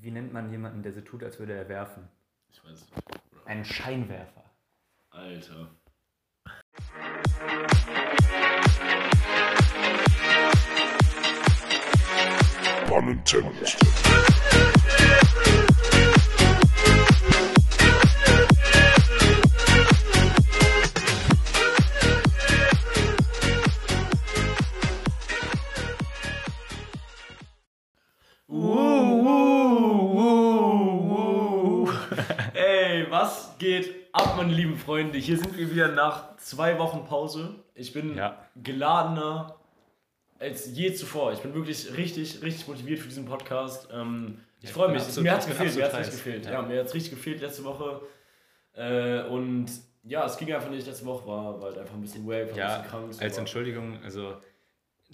[0.00, 2.08] wie nennt man jemanden, der so tut, als würde er werfen?
[2.48, 3.30] Ich weiß es nicht.
[3.30, 3.46] Bruder.
[3.46, 4.44] Ein Scheinwerfer.
[5.10, 5.68] Alter.
[12.88, 14.25] Ey,
[33.56, 35.18] was geht ab, meine lieben Freunde?
[35.18, 37.54] Hier sind wir wieder nach zwei Wochen Pause.
[37.74, 38.44] Ich bin Ja.
[38.62, 39.56] geladener
[40.38, 41.32] als je zuvor.
[41.32, 43.88] Ich bin wirklich richtig, richtig motiviert für diesen Podcast.
[43.92, 45.02] Ähm, ich Ja, freue mich.
[45.02, 45.74] absolut- mir hat es gefehlt.
[45.76, 46.44] Mir hat's richtig gefehlt.
[46.44, 46.62] Ja, Ja.
[46.62, 48.02] mir hat es richtig gefehlt letzte Woche.
[48.74, 49.66] Äh, und
[50.04, 50.86] ja, es ging einfach nicht.
[50.86, 53.14] Letzte Woche war, war halt einfach ein bisschen wack, war ein Ja, bisschen krank.
[53.22, 54.36] als Entschuldigung, also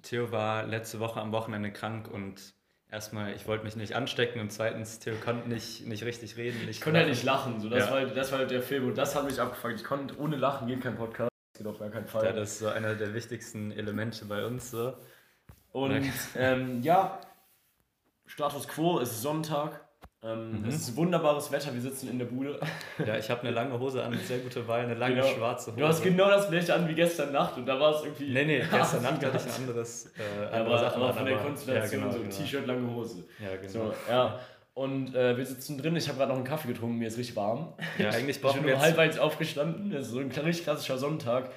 [0.03, 2.55] Theo war letzte Woche am Wochenende krank und
[2.93, 6.59] erstmal, ich wollte mich nicht anstecken und zweitens, Theo konnte nicht, nicht richtig reden.
[6.61, 7.59] Nicht Ich konnte halt nicht lachen.
[7.61, 7.91] So, das, Ja.
[7.91, 9.75] war, halt- das war halt der Film und das hat mich abgefuckt.
[9.75, 11.31] Ich konnte, ohne Lachen geht kein Podcast.
[11.55, 12.25] Das geht auf gar keinen Fall.
[12.27, 14.71] Ja, das ist so einer der wichtigsten Elemente bei uns.
[14.71, 14.95] So.
[15.73, 16.05] Und
[16.37, 17.19] ähm, ja,
[18.27, 19.82] Status Quo, ist Sonntag.
[20.25, 20.69] Ähm, Mhm.
[20.69, 22.61] Es ist wunderbares Wetter, wir sitzen in der Bude.
[23.05, 25.27] Ja, ich habe eine lange Hose an, sehr gute Wahl, eine lange Genau.
[25.27, 25.81] schwarze Hose.
[25.81, 28.33] Du hast genau das gleiche an wie gestern Nacht und da war es irgendwie.
[28.33, 30.07] Nee, nee, gestern Nacht hatte ich ein anderes.
[30.17, 32.37] Äh, andere aber, Sachen aber von der Konstellation ja, genau, so genau.
[32.37, 33.25] T-Shirt, lange Hose.
[33.41, 33.69] Ja, genau.
[33.73, 34.39] So, ja.
[34.75, 37.37] Und äh, wir sitzen drin, ich habe gerade noch einen Kaffee getrunken, mir ist richtig
[37.37, 37.75] warm.
[37.99, 38.97] Ja, eigentlich Ich brauchen bin wir nur jetzt.
[38.97, 41.51] halb eins aufgestanden, das ist so ein richtig klassischer Sonntag.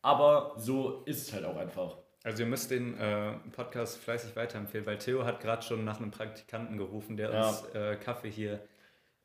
[0.00, 1.96] Aber so ist es halt auch einfach.
[2.24, 6.10] Also, ihr müsst den äh, Podcast fleißig weiterempfehlen, weil Theo hat gerade schon nach einem
[6.10, 7.48] Praktikanten gerufen, der Ja.
[7.48, 8.60] uns äh, Kaffee hier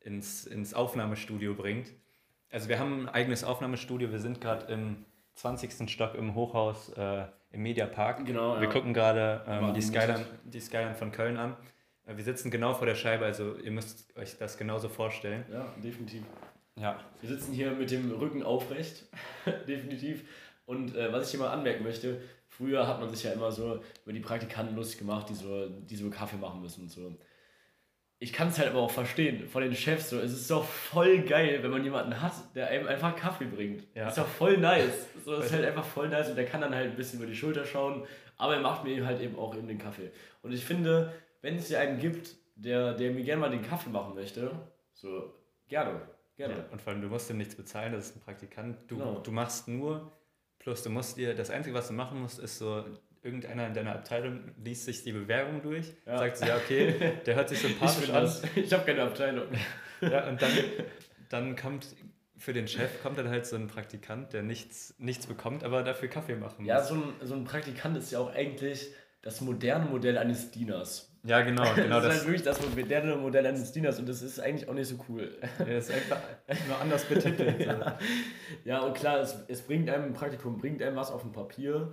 [0.00, 1.88] ins, ins Aufnahmestudio bringt.
[2.50, 4.10] Also, wir haben ein eigenes Aufnahmestudio.
[4.10, 5.88] Wir sind gerade im 20.
[5.90, 8.26] Stock im Hochhaus äh, im Mediapark.
[8.26, 8.70] Genau, Wir ja.
[8.72, 9.82] gucken gerade ähm, die.
[9.82, 11.56] Skyline, die Skyline von Köln an.
[12.06, 15.44] Äh, Wir sitzen genau vor der Scheibe, also ihr müsst euch das genauso vorstellen.
[15.52, 16.24] Ja, definitiv.
[16.74, 16.98] Ja.
[17.20, 19.04] Wir sitzen hier mit dem Rücken aufrecht,
[19.68, 20.24] definitiv.
[20.66, 22.20] Und äh, was ich hier mal anmerken möchte,
[22.58, 25.96] früher hat man sich ja immer so über die Praktikanten lustig gemacht, die so, die
[25.96, 27.16] so Kaffee machen müssen und so.
[28.20, 30.18] Ich kann es halt aber auch verstehen von den Chefs so.
[30.18, 33.84] Es ist doch voll geil, wenn man jemanden hat, der einem einfach Kaffee bringt.
[33.94, 34.08] Ja.
[34.08, 35.06] Ist doch voll nice.
[35.24, 37.28] So, das ist halt einfach voll nice und der kann dann halt ein bisschen über
[37.28, 38.04] die Schulter schauen,
[38.38, 40.10] aber er macht mir halt eben auch eben den Kaffee.
[40.42, 43.90] Und ich finde, wenn es hier einen gibt, der, der mir gerne mal den Kaffee
[43.90, 44.50] machen möchte,
[44.94, 45.34] so
[45.68, 46.00] gerne,
[46.36, 46.54] gerne.
[46.54, 48.78] Ja, und vor allem, du musst ihm nichts bezahlen, das ist ein Praktikant.
[48.90, 49.18] Du, Genau.
[49.20, 50.10] du machst nur,
[50.58, 52.84] plus du musst dir, das Einzige, was du machen musst, ist so,
[53.22, 56.18] irgendeiner in deiner Abteilung liest sich die Bewerbung durch, Ja.
[56.18, 56.94] sagt so, ja, okay,
[57.26, 58.32] der hört sich Ich, sympathisch an.
[58.56, 59.48] ich habe keine Abteilung.
[60.00, 60.52] Ja, und dann,
[61.28, 61.88] dann kommt,
[62.36, 66.06] für den Chef kommt dann halt so ein Praktikant, der nichts, nichts bekommt, aber dafür
[66.08, 66.68] Kaffee machen muss.
[66.68, 68.92] Ja, so ein, so ein Praktikant ist ja auch eigentlich
[69.22, 71.07] das moderne Modell eines Dieners.
[71.24, 72.14] Ja, genau, genau das ist das.
[72.18, 75.36] halt wirklich das moderne Modell eines Dieners und das ist eigentlich auch nicht so cool.
[75.58, 76.20] Der ist einfach
[76.68, 77.64] nur anders betitelt.
[77.64, 77.70] so.
[78.64, 81.92] Ja, und klar, es, es bringt einem ein Praktikum, bringt einem was auf dem Papier,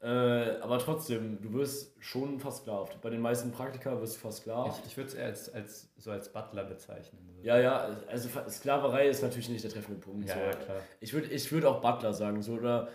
[0.00, 3.00] äh, aber trotzdem, du wirst schon versklavt.
[3.00, 4.80] Bei den meisten Praktika wirst du versklavt.
[4.84, 7.30] Ich, ich würde es eher als, als, so als Butler bezeichnen.
[7.34, 7.42] So.
[7.42, 10.28] Ja, ja, also Ver- Sklaverei ist natürlich nicht der treffende Punkt.
[10.28, 10.40] Ja, so.
[10.40, 10.76] ja, klar.
[11.00, 12.88] Ich würde ich würd auch Butler sagen, so oder,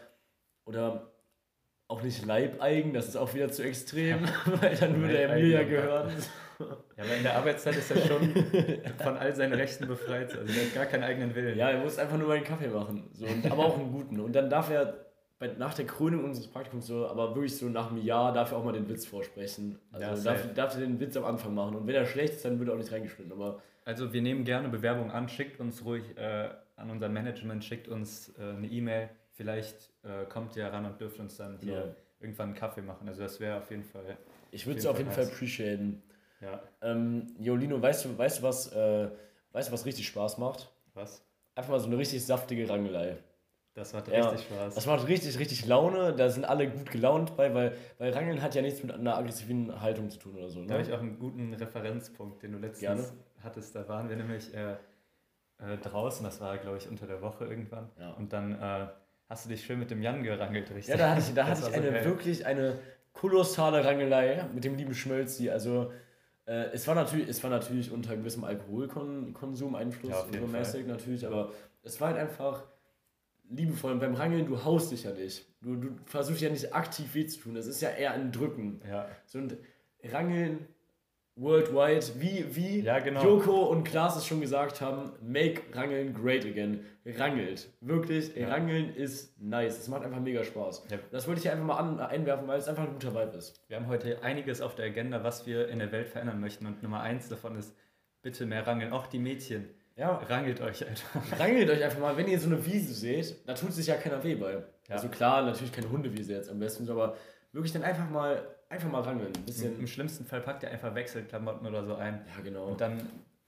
[0.65, 1.08] oder
[1.89, 5.63] auch nicht Leibeigen, das ist auch wieder zu extrem, weil dann würde er mir ja
[5.63, 6.11] gehören.
[6.59, 8.31] Ja, aber in der Arbeitszeit ist er schon
[9.03, 10.37] von all seinen Rechten befreit.
[10.37, 11.57] Also der hat gar keinen eigenen Willen.
[11.57, 14.19] Ja, er muss einfach nur mal einen Kaffee machen, so, und, aber auch einen guten.
[14.19, 15.05] Und dann darf er
[15.39, 18.57] bei, nach der Krönung unseres Praktikums so, aber wirklich so nach einem Jahr, darf er
[18.57, 19.79] auch mal den Witz vorsprechen.
[19.91, 21.75] Also Ja, darf, darf er den Witz am Anfang machen.
[21.75, 23.31] Und wenn er schlecht ist, dann wird er auch nicht reingeschnitten.
[23.31, 27.87] Aber Also wir nehmen gerne Bewerbungen an, schickt uns ruhig äh, an unser Management, schickt
[27.87, 29.09] uns äh, eine E-Mail.
[29.39, 31.83] Vielleicht äh, kommt ihr ran und dürft uns dann hier Ja.
[32.19, 33.07] irgendwann einen Kaffee machen.
[33.07, 34.17] Also das wäre auf jeden Fall.
[34.51, 36.03] ich würde es Auf jeden Fall appreciaten.
[36.41, 36.61] Ja.
[36.81, 39.09] Ähm, Jolino, weißt du, weißt du was, äh,
[39.53, 40.69] weißt du, was richtig Spaß macht?
[40.93, 41.25] Was?
[41.55, 43.15] Einfach mal so eine richtig saftige Rangelei.
[43.75, 44.27] Das macht Ja.
[44.29, 44.75] richtig Spaß.
[44.75, 46.13] Das macht richtig, richtig Laune.
[46.13, 49.79] Da sind alle gut gelaunt bei, weil, weil Rangeln hat ja nichts mit einer aggressiven
[49.79, 50.65] Haltung zu tun oder so.
[50.65, 50.89] Da habe Ne?
[50.89, 53.03] ich auch einen guten Referenzpunkt, den du letztens Gerne.
[53.41, 53.73] hattest.
[53.73, 54.73] Da waren wir nämlich äh,
[55.59, 57.89] äh, draußen, das war, glaube ich, unter der Woche irgendwann.
[57.97, 58.11] Ja.
[58.15, 58.87] Und dann äh,
[59.29, 60.87] hast du dich schön mit dem Jan gerangelt, richtig?
[60.87, 62.05] Ja, da hatte ich, da Das hatte ich eine geil.
[62.05, 62.79] wirklich eine
[63.13, 65.49] kolossale Rangelei mit dem lieben Schmölzi.
[65.49, 65.91] Also
[66.45, 71.25] äh, es, war natürlich, es war natürlich unter gewissem Alkoholkonsum Einfluss, Ja, so mäßig natürlich,
[71.25, 71.51] aber
[71.83, 72.63] es war halt einfach
[73.49, 73.93] liebevoll.
[73.93, 75.45] Und beim Rangeln, du haust dich ja nicht.
[75.61, 77.55] Du, du versuchst ja nicht aktiv weh zu tun.
[77.55, 78.81] Es ist ja eher ein Drücken.
[78.87, 79.07] Ja.
[79.25, 79.55] So ein
[80.03, 80.67] Rangeln
[81.39, 83.23] worldwide, wie, wie Ja, genau.
[83.23, 86.85] Joko und Klaas es schon gesagt haben, make Rangeln great again.
[87.05, 87.69] Rangelt.
[87.81, 88.49] Wirklich, Ja.
[88.49, 89.79] Rangeln ist nice.
[89.79, 90.83] Es macht einfach mega Spaß.
[90.91, 90.97] Ja.
[91.11, 93.59] Das wollte ich hier einfach mal an, einwerfen, weil es einfach ein guter Vibe ist.
[93.67, 96.65] Wir haben heute einiges auf der Agenda, was wir in der Welt verändern möchten.
[96.65, 97.73] Und Nummer eins davon ist
[98.21, 98.91] bitte mehr rangeln.
[98.91, 99.69] Auch die Mädchen.
[99.95, 100.15] Ja.
[100.29, 101.39] Rangelt euch einfach.
[101.39, 104.23] Rangelt euch einfach mal, wenn ihr so eine Wiese seht, da tut sich ja keiner
[104.23, 104.53] weh bei.
[104.53, 104.63] Ja.
[104.95, 107.15] Also klar, natürlich keine Hundewiese jetzt am besten, aber
[107.51, 109.33] wirklich dann einfach mal, einfach mal rangeln.
[109.35, 109.79] Ein bisschen.
[109.79, 112.21] Im schlimmsten Fall packt ihr einfach Wechselklamotten oder so ein.
[112.35, 112.67] Ja, genau.
[112.67, 113.01] Und dann,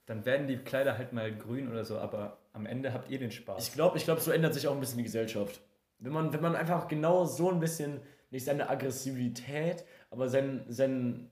[0.06, 3.30] dann werden die Kleider halt mal grün oder so, aber am Ende habt ihr den
[3.30, 3.66] Spaß.
[3.68, 5.60] Ich glaube, ich glaub, so ändert sich auch ein bisschen die Gesellschaft.
[5.98, 11.30] Wenn man, wenn man einfach genau so ein bisschen, nicht seine Aggressivität, aber sein, sein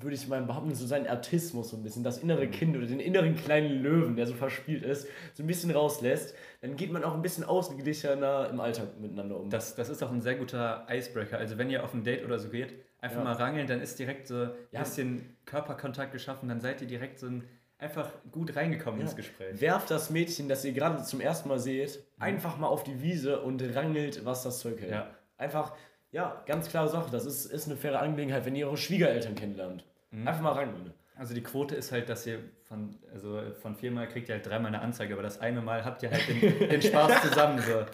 [0.00, 2.50] würde ich mal behaupten, so seinen Artismus so ein bisschen, das innere mhm.
[2.50, 6.76] Kind oder den inneren kleinen Löwen, der so verspielt ist, so ein bisschen rauslässt, dann
[6.76, 9.50] geht man auch ein bisschen ausgeglichener im Alltag miteinander um.
[9.50, 11.38] Das, das ist auch ein sehr guter Icebreaker.
[11.38, 12.74] Also wenn ihr auf ein Date oder so geht,
[13.04, 13.24] einfach ja.
[13.24, 14.80] mal rangeln, dann ist direkt so ein ja.
[14.80, 17.44] bisschen Körperkontakt geschaffen, dann seid ihr direkt so ein,
[17.78, 19.06] einfach gut reingekommen ja.
[19.06, 19.60] ins Gespräch.
[19.60, 23.42] Werft das Mädchen, das ihr gerade zum ersten Mal seht, einfach mal auf die Wiese
[23.42, 24.92] und rangelt, was das Zeug hält.
[24.92, 25.10] Ja.
[25.36, 25.74] Einfach
[26.12, 27.10] ja, ganz klare Sache.
[27.10, 29.84] Das ist, ist eine faire Angelegenheit, wenn ihr eure Schwiegereltern kennenlernt.
[30.10, 30.26] Mhm.
[30.26, 30.92] Einfach mal rein.
[31.16, 34.68] Also die Quote ist halt, dass ihr von, also von viermal kriegt ihr halt dreimal
[34.68, 37.60] eine Anzeige, aber das eine Mal habt ihr halt den, den Spaß zusammen.
[37.60, 37.84] So.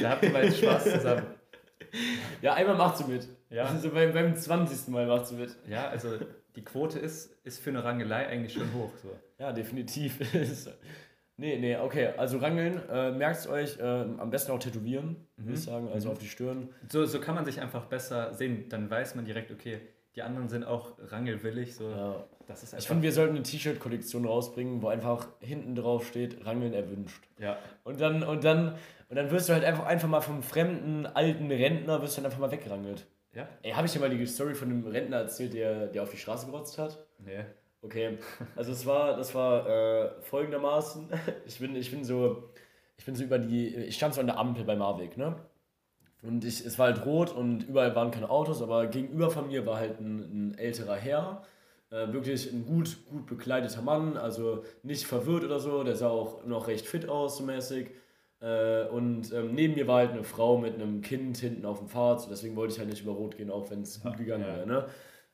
[0.00, 1.26] Da habt ihr mal den Spaß zusammen.
[2.42, 3.28] Ja, einmal macht sie mit.
[3.50, 3.64] Ja.
[3.68, 4.88] Also beim, beim 20.
[4.88, 5.56] Mal macht sie mit.
[5.68, 6.18] Ja, also
[6.56, 8.92] die Quote ist, ist für eine Rangelei eigentlich schon hoch.
[9.02, 9.10] So.
[9.38, 10.18] Ja, definitiv.
[11.40, 12.08] Nee, nee, okay.
[12.16, 15.44] Also Rangeln, äh, merkt es euch, äh, am besten auch tätowieren, mhm.
[15.44, 16.12] würde ich sagen, also mhm.
[16.14, 16.68] auf die Stirn.
[16.90, 18.68] So, so kann man sich einfach besser sehen.
[18.68, 19.78] Dann weiß man direkt, okay,
[20.18, 21.76] die anderen sind auch rangelwillig.
[21.76, 21.88] So.
[21.88, 22.24] Ja.
[22.48, 26.72] Das ist ich finde, wir sollten eine T-Shirt-Kollektion rausbringen, wo einfach hinten drauf steht, Rangeln
[26.72, 27.22] erwünscht.
[27.38, 27.56] Ja.
[27.84, 28.74] Und dann, und dann,
[29.08, 32.32] und dann wirst du halt einfach, einfach mal vom fremden alten Rentner, wirst du dann
[32.32, 33.06] einfach mal wegrangelt.
[33.32, 33.48] Ja.
[33.62, 36.16] Ey, habe ich dir mal die Story von dem Rentner erzählt, der, der auf die
[36.16, 36.98] Straße gerotzt hat?
[37.18, 37.44] Nee.
[37.80, 38.18] Okay,
[38.56, 41.10] also es war, das war äh, folgendermaßen.
[41.46, 42.50] Ich bin, ich bin so,
[42.96, 45.36] ich bin so über die, ich stand so an der Ampel bei Marweg, ne?
[46.22, 49.66] Und ich, es war halt rot und überall waren keine Autos, aber gegenüber von mir
[49.66, 50.18] war halt ein,
[50.50, 51.42] ein älterer Herr,
[51.90, 56.44] äh, wirklich ein gut, gut bekleideter Mann, also nicht verwirrt oder so, der sah auch
[56.44, 57.90] noch recht fit aus, so mäßig.
[58.40, 61.88] Äh, und ähm, neben mir war halt eine Frau mit einem Kind hinten auf dem
[61.88, 64.44] Fahrrad, so deswegen wollte ich halt nicht über Rot gehen, auch wenn es gut gegangen
[64.44, 64.56] ja.
[64.56, 64.66] wäre.
[64.66, 64.86] Ne?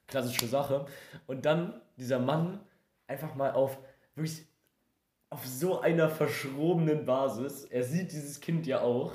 [0.07, 0.85] Klassische Sache.
[1.27, 2.61] Und dann dieser Mann
[3.07, 3.79] einfach mal auf
[4.15, 4.47] wirklich
[5.31, 9.13] auf so einer verschrobenen Basis, er sieht dieses Kind ja auch,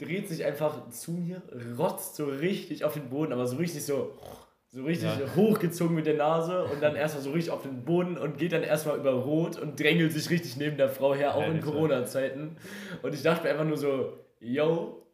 [0.00, 1.42] dreht sich einfach zu mir,
[1.78, 4.18] rotzt so richtig auf den Boden, aber so richtig so,
[4.70, 5.34] so richtig ja.
[5.36, 8.62] hochgezogen mit der Nase und dann erstmal so richtig auf den Boden und geht dann
[8.62, 12.56] erstmal über Rot und drängelt sich richtig neben der Frau her, auch ja, in Corona-Zeiten.
[13.02, 15.06] Und ich dachte mir einfach nur so, yo,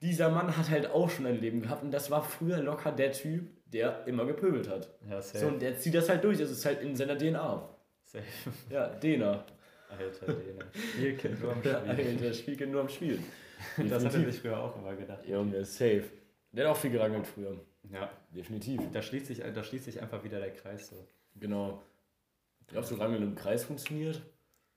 [0.00, 3.12] dieser Mann hat halt auch schon ein Leben gehabt und das war früher locker der
[3.12, 4.88] Typ, der immer gepöbelt hat.
[5.08, 5.38] Ja, safe.
[5.38, 7.68] So, und der zieht das halt durch, das ist halt in seiner DNA.
[8.04, 8.24] Safe.
[8.70, 9.44] Ja, Dena.
[9.88, 10.64] Alter, Dena.
[10.72, 11.74] Spielkind nur am Spiel.
[11.74, 13.18] Alter, Spielkind nur am Spiel.
[13.88, 15.26] das hat er sich früher auch immer gedacht.
[15.26, 16.04] Junge, safe.
[16.52, 17.58] Der hat auch viel gerangelt früher.
[17.90, 18.10] Ja.
[18.34, 18.80] Definitiv.
[18.92, 21.06] Da schließt sich, da schließt sich einfach wieder der Kreis so.
[21.36, 21.82] Genau.
[22.68, 24.22] Glaubst du, Rangeln im Kreis funktioniert?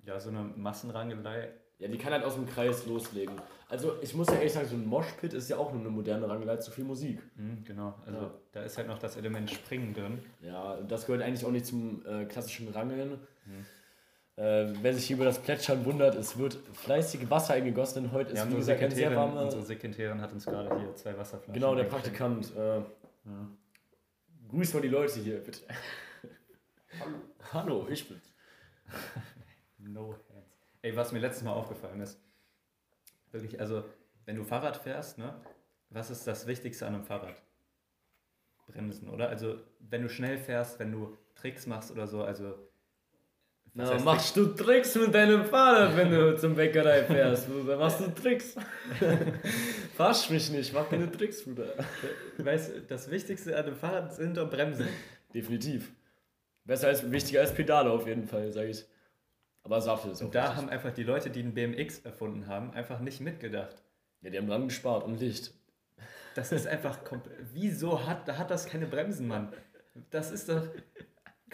[0.05, 1.49] Ja, so eine Massenrangelei.
[1.79, 3.35] Ja, die kann halt aus dem Kreis loslegen.
[3.67, 6.29] Also ich muss ja ehrlich sagen, so ein Moshpit ist ja auch nur eine moderne
[6.29, 7.19] Rangelei zu viel Musik.
[7.35, 8.33] Mhm, genau, also ja.
[8.53, 10.19] da ist halt noch das Element Springen drin.
[10.41, 13.19] Ja, das gehört eigentlich auch nicht zum äh, klassischen Rangeln.
[13.45, 13.65] Mhm.
[14.37, 18.33] Äh, wer sich hier über das Plätschern wundert, es wird fleißig Wasser eingegossen, denn heute
[18.33, 19.43] ist wie gesagt ein sehr warmer...
[19.43, 22.53] Unsere Sekretärin hat uns gerade hier zwei Wasserflaschen Genau, der Praktikant.
[22.55, 22.83] Äh, ja.
[24.49, 25.61] Grüß mal die Leute hier, bitte.
[26.99, 27.15] Hallo.
[27.53, 28.33] Hallo, ich bin's.
[29.77, 30.59] no hands.
[30.81, 32.19] Ey, was mir letztes Mal aufgefallen ist,
[33.31, 33.85] wirklich, also
[34.25, 35.33] wenn du Fahrrad fährst, ne,
[35.89, 37.41] was ist das Wichtigste an einem Fahrrad?
[38.67, 39.29] Bremsen, oder?
[39.29, 42.55] Also wenn du schnell fährst, wenn du Tricks machst oder so, also
[43.75, 47.77] na, heißt machst du Tricks mit deinem Fahrrad, wenn du zum Bäckerei fährst, Bruder?
[47.77, 48.55] Machst du Tricks?
[49.95, 51.73] Fasch mich nicht, mach keine Tricks, Bruder.
[52.37, 54.87] Weißt du, das Wichtigste an dem Fahrrad sind doch Bremsen.
[55.33, 55.91] Definitiv.
[56.63, 58.85] Besser als, wichtiger als Pedale auf jeden Fall, sage ich.
[59.63, 60.57] Aber Saft ist auch Und da wichtig.
[60.57, 63.75] haben einfach die Leute, die einen BMX erfunden haben, einfach nicht mitgedacht.
[64.21, 65.53] Ja, die haben dran gespart und Licht.
[66.35, 67.37] Das ist einfach komplett.
[67.53, 69.53] Wieso hat, hat das keine Bremsen, Mann?
[70.11, 70.63] Das ist doch.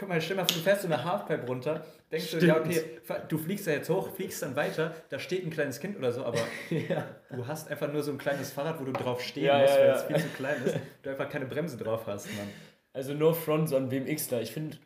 [0.02, 2.42] Guck mal, stell mal vor, du fährst so eine Halfpipe runter, denkst Stimmt.
[2.42, 2.84] du, ja, okay,
[3.28, 6.26] du fliegst da jetzt hoch, fliegst dann weiter, da steht ein kleines Kind oder so,
[6.26, 6.40] aber
[6.72, 7.06] ja.
[7.30, 9.90] du hast einfach nur so ein kleines Fahrrad, wo du drauf stehen ja, musst, weil
[9.92, 12.48] es viel zu klein ist, du einfach keine Bremse drauf hast, Mann.
[12.94, 14.40] Also no front so ein BMX da.
[14.40, 14.78] Ich finde,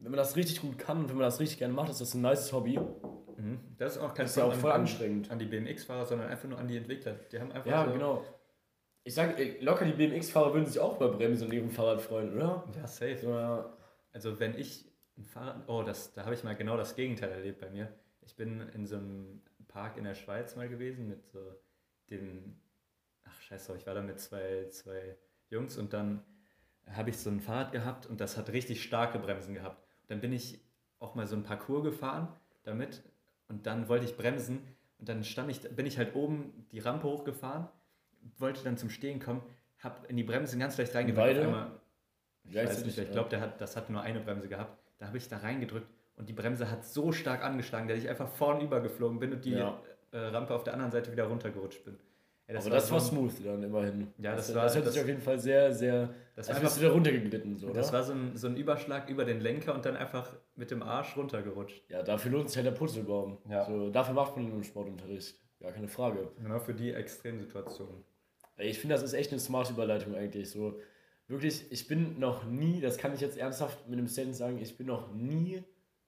[0.00, 2.14] wenn man das richtig gut kann und wenn man das richtig gerne macht, ist das
[2.14, 2.76] ein nices Hobby.
[2.76, 3.60] Mhm.
[3.78, 5.30] Das ist auch kein das ist ja auch voll an, anstrengend.
[5.30, 7.14] An die BMX-Fahrer, sondern einfach nur an die Entwickler.
[7.30, 8.24] Die haben einfach Ja, so genau.
[9.04, 12.64] Ich sage, locker die BMX-Fahrer würden sich auch über Bremsen und ihrem Fahrrad freuen, oder?
[12.76, 13.16] Ja, safe.
[13.16, 13.76] So, ja.
[14.12, 17.60] Also wenn ich ein Fahrrad, oh, das, da habe ich mal genau das Gegenteil erlebt
[17.60, 17.92] bei mir.
[18.22, 21.38] Ich bin in so einem Park in der Schweiz mal gewesen mit so
[22.10, 22.60] dem,
[23.24, 25.16] ach scheiße, ich war da mit zwei, zwei
[25.48, 26.24] Jungs und dann
[26.86, 29.86] habe ich so ein Fahrrad gehabt und das hat richtig starke Bremsen gehabt.
[30.08, 30.60] dann bin ich
[30.98, 32.28] auch mal so ein Parcours gefahren
[32.62, 33.02] damit
[33.48, 34.66] und dann wollte ich bremsen
[34.98, 37.68] und dann stand ich, bin ich halt oben die Rampe hochgefahren,
[38.38, 39.42] wollte dann zum Stehen kommen,
[39.78, 41.38] habe in die Bremse ganz leicht reingedrückt.
[41.38, 41.79] Auf einmal,
[42.48, 44.78] ich weiß nicht, ich glaube, hat, das hat nur eine Bremse gehabt.
[44.98, 48.28] Da habe ich da reingedrückt und die Bremse hat so stark angeschlagen, dass ich einfach
[48.28, 49.80] vorn übergeflogen bin und die ja.
[50.12, 51.98] äh, Rampe auf der anderen Seite wieder runtergerutscht bin.
[52.50, 54.08] Ja, das Aber war das war smooth dann immerhin.
[54.18, 54.64] Ja, das, das war.
[54.64, 56.12] Das hat sich auf jeden Fall sehr, sehr.
[56.34, 59.40] Das war du wieder runtergeglitten, so, Das war so ein, so ein Überschlag über den
[59.40, 61.88] Lenker und dann einfach mit dem Arsch runtergerutscht.
[61.88, 63.38] Ja, dafür lohnt sich halt der Purzelbaum.
[63.48, 63.64] Ja.
[63.66, 65.38] So, dafür macht man den Sportunterricht.
[65.60, 66.32] Ja, keine Frage.
[66.42, 68.02] Genau für die Extremsituationen.
[68.56, 70.50] Ich finde, das ist echt eine smarte Überleitung eigentlich.
[70.50, 70.80] So,
[71.30, 74.76] wirklich, ich bin noch nie, das kann ich jetzt ernsthaft mit einem Statement sagen, ich
[74.76, 75.62] bin noch nie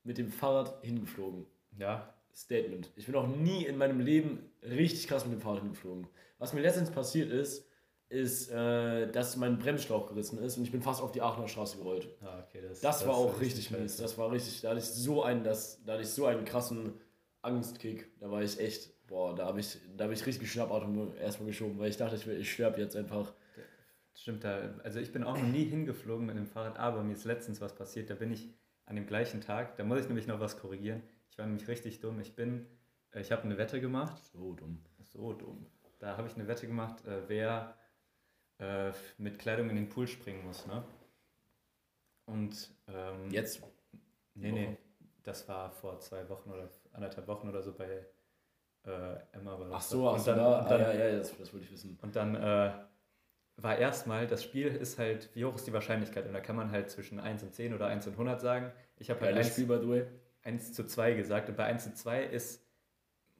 [0.04, 1.46] mit dem Fahrrad hingeflogen.
[1.78, 2.12] Ja.
[2.34, 2.90] Statement.
[2.96, 6.06] Ich bin noch nie in meinem Leben richtig krass mit dem Fahrrad hingeflogen.
[6.38, 7.66] Was mir letztens passiert ist,
[8.08, 11.78] ist, äh, dass mein Bremsschlauch gerissen ist und ich bin fast auf die Aachener Straße
[11.78, 12.08] gerollt.
[12.20, 13.96] Ah, okay, das, das, das war auch richtig mies.
[13.96, 16.92] Das war richtig, da hatte ich so einen, das, da hatte ich so einen krassen
[17.40, 18.10] Angstkick.
[18.20, 21.78] Da war ich echt, boah, da habe ich, da habe ich richtig Schnappatmung erstmal geschoben,
[21.78, 23.32] weil ich dachte, ich, ich sterbe jetzt einfach.
[24.14, 27.24] Stimmt, da, also ich bin auch noch nie hingeflogen mit dem Fahrrad, aber mir ist
[27.24, 28.10] letztens was passiert.
[28.10, 28.50] Da bin ich
[28.84, 31.02] an dem gleichen Tag, da muss ich nämlich noch was korrigieren.
[31.30, 32.20] Ich war nämlich richtig dumm.
[32.20, 32.66] Ich bin,
[33.12, 34.22] äh, ich habe eine Wette gemacht.
[34.32, 34.84] So dumm.
[35.00, 35.66] So dumm.
[35.98, 37.76] Da habe ich eine Wette gemacht, äh, wer
[38.58, 40.66] äh, mit Kleidung in den Pool springen muss.
[40.66, 40.84] Ne?
[42.26, 43.62] Und ähm, jetzt?
[44.34, 44.78] Nee, nee.
[45.22, 48.06] Das war vor zwei Wochen oder anderthalb Wochen oder so bei
[48.84, 49.58] äh, Emma.
[49.58, 51.72] War Ach so, ach so, dann, da, dann, ah, ja, ja, das, das wollte ich
[51.72, 51.98] wissen.
[52.02, 52.72] Und dann äh,
[53.56, 56.26] war erstmal, das Spiel ist halt, wie hoch ist die Wahrscheinlichkeit?
[56.26, 58.72] Und da kann man halt zwischen 1 und 10 oder 1 und 100 sagen.
[58.96, 60.06] Ich habe halt 1, Spiel, by the way.
[60.42, 61.48] 1 zu 2 gesagt.
[61.48, 62.62] Und bei 1 zu 2 ist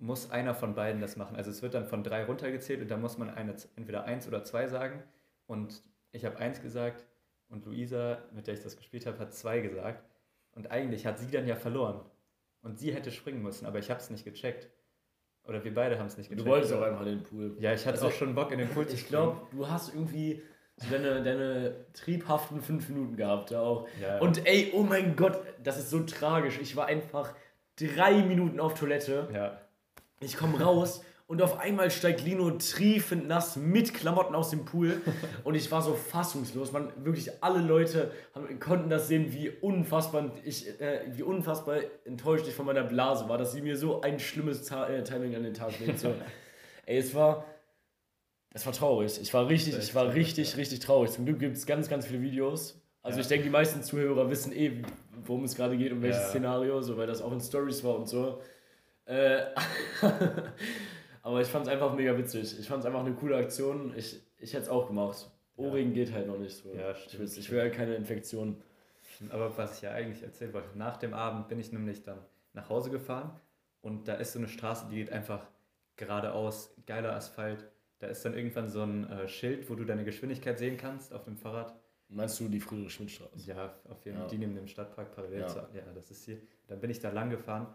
[0.02, 1.37] muss einer von beiden das machen.
[1.37, 4.42] Also es wird dann von drei runtergezählt und da muss man eine, entweder eins oder
[4.42, 5.02] zwei sagen.
[5.47, 7.07] Und ich habe eins gesagt
[7.49, 10.04] und Luisa, mit der ich das gespielt habe, hat zwei gesagt.
[10.52, 12.04] Und eigentlich hat sie dann ja verloren.
[12.62, 14.69] Und sie hätte springen müssen, aber ich habe es nicht gecheckt.
[15.46, 16.46] Oder wir beide haben es nicht gecheckt.
[16.46, 17.56] Du wolltest auch einfach in den Pool.
[17.58, 19.92] Ja, ich hatte also, auch schon Bock in den Pool zu Ich glaube, du hast
[19.94, 20.42] irgendwie
[20.76, 23.50] so deine, deine triebhaften fünf Minuten gehabt.
[23.50, 23.88] Ja, auch.
[24.00, 24.18] Ja.
[24.18, 26.58] Und ey, oh mein Gott, das ist so tragisch.
[26.61, 27.34] Ich war einfach
[27.76, 29.28] drei Minuten auf Toilette.
[29.32, 29.61] Ja.
[30.20, 35.00] Ich komme raus und auf einmal steigt Lino triefend nass mit Klamotten aus dem Pool
[35.44, 36.72] und ich war so fassungslos.
[36.72, 42.46] Man, wirklich alle Leute haben, konnten das sehen, wie unfassbar, ich, äh, wie unfassbar enttäuscht
[42.46, 45.42] ich von meiner Blase war, dass sie mir so ein schlimmes Ta äh, Timing an
[45.42, 46.00] den Tag legt.
[46.00, 46.14] So.
[46.84, 47.46] Ey, es war,
[48.52, 49.18] es war traurig.
[49.18, 51.12] Ich war richtig, ich war richtig, richtig traurig.
[51.12, 52.78] Zum Glück gibt es ganz, ganz viele Videos.
[53.02, 53.22] Also ja.
[53.22, 54.82] ich denke, die meisten Zuhörer wissen eh,
[55.24, 56.28] worum es gerade geht, um welches ja.
[56.28, 58.42] Szenario, so weil das auch in Stories war und so.
[59.06, 59.44] Äh,
[61.22, 62.58] aber ich fand es einfach mega witzig.
[62.58, 63.94] Ich fand es einfach eine coole Aktion.
[63.96, 65.30] Ich, ich hätte es auch gemacht.
[65.56, 65.94] Ohrring ja.
[65.94, 66.74] geht halt noch nicht so.
[66.74, 68.60] Ja, stimmt, ich, will, ich will halt keine Infektion.
[69.30, 72.18] Aber was ich ja eigentlich erzählen wollte, nach dem Abend bin ich nämlich dann
[72.54, 73.38] nach Hause gefahren
[73.80, 75.46] und da ist so eine Straße, die geht einfach
[75.96, 77.68] geradeaus, geiler Asphalt.
[78.00, 81.24] Da ist dann irgendwann so ein äh, Schild, wo du deine Geschwindigkeit sehen kannst auf
[81.24, 81.74] dem Fahrrad.
[82.08, 83.38] Meinst du die Friedrich-Schmidt-Straße?
[83.46, 84.26] Ja, auf jeden Fall.
[84.26, 84.30] Ja.
[84.30, 85.46] Die neben dem Stadtpark parallel ja.
[85.46, 85.58] zu.
[85.58, 86.38] Ja, das ist hier.
[86.66, 87.72] Dann bin ich da lang gefahren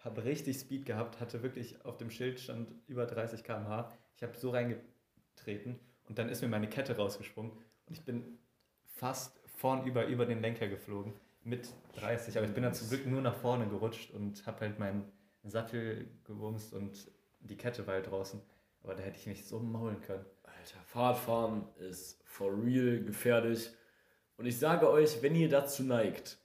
[0.00, 3.92] habe richtig Speed gehabt, hatte wirklich auf dem Schild stand über 30 km/h.
[4.16, 5.78] Ich habe so reingetreten
[6.08, 8.38] und dann ist mir meine Kette rausgesprungen und ich bin
[8.84, 12.36] fast vornüber über den Lenker geflogen mit 30.
[12.36, 15.10] Aber ich bin dann zum Glück nur nach vorne gerutscht und habe halt meinen
[15.44, 18.40] Sattel gewumst und die Kette war halt draußen.
[18.82, 20.24] Aber da hätte ich mich so maulen können.
[20.42, 23.70] Alter, Fahrradfahren ist for real gefährlich.
[24.36, 26.38] Und ich sage euch, wenn ihr dazu neigt,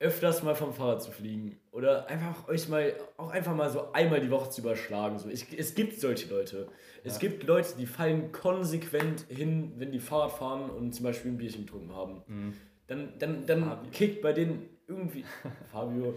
[0.00, 4.20] öfters mal vom Fahrrad zu fliegen oder einfach euch mal auch einfach mal so einmal
[4.20, 5.18] die Woche zu überschlagen.
[5.18, 6.68] So, ich, es gibt solche Leute.
[7.04, 7.20] Es ja.
[7.20, 11.66] gibt Leute, die fallen konsequent hin, wenn die Fahrrad fahren und zum Beispiel ein Bierchen
[11.66, 12.22] getrunken haben.
[12.26, 12.54] Mhm.
[12.86, 15.24] Dann, dann, dann kickt bei denen irgendwie
[15.70, 16.14] Fabio.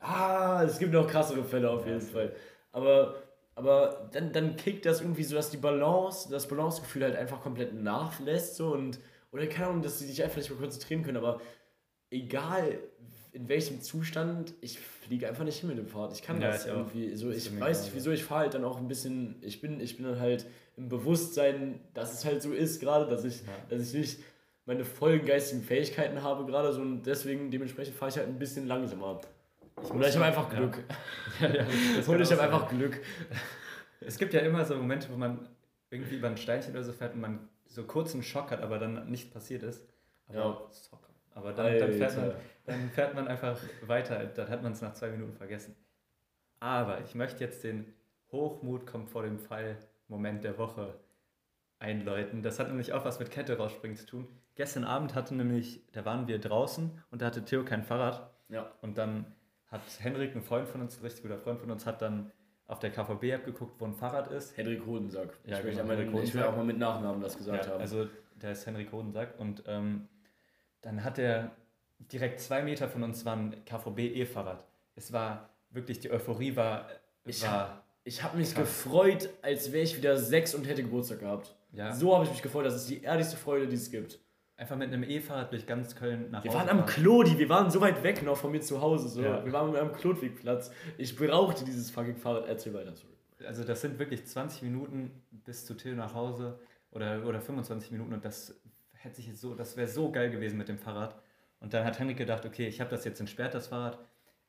[0.00, 2.34] Ah, es gibt noch krassere Fälle auf jeden ja, Fall.
[2.72, 3.16] Aber,
[3.54, 7.74] aber dann, dann kickt das irgendwie so, dass die Balance, das Balancegefühl halt einfach komplett
[7.74, 8.98] nachlässt so und
[9.30, 11.18] oder keine Ahnung, dass sie sich einfach nicht mehr konzentrieren können.
[11.18, 11.40] Aber
[12.10, 12.78] egal
[13.36, 16.12] in welchem Zustand, ich fliege einfach nicht hin mit dem Fahrrad.
[16.14, 17.14] Ich kann ja, das irgendwie.
[17.16, 19.36] So, ich weiß nicht, wieso ich fahre halt dann auch ein bisschen.
[19.42, 20.46] Ich bin, ich bin dann halt
[20.78, 23.52] im Bewusstsein, dass es halt so ist, gerade, dass ich, ja.
[23.68, 24.18] dass ich nicht
[24.64, 28.66] meine vollen geistigen Fähigkeiten habe gerade so und deswegen dementsprechend fahre ich halt ein bisschen
[28.66, 29.20] langsamer.
[29.82, 30.82] Ich Oder ich habe einfach Glück.
[31.40, 31.54] Ja.
[31.54, 31.66] ja,
[32.08, 32.98] Oder ich habe einfach Glück.
[34.00, 35.46] Es gibt ja immer so Momente, wo man
[35.90, 38.78] irgendwie über ein Steinchen oder so fährt und man so kurz einen Schock hat, aber
[38.78, 39.86] dann nicht passiert ist.
[40.28, 40.60] Aber ja.
[41.36, 42.32] Aber dann, dann, fährt man,
[42.64, 44.24] dann fährt man einfach weiter.
[44.24, 45.76] Dann hat man es nach zwei Minuten vergessen.
[46.60, 47.92] Aber ich möchte jetzt den
[48.32, 49.76] Hochmut kommt vor dem Fall
[50.08, 50.94] Moment der Woche
[51.78, 52.42] einläuten.
[52.42, 54.28] Das hat nämlich auch was mit Kette rausspringen zu tun.
[54.54, 58.72] Gestern Abend hatte nämlich, da waren wir draußen und da hatte Theo kein Fahrrad Ja.
[58.80, 59.34] Und dann
[59.66, 62.32] hat Henrik, ein Freund von uns, ein richtig guter Freund von uns, hat dann
[62.66, 64.56] auf der KVB-App geguckt, wo ein Fahrrad ist.
[64.56, 65.36] Henrik Hodensack.
[65.44, 66.46] Ja, ich, möchte genau, einmal- Henrik ich will Hodensack.
[66.46, 67.80] auch mal mit Nachnamen das gesagt ja, haben.
[67.80, 68.06] Also
[68.40, 70.08] der ist Henrik Hodensack und ähm,
[70.82, 71.50] dann hat er
[71.98, 74.64] direkt zwei Meter von uns war ein KVB-E-Fahrrad.
[74.94, 76.88] Es war wirklich, die Euphorie war,
[77.24, 78.62] Ich war Ich habe mich Krass.
[78.84, 81.54] gefreut, als wäre ich wieder sechs und hätte Geburtstag gehabt.
[81.72, 82.66] ja, So habe ich mich gefreut.
[82.66, 84.20] Das ist die ehrlichste Freude, die es gibt.
[84.56, 86.86] einfach mit einem E-Fahrrad durch ganz Köln nach Wir Hause waren am.
[86.86, 89.08] Klodi, wir waren so weit weg noch von mir zu Hause.
[89.08, 89.22] So.
[89.22, 89.44] Ja.
[89.44, 90.70] Wir waren am Klodwegplatz.
[90.98, 92.46] Ich brauchte dieses fucking Fahrrad.
[92.46, 93.12] Erzähl weiter, sorry.
[93.46, 96.58] Also das sind wirklich 20 Minuten bis zu Till nach Hause
[96.90, 98.58] oder, oder 25 Minuten und das
[99.06, 101.16] hätte sich jetzt so, das wäre so geil gewesen mit dem Fahrrad.
[101.60, 103.98] Und dann hat Henrik gedacht, okay, ich habe das jetzt entsperrt, das Fahrrad.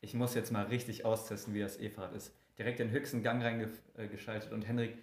[0.02, 2.34] Ich muss jetzt mal richtig austesten, wie das E-Fahrrad ist.
[2.58, 4.98] Direkt den höchsten Gang reingeschaltet und Henrik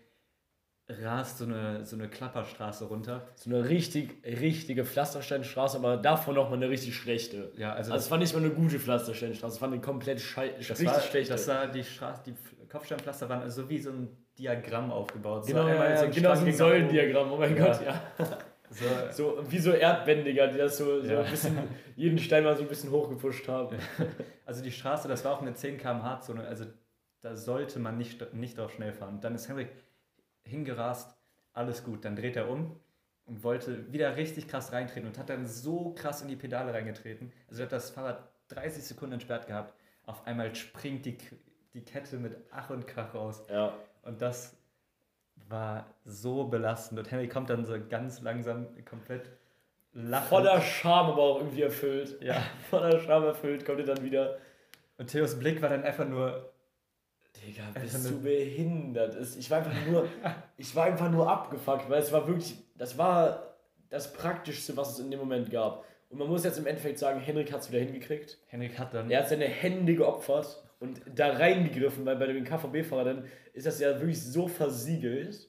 [0.88, 3.26] rast so eine, so eine Klapperstraße runter.
[3.36, 7.52] So eine richtig, richtige Pflastersteinstraße, aber davon nochmal eine richtig schlechte.
[7.56, 10.48] Ja, also, Also es war nicht mal eine gute Pflastersteinstraße, es war eine komplett schei
[10.58, 11.32] das, richtig war, schlechte.
[11.32, 12.34] das war die Straße, die
[12.68, 14.08] Kopfsteinpflaster waren also wie so ein
[14.38, 15.46] Diagramm aufgebaut.
[15.46, 16.52] genau, so ja, ja, so ein genau so ein.
[16.52, 17.64] Säulendiagramm, oh mein Ja.
[17.66, 18.38] Gott, ja.
[18.74, 21.56] So, So, wie so Erdbändiger, die das so, so ein bisschen,
[21.96, 23.76] jeden Stein mal so ein bisschen hochgepusht haben.
[24.44, 26.66] Also die Straße, das war auch eine 10 km/h Zone, also
[27.20, 29.20] da sollte man nicht, nicht drauf schnell fahren.
[29.20, 29.70] Dann ist Henrik
[30.42, 31.16] hingerast,
[31.52, 32.04] alles gut.
[32.04, 32.78] Dann dreht er um
[33.24, 37.32] und wollte wieder richtig krass reintreten und hat dann so krass in die Pedale reingetreten.
[37.48, 39.74] Also er hat das Fahrrad 30 Sekunden entsperrt gehabt.
[40.04, 41.16] Auf einmal springt die,
[41.72, 43.46] die Kette mit Ach und Krach raus.
[43.48, 43.72] Ja.
[44.02, 44.56] Und das
[45.48, 46.98] war so belastend.
[46.98, 49.30] Und Henrik kommt dann so ganz langsam komplett
[49.92, 50.28] lachend.
[50.28, 52.20] Voller Scham, aber auch irgendwie erfüllt.
[52.22, 52.42] Ja.
[52.70, 54.38] Voller Scham erfüllt, kommt er dann wieder.
[54.98, 56.52] Und Theos Blick war dann einfach nur,
[57.36, 59.16] Digga, bist du behindert?
[59.36, 60.08] Ich war einfach nur,
[60.56, 63.54] ich war einfach nur abgefuckt, weil es war wirklich, das war
[63.90, 65.84] das Praktischste, was es in dem Moment gab.
[66.10, 68.38] Und man muss jetzt im Endeffekt sagen, Henrik hat es wieder hingekriegt.
[68.46, 69.10] Henrik hat dann...
[69.10, 73.90] Er hat seine Hände geopfert und da reingegriffen, weil bei den KVB-Fahrern ist das ja
[73.98, 75.48] wirklich so versiegelt,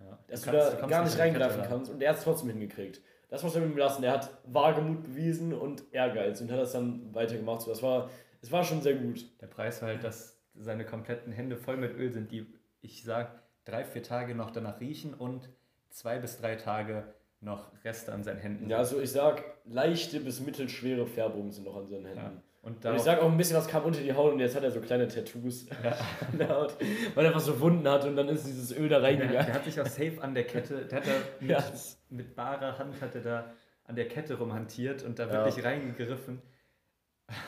[0.00, 0.18] Ja.
[0.28, 1.90] dass Du kannst- du da gar nicht reingreifen kannst.
[1.90, 3.00] Und er hat es trotzdem hingekriegt.
[3.28, 4.02] Das muss man ihm lassen.
[4.04, 7.62] Er hat Wagemut bewiesen und Ehrgeiz und hat das dann weitergemacht.
[7.62, 8.10] So, das war,
[8.42, 9.24] es war schon sehr gut.
[9.40, 12.46] Der Preis war halt, dass seine kompletten Hände voll mit Öl sind, die,
[12.82, 15.48] ich sag, drei, vier Tage noch danach riechen und
[15.88, 17.04] zwei bis drei Tage
[17.40, 21.76] noch Reste an seinen Händen Ja, also ich sag, leichte bis mittelschwere Färbungen sind noch
[21.76, 22.20] an seinen Händen.
[22.20, 22.42] Ja.
[22.62, 24.70] Und ich sag auch ein bisschen was kam unter die Haut und jetzt hat er
[24.70, 25.66] so kleine Tattoos
[26.32, 26.76] an der Haut,
[27.14, 29.46] weil er einfach so Wunden hat und dann ist dieses Öl da der, reingegangen.
[29.46, 31.64] der hat sich auch safe an der Kette, der hat da mit, Ja.
[32.10, 33.52] mit barer Hand hat er da
[33.84, 35.44] an der Kette rumhantiert und da Ja.
[35.44, 36.40] wirklich reingegriffen.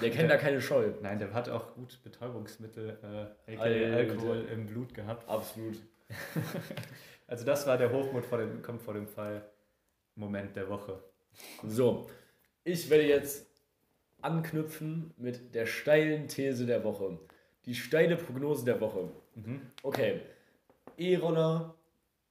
[0.00, 0.90] Der kennt da keine Scheu.
[1.03, 2.98] Nein, der hat auch gut Betäubungsmittel,
[3.46, 3.57] äh.
[3.57, 5.29] Alkohol im Blut gehabt.
[5.29, 5.77] Absolut.
[7.27, 9.48] Also das war der Hochmut vor dem, kommt vor dem Fall
[10.14, 11.03] Moment der Woche.
[11.66, 12.07] So,
[12.64, 13.46] ich werde jetzt
[14.25, 17.19] anknüpfen mit der steilen These der Woche.
[17.67, 19.09] Die steile Prognose der Woche.
[19.35, 19.61] Mhm.
[19.83, 20.21] Okay,
[20.97, 21.75] E-Roller,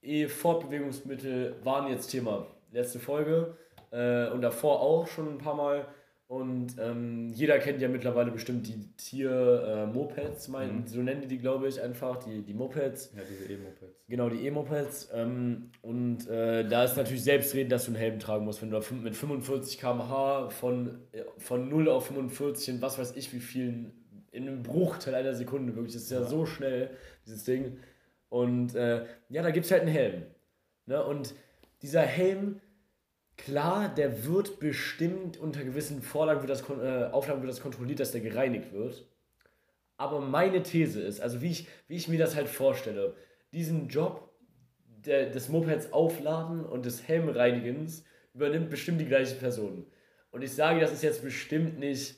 [0.02, 2.46] E-Fortbewegungsmittel waren jetzt Thema.
[2.72, 3.56] Letzte Folge
[3.90, 5.86] äh, und davor auch schon ein paar Mal.
[6.26, 10.86] Und ähm, jeder kennt ja mittlerweile bestimmt die Tier-Mopeds, mein, Mhm.
[10.86, 13.12] so nennen die die, glaube ich, einfach, die, die Mopeds.
[13.14, 14.04] Ja, diese E-Mopeds.
[14.08, 15.10] Genau, die E-Mopeds.
[15.12, 18.62] Ähm, und äh, da ist natürlich selbstredend, dass du einen Helm tragen musst.
[18.62, 23.32] Wenn du mit 45 km/h von, äh, von 0 auf 45 in was weiß ich
[23.32, 23.92] wie vielen,
[24.32, 25.94] in einem Bruchteil einer Sekunde wirklich.
[25.94, 26.26] Das ist ja, Ja.
[26.26, 26.90] so schnell,
[27.26, 27.76] dieses Ding.
[28.30, 30.22] Und äh, ja, da gibt es halt einen Helm.
[30.86, 31.04] Ne?
[31.04, 31.34] Und
[31.82, 32.60] dieser Helm,
[33.36, 38.12] klar, der wird bestimmt unter gewissen Vorlagen, wird das, äh, Auflagen wird das kontrolliert, dass
[38.12, 39.06] der gereinigt wird.
[39.96, 43.14] Aber meine These ist, also wie ich, wie ich mir das halt vorstelle,
[43.52, 44.30] diesen Job
[45.04, 49.86] der, des Mopeds aufladen und des Helmreinigens übernimmt bestimmt die gleiche Person.
[50.30, 52.16] Und ich sage, das ist jetzt bestimmt nicht,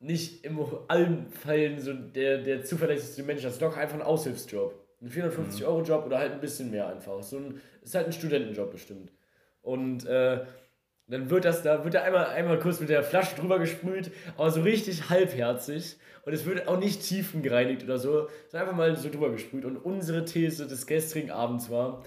[0.00, 3.42] nicht in allen Fällen so der, der zuverlässigste Mensch.
[3.42, 4.74] Das ist doch einfach ein Aushilfsjob.
[5.02, 7.22] Ein 450-Euro-Job oder halt ein bisschen mehr einfach.
[7.22, 9.12] So ein, ist halt ein Studentenjob bestimmt.
[9.68, 10.40] Und äh,
[11.08, 14.50] dann wird das, da wird da einmal, einmal kurz mit der Flasche drüber gesprüht, aber
[14.50, 15.96] so richtig halbherzig.
[16.24, 19.64] Und es wird auch nicht tiefengereinigt oder so, sondern einfach mal so drüber gesprüht.
[19.64, 22.02] Und unsere These des gestrigen Abends war,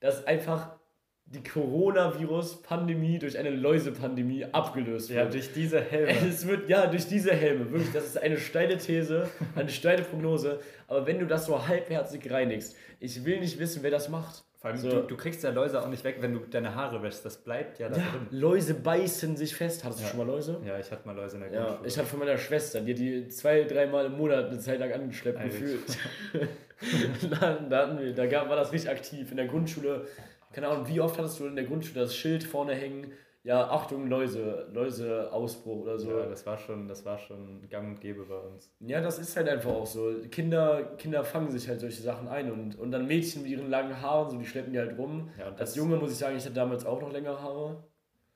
[0.00, 0.78] dass einfach
[1.26, 5.34] die Coronavirus-Pandemie durch eine Läusepandemie abgelöst Ja, wird.
[5.34, 6.12] durch diese Helme.
[6.28, 10.58] Es wird, ja, durch diese Helme, wirklich, das ist eine steile These, eine steile Prognose.
[10.88, 14.44] Aber wenn du das so halbherzig reinigst, ich will nicht wissen, wer das macht.
[14.60, 14.90] Vor allem, So.
[14.90, 17.24] du, du kriegst ja Läuse auch nicht weg, wenn du deine Haare wäschst.
[17.24, 18.26] Das bleibt ja da Ja, drin.
[18.38, 19.84] Läuse beißen sich fest.
[19.84, 20.10] Hattest du Ja.
[20.10, 20.60] schon mal Läuse?
[20.66, 21.88] Ja, ich hatte mal Läuse in der Ja, Grundschule.
[21.88, 24.92] ich hatte von meiner Schwester, die hat die zwei, dreimal im Monat eine Zeit lang
[24.92, 25.48] angeschleppt Alter.
[25.50, 25.98] gefühlt.
[27.40, 29.30] da, da, wir, da gab, war das richtig aktiv.
[29.30, 30.06] In der Grundschule,
[30.52, 34.08] keine Ahnung, wie oft hattest du in der Grundschule das Schild vorne hängen, ja, Achtung,
[34.08, 36.10] Läuse, Läuseausbruch oder so.
[36.10, 38.70] Ja, das war schon, das war schon gang und gäbe bei uns.
[38.80, 40.14] Ja, das ist halt einfach auch so.
[40.30, 44.00] Kinder, Kinder fangen sich halt solche Sachen ein und, und dann Mädchen mit ihren langen
[44.00, 45.30] Haaren, so die schleppen die halt rum.
[45.38, 47.82] Ja, Als Junge muss ich sagen, ich hatte damals auch noch längere Haare.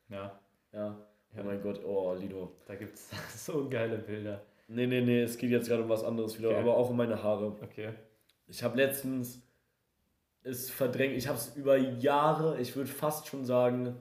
[0.09, 0.41] Ja,
[0.73, 0.99] Ja.
[1.37, 1.41] Ja.
[1.41, 2.53] Oh mein Gott, oh, Lido.
[2.65, 3.11] da gibt es
[3.47, 4.41] so geile Bilder.
[4.69, 6.61] Nee, nee, nee, es geht jetzt gerade um was anderes wieder, Okay.
[6.61, 7.57] aber auch um meine Haare.
[7.63, 7.91] Okay.
[8.47, 9.43] Ich habe letztens
[10.45, 13.97] es verdrängt, ich habe es über Jahre, ich würde fast schon sagen,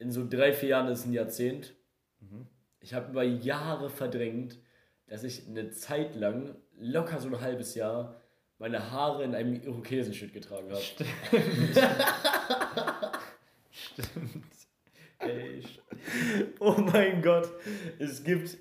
[0.00, 1.74] in so drei, vier Jahren ist es ein Jahrzehnt.
[2.20, 2.46] Mhm.
[2.80, 4.58] Ich habe über Jahre verdrängt,
[5.06, 8.20] dass ich eine Zeit lang, locker so ein halbes Jahr,
[8.58, 10.80] meine Haare in einem Irokesenschnitt getragen habe.
[10.80, 11.10] Stimmt.
[13.70, 14.44] Stimmt.
[15.18, 15.62] Ey,
[16.58, 17.48] Oh mein Gott,
[17.98, 18.58] es gibt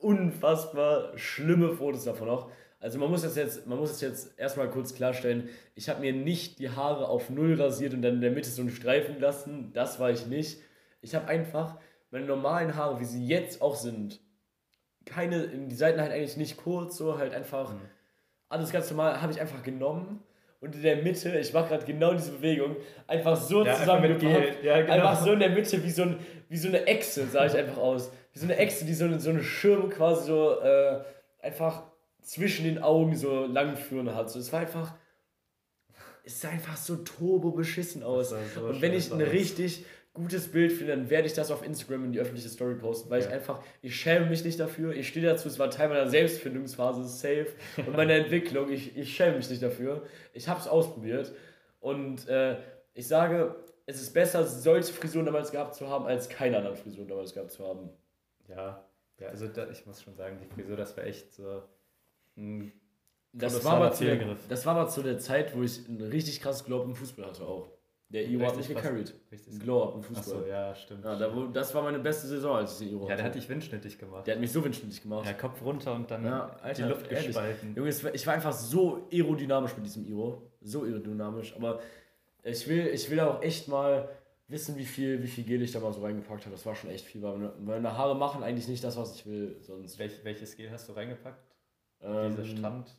[0.00, 2.50] unfassbar schlimme Fotos davon noch.
[2.86, 6.12] Also man muss das jetzt, man muss es jetzt erstmal kurz klarstellen, ich habe mir
[6.12, 9.72] nicht die Haare auf null rasiert und dann in der Mitte so einen Streifen lassen,
[9.72, 10.60] das war ich nicht.
[11.00, 11.78] Ich habe einfach
[12.12, 14.20] meine normalen Haare, wie sie jetzt auch sind,
[15.04, 17.80] keine, die Seiten halt eigentlich nicht kurz, so halt einfach, Mhm.
[18.50, 20.22] alles ganz normal, habe ich einfach genommen
[20.60, 22.76] und in der Mitte, ich mache gerade genau diese Bewegung,
[23.08, 24.62] einfach so Ja, zusammengepackt.
[24.62, 24.92] Ja, genau.
[24.92, 27.78] Einfach so in der Mitte, wie so, ein, wie so eine Echse, sah ich einfach
[27.78, 28.12] aus.
[28.32, 31.00] Wie so eine Echse, die so, eine- so einen Schirm quasi so äh,
[31.42, 31.82] einfach
[32.26, 34.30] zwischen den Augen so lang führen hat.
[34.30, 34.94] So, es war einfach.
[36.24, 38.30] Es sah einfach so turbo beschissen aus.
[38.30, 42.06] so Und wenn ich ein richtig gutes Bild finde, dann werde ich das auf Instagram
[42.06, 43.32] in die öffentliche Story posten, weil ich Ja.
[43.32, 47.48] einfach, ich schäme mich nicht dafür, ich stehe dazu, es war Teil meiner Selbstfindungsphase, safe,
[47.76, 50.04] und meiner Entwicklung, ich, ich schäme mich nicht dafür.
[50.32, 51.32] Ich habe es ausprobiert
[51.78, 52.56] und äh,
[52.94, 57.06] ich sage, es ist besser, solche Frisuren damals gehabt zu haben, als keine anderen Frisuren
[57.06, 57.90] damals gehabt zu haben.
[58.48, 58.84] Ja,
[59.20, 61.62] ja also da, ich muss schon sagen, die Frisur, das war echt so
[63.32, 66.40] Das war, aber zu der, das war aber zu der Zeit, wo ich einen richtig
[66.40, 67.70] krasses Glow-Up im Fußball hatte auch.
[68.08, 69.14] Der Iro hat mich Richtig gecarried.
[69.32, 69.52] richtig.
[69.54, 70.36] Ein Glow-Up im Fußball.
[70.36, 71.04] Achso, ja, stimmt.
[71.04, 73.16] Ja, da, wo, das war meine beste Saison, als ich den Iro ja, hatte.
[73.16, 74.26] der hat dich windschnittig gemacht.
[74.26, 75.26] der hat mich so windschnittig gemacht.
[75.26, 77.26] Ja, Kopf runter und dann Ja, die Alter, Luft ehrlich.
[77.26, 77.74] gespalten.
[77.74, 80.40] Junge, ich war einfach so aerodynamisch mit diesem Iro.
[80.60, 81.56] So aerodynamisch.
[81.56, 81.80] Aber
[82.44, 84.08] ich will, ich will auch echt mal
[84.46, 86.54] wissen, wie viel, wie viel Gel ich da mal so reingepackt habe.
[86.54, 87.20] Das war schon echt viel.
[87.22, 89.56] Weil meine, meine Haare machen eigentlich nicht das, was ich will.
[89.62, 89.98] Sonst.
[89.98, 91.42] Welch, welches Gel hast du reingepackt?
[92.02, 92.94] Ähm, Diese Strand?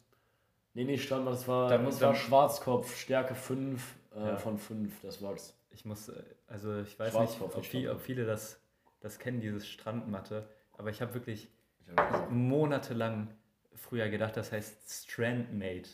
[0.74, 4.38] Nee, nee, Strand, das war, Da muss das war dann- Schwarzkopf, Stärke 5 äh, Ja.
[4.38, 5.58] von 5, das war's.
[5.72, 8.60] Ich muss, äh, also ich weiß nicht, ob, ist viel, ob viele das,
[9.00, 11.50] das kennen, dieses Strandmatte, aber ich habe wirklich
[11.90, 13.30] Ich hab- monatelang
[13.74, 15.90] früher gedacht, das heißt Strandmate.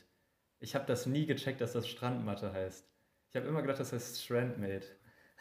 [0.59, 2.87] Ich habe das nie gecheckt, dass das Strandmatte heißt.
[3.29, 4.85] Ich habe immer gedacht, das heißt Strandmate.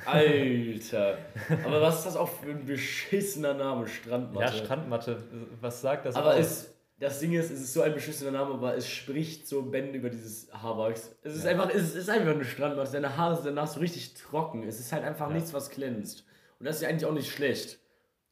[0.04, 1.18] Alter.
[1.64, 4.56] Aber was ist das auch für ein beschissener Name, Strandmatte?
[4.56, 5.22] Ja, Strandmatte,
[5.60, 6.38] was sagt das Aber aus?
[6.38, 9.98] es, das Ding ist, es ist so ein beschissener Name, aber es spricht so Bände
[9.98, 11.14] über dieses Haarwachs.
[11.22, 11.50] Es ist Ja.
[11.50, 12.92] einfach, es ist einfach eine Strandmatte.
[12.92, 14.62] Deine Haare sind danach so richtig trocken.
[14.62, 15.34] Es ist halt einfach Ja.
[15.34, 16.24] nichts, was glänzt.
[16.58, 17.78] Und das ist ja eigentlich auch nicht schlecht.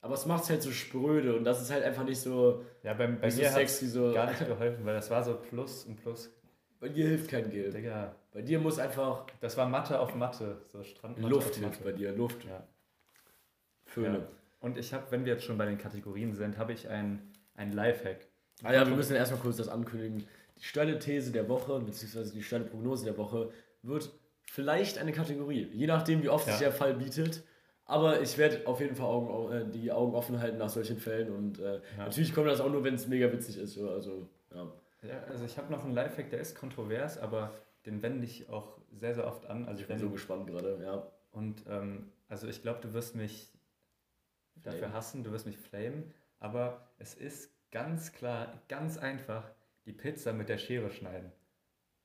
[0.02, 2.94] Aber es macht es halt so spröde und das ist halt einfach nicht so, ja,
[2.94, 3.86] bei, bei so mir hat sexy.
[3.86, 4.12] So.
[4.14, 6.30] gar nicht geholfen, weil das war so Plus und Plus.
[6.78, 7.70] Bei dir hilft kein Gel.
[7.70, 11.92] Digga, Bei dir muss einfach das war Matte auf Matte, so Strandmatte Luft hilft bei
[11.92, 12.12] dir.
[12.12, 12.44] Luft.
[12.44, 12.66] Ja.
[13.84, 14.18] Föhne.
[14.18, 14.28] Ja.
[14.60, 17.20] Und ich habe, wenn wir jetzt schon bei den Kategorien sind, habe ich ein,
[17.54, 18.28] ein Lifehack.
[18.62, 20.26] Ah ja, wir müssen erstmal kurz das ankündigen.
[20.58, 23.50] Die steile These der Woche, beziehungsweise die steile Prognose der Woche,
[23.82, 24.10] wird
[24.42, 25.68] vielleicht eine Kategorie.
[25.72, 26.52] Je nachdem, wie oft Ja.
[26.52, 27.42] sich der Fall bietet.
[27.86, 31.32] Aber ich werde auf jeden Fall Augen, äh, die Augen offen halten nach solchen Fällen.
[31.34, 32.04] Und äh, Ja.
[32.04, 33.74] natürlich kommt das auch nur, wenn es mega witzig ist.
[33.74, 34.70] so, Also, ja.
[35.02, 37.54] Ja, also ich habe noch einen Lifehack, der ist kontrovers, aber
[37.86, 39.66] den wende ich auch sehr, sehr oft an.
[39.66, 40.78] Also Ich bin so gespannt gerade.
[40.82, 41.10] Ja.
[41.32, 43.48] Und ähm, also ich glaube, du wirst mich
[44.56, 44.94] dafür Flamen.
[44.94, 49.50] hassen, du wirst mich flamen, aber es ist ganz klar, ganz einfach,
[49.86, 51.32] die Pizza mit der Schere schneiden.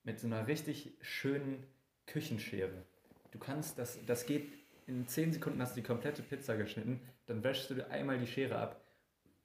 [0.03, 1.65] Mit so einer richtig schönen
[2.05, 2.83] Küchenschere.
[3.31, 4.53] Du kannst, das, das geht,
[4.87, 8.57] in 10 Sekunden hast du die komplette Pizza geschnitten, dann wäschst du einmal die Schere
[8.57, 8.81] ab,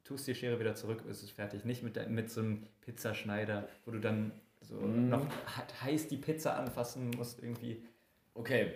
[0.05, 1.65] tust die Schere wieder zurück, ist es fertig.
[1.65, 5.09] Nicht mit, der, mit so einem Pizzaschneider, wo du dann so Mhm.
[5.09, 7.83] noch he- heiß die Pizza anfassen musst irgendwie.
[8.35, 8.75] Okay.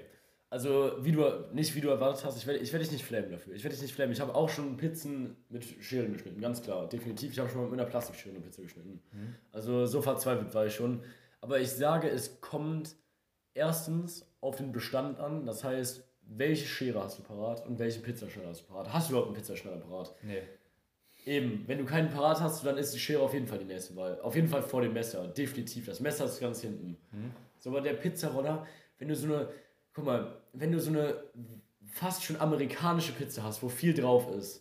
[0.55, 3.29] Also, wie du, nicht wie du erwartet hast, ich werde ich werd dich nicht flamen
[3.29, 3.55] dafür.
[3.55, 4.12] Ich werde dich nicht flamen.
[4.12, 7.33] Ich habe auch schon Pizzen mit Scheren geschnitten, ganz klar, definitiv.
[7.33, 9.03] Ich habe schon mal mit einer Plastikschere eine Pizza geschnitten.
[9.11, 9.35] Mhm.
[9.51, 11.03] Also, so verzweifelt war ich schon.
[11.40, 12.95] Aber ich sage, es kommt
[13.53, 15.45] erstens auf den Bestand an.
[15.45, 18.93] Das heißt, welche Schere hast du parat und welchen Pizzaschneider hast du parat?
[18.93, 20.14] Hast du überhaupt einen Pizzaschneider parat?
[20.23, 20.43] Nee.
[21.27, 23.97] Eben, wenn du keinen parat hast, dann ist die Schere auf jeden Fall die nächste
[23.97, 24.21] Wahl.
[24.21, 25.87] Auf jeden Fall vor dem Messer, definitiv.
[25.87, 26.97] Das Messer ist ganz hinten.
[27.11, 27.33] Mhm.
[27.59, 28.64] So, aber der Pizzaroller,
[28.99, 29.49] wenn du so eine,
[29.94, 31.14] guck mal, wenn du so eine
[31.87, 34.61] fast schon amerikanische Pizza hast, wo viel drauf ist,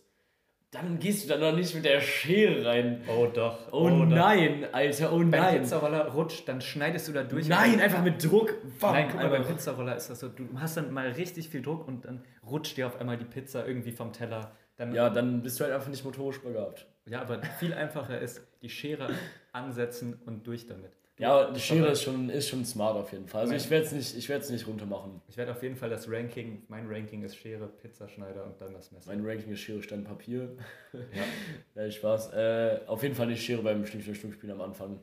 [0.70, 3.02] dann gehst du da noch nicht mit der Schere rein.
[3.06, 3.72] Oh doch.
[3.72, 5.60] Oh, nein, Alter, oh Beim nein.
[5.60, 7.46] Pizzaroller rutscht, dann schneidest du da durch.
[7.46, 8.54] Nein, einfach mit Druck.
[8.80, 9.44] Bam, Nein, guck mal, beim.
[9.44, 12.88] Pizzaroller ist das so, du hast dann mal richtig viel Druck und dann rutscht dir
[12.88, 14.50] auf einmal die Pizza irgendwie vom Teller.
[14.76, 16.86] Dann, Ja, dann bist du halt einfach nicht motorisch begabt.
[17.06, 19.10] ja, aber viel einfacher ist, die Schere
[19.52, 20.90] ansetzen und durch damit.
[21.18, 23.42] Ja, die Schere ist schon, ist schon smart auf jeden Fall.
[23.42, 25.22] Also ich werde es nicht, ich werd's nicht runter machen.
[25.28, 28.90] Ich werde auf jeden Fall das Ranking, mein Ranking ist Schere, Pizzaschneider und dann das
[28.90, 29.14] Messer.
[29.14, 30.56] Mein Ranking ist Schere, Stein, Papier.
[30.92, 31.00] ja.
[31.76, 32.32] Nein, Spaß.
[32.32, 34.98] Äh, auf jeden Fall nicht Schere beim Schnick-Schnack-Schnuck-Spiel am Anfang.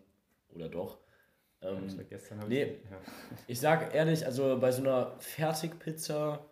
[0.53, 0.97] Oder doch.
[1.61, 2.63] Ähm, war gestern nee.
[2.63, 2.97] ich, ja.
[3.47, 6.45] Ich sag ehrlich, also bei so einer Fertigpizza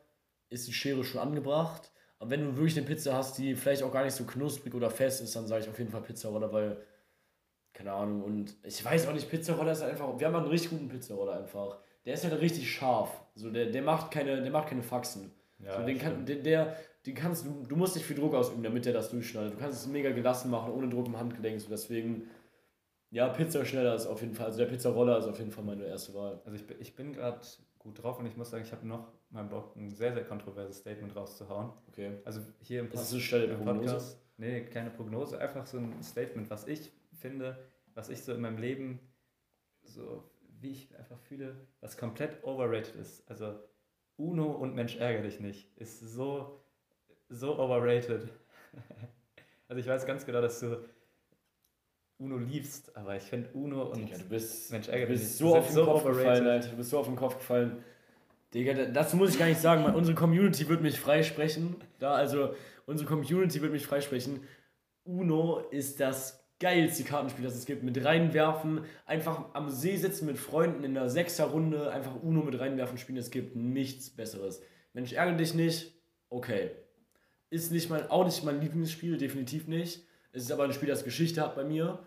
[0.49, 1.91] ist die Schere schon angebracht.
[2.19, 4.89] Aber wenn du wirklich eine Pizza hast, die vielleicht auch gar nicht so knusprig oder
[4.89, 6.77] fest ist, dann sage ich auf jeden Fall Pizzaroller, weil,
[7.79, 10.89] keine Ahnung, und ich weiß auch nicht, Pizzaroller ist einfach, wir haben einen richtig guten
[10.89, 11.77] Pizzaroller einfach.
[12.05, 13.09] Der ist halt richtig scharf.
[13.35, 15.31] So, der, der macht keine, der macht keine Faxen.
[15.59, 18.63] Ja, so, den kann, der, der, den kannst du, du musst nicht viel Druck ausüben,
[18.63, 19.53] damit der das durchschneidet.
[19.53, 21.61] Du kannst es mega gelassen machen, ohne Druck im Handgelenk.
[21.61, 22.29] So, deswegen,
[23.11, 26.13] ja, Pizzaschneller ist auf jeden Fall, also der Pizzaroller ist auf jeden Fall meine erste
[26.13, 26.41] Wahl.
[26.43, 27.39] Also ich, bin- ich bin gerade
[27.77, 30.79] gut drauf und ich muss sagen, ich habe noch mal Bock, ein sehr, sehr kontroverses
[30.79, 31.69] Statement rauszuhauen.
[31.87, 32.11] Okay.
[32.25, 33.79] Also hier im, Ist Pod- es eine im Prognose?
[33.79, 34.17] Podcast.
[34.35, 37.57] Nee, keine Prognose, einfach so ein Statement, was ich finde,
[37.93, 38.99] was ich so in meinem Leben
[39.83, 40.29] so,
[40.59, 43.29] wie ich einfach fühle, was komplett overrated ist.
[43.29, 43.59] Also
[44.17, 46.61] Uno und Mensch ärgere dich nicht ist so,
[47.29, 48.27] so overrated.
[49.67, 50.83] also ich weiß ganz genau, dass du
[52.17, 55.65] Uno liebst, aber ich finde Uno und Digga, du bist, Mensch ärgere dich so auf
[55.67, 56.17] den so Kopf overrated.
[56.23, 56.69] gefallen, Alter.
[56.69, 57.83] Du bist so auf den Kopf gefallen.
[58.53, 61.77] Digga, da- dazu muss ich gar nicht sagen, weil unsere Community wird mich freisprechen.
[61.99, 62.53] Da, also,
[62.85, 64.41] unsere Community wird mich freisprechen.
[65.05, 67.83] Uno ist das geilste Kartenspiel, das es gibt.
[67.83, 72.97] Mit reinwerfen, einfach am See sitzen mit Freunden in der Sechser-Runde, einfach Uno mit reinwerfen
[72.97, 73.17] spielen.
[73.17, 74.61] Es gibt nichts Besseres.
[74.93, 75.93] Mensch, ärgere dich nicht.
[76.29, 76.71] Okay.
[77.49, 80.05] Ist nicht mein, auch nicht mein Lieblingsspiel, definitiv nicht.
[80.31, 81.99] Es ist aber ein Spiel, das Geschichte hat bei mir.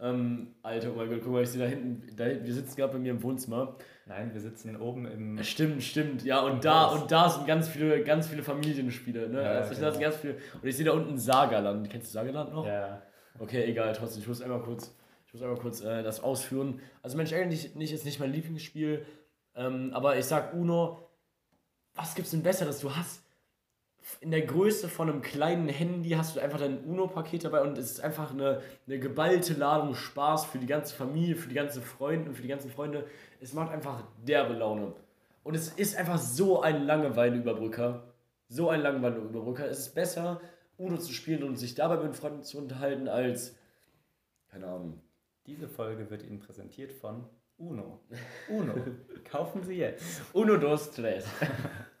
[0.00, 2.94] Ähm, Alter, oh mein Gott, guck mal, ich sehe da hinten, da wir sitzen gerade
[2.94, 3.76] bei mir im Wohnzimmer.
[4.06, 5.42] Nein, wir sitzen oben im.
[5.44, 7.02] Stimmt, stimmt, ja, und da, Haus.
[7.02, 9.42] und da sind ganz viele, ganz viele Familienspiele, ne?
[9.42, 10.00] Ja, also, genau.
[10.00, 11.88] ganz viele, und ich sehe da unten Sagerland.
[11.90, 12.66] Kennst du Sagerland noch?
[12.66, 13.02] Ja.
[13.38, 14.94] Okay, egal, trotzdem, ich muss einmal kurz,
[15.26, 16.80] ich muss einmal kurz äh, das ausführen.
[17.02, 19.06] Also Mensch, eigentlich nicht, ist nicht mein Lieblingsspiel,
[19.54, 20.98] ähm, aber ich sag Uno,
[21.94, 22.80] was gibt's denn Besseres?
[22.80, 23.22] Du hast
[24.20, 27.92] in der Größe von einem kleinen Handy hast du einfach dein Uno-Paket dabei und es
[27.92, 32.32] ist einfach eine, eine geballte Ladung Spaß für die ganze Familie, für die ganzen Freunde,
[32.32, 33.06] für die ganzen Freunde.
[33.40, 34.94] Es macht einfach derbe Laune.
[35.42, 38.04] Und es ist einfach so ein Langeweileüberbrücker.
[38.48, 39.66] So ein Langeweileüberbrücker.
[39.66, 40.40] Es ist besser,
[40.80, 43.54] Uno zu spielen und sich dabei mit Freunden zu unterhalten, als,
[44.50, 45.00] keine Ahnung,
[45.46, 47.26] Diese Folge wird Ihnen präsentiert von
[47.58, 48.00] Uno.
[48.48, 48.74] Uno.
[49.30, 50.04] Kaufen Sie jetzt.
[50.32, 51.26] Uno dos tres.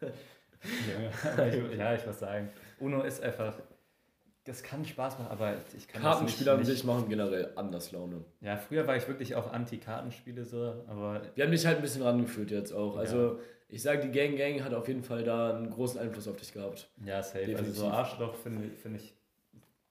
[1.76, 3.54] ja, ich, muss sagen, Uno ist einfach.
[4.44, 8.24] Das kann Spaß machen, aber ich kann Kartenspiele an sich machen generell anders Laune.
[8.40, 12.02] Ja, früher war ich wirklich auch Anti-Kartenspiele so, aber Wir haben dich halt ein bisschen
[12.02, 12.96] rangeführt jetzt auch.
[12.96, 13.36] Ja.
[13.70, 16.36] Also, ich sage, die Gang Gang hat auf jeden Fall da einen großen Einfluss auf
[16.36, 16.88] dich gehabt.
[17.04, 17.38] ja, safe.
[17.40, 17.76] Also Definitiv.
[17.76, 19.14] so Arschloch finde find ich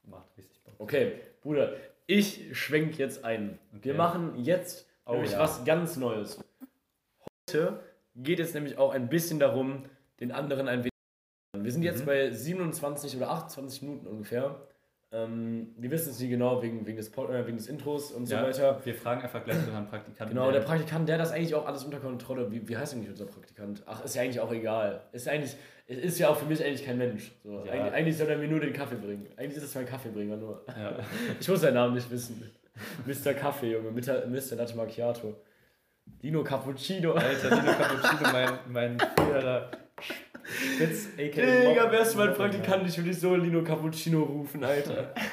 [0.03, 0.73] macht richtig Bock.
[0.79, 1.73] Okay, Bruder,
[2.07, 3.57] ich schwenk jetzt ein.
[3.71, 3.97] Wir Okay.
[3.97, 5.39] machen jetzt Oh nämlich ja.
[5.39, 6.39] was ganz Neues.
[7.49, 7.79] Heute
[8.15, 9.85] geht es nämlich auch ein bisschen darum,
[10.19, 10.89] den anderen ein wenig.
[11.57, 12.05] Wir sind jetzt Mhm.
[12.05, 14.59] bei 27 oder 28 Minuten ungefähr.
[15.11, 18.27] Ähm, wir wissen es nie genau wegen, wegen, des, Pod- äh, wegen des Intros und
[18.27, 18.79] so Ja, weiter.
[18.83, 20.35] Wir fragen einfach gleich unseren Praktikanten.
[20.35, 22.51] Genau, der Praktikant, der hat das eigentlich auch alles unter Kontrolle.
[22.51, 23.81] Wie, wie heißt eigentlich unser Praktikant?
[23.87, 25.01] Ach, ist ja eigentlich auch egal.
[25.11, 25.55] Ist eigentlich,
[25.87, 27.31] es ist ja auch für mich eigentlich kein Mensch.
[27.43, 27.71] So, Ja.
[27.71, 29.25] eigentlich, eigentlich soll er mir nur den Kaffee bringen.
[29.35, 30.63] Eigentlich ist es mein Kaffeebringer nur.
[30.67, 30.97] Ja.
[31.39, 32.43] Ich muss seinen Namen nicht wissen.
[33.07, 33.33] Mr.
[33.33, 33.89] Kaffee, Junge.
[33.91, 34.27] Mr.
[34.27, 34.55] Mr.
[34.57, 35.35] Latte Macchiato.
[36.21, 37.13] Dino Cappuccino.
[37.13, 39.71] Alter, Dino Cappuccino, mein, mein früherer
[40.49, 41.69] Spitz, a.k.a.
[41.69, 45.13] Digga, wärst du mein Praktikant, ich würde dich so Lino Cappuccino rufen, Alter.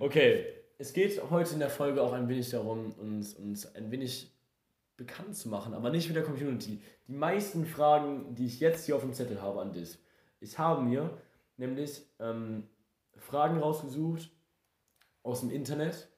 [0.00, 0.44] Okay,
[0.76, 4.30] es geht heute in der Folge auch ein wenig darum, uns, uns ein wenig
[4.96, 6.80] bekannt zu machen, aber nicht mit der Community.
[7.08, 9.98] Die meisten Fragen, die ich jetzt hier auf dem Zettel habe an dich.
[10.40, 11.10] Ich habe mir
[11.56, 12.64] nämlich ähm,
[13.16, 14.30] Fragen rausgesucht
[15.22, 16.08] aus dem Internet.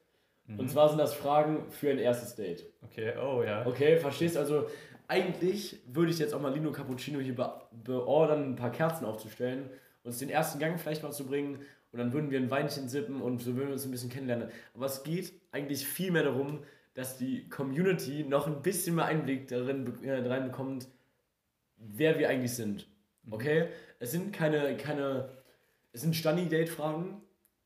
[0.46, 0.61] Mhm.
[0.61, 2.66] Und zwar sind das Fragen für ein erstes Date.
[2.83, 3.64] Okay, oh ja.
[3.66, 4.66] Okay, verstehst also
[5.09, 7.51] eigentlich würde ich jetzt auch mal Lino Cappuccino hier be
[7.85, 9.71] beordern, ein paar Kerzen aufzustellen,
[10.03, 11.61] uns den ersten Gang vielleicht mal zu bringen
[11.92, 14.49] und dann würden wir ein Weinchen sippen und so würden wir uns ein bisschen kennenlernen.
[14.75, 16.62] Aber es geht eigentlich viel mehr darum,
[16.95, 20.88] dass die Community noch ein bisschen mehr Einblick darin äh, reinbekommt,
[21.77, 22.88] wer wir eigentlich sind.
[23.31, 23.69] Okay?
[23.99, 25.29] Es sind keine, keine,
[25.92, 27.21] es sind Stani-Date-Fragen,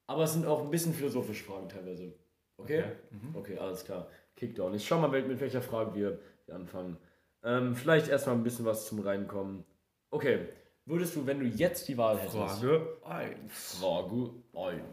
[0.07, 2.13] aber es sind auch ein bisschen philosophische Fragen teilweise.
[2.57, 2.85] Okay?
[3.11, 3.37] Mhm.
[3.37, 4.09] Okay, alles klar.
[4.37, 4.75] Kickdown.
[4.75, 6.19] Ich schau mal, mit, mit welcher Frage wir
[6.53, 6.97] anfangen.
[7.43, 9.65] Ähm, vielleicht erstmal ein bisschen was zum Reinkommen.
[10.11, 10.49] Okay,
[10.85, 12.37] würdest du, wenn du jetzt die Wahl hättest.
[12.37, 13.77] Frage 1.
[13.81, 14.85] Frage 1.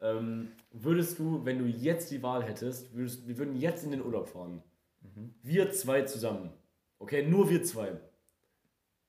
[0.00, 4.02] Ähm, würdest du, wenn du jetzt die Wahl hättest, würdest, wir würden jetzt in den
[4.02, 4.62] Urlaub fahren.
[5.42, 6.52] Wir zwei zusammen.
[6.98, 7.92] Okay, nur wir zwei.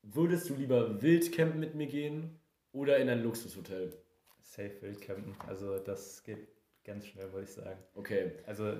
[0.02, 2.40] Würdest du lieber Wildcampen mit mir gehen
[2.72, 3.94] oder in ein Luxushotel?
[4.42, 5.36] Safe Wildcampen.
[5.48, 6.48] Also das geht
[6.84, 7.80] ganz schnell, würde ich sagen.
[7.96, 8.32] Okay.
[8.46, 8.74] Also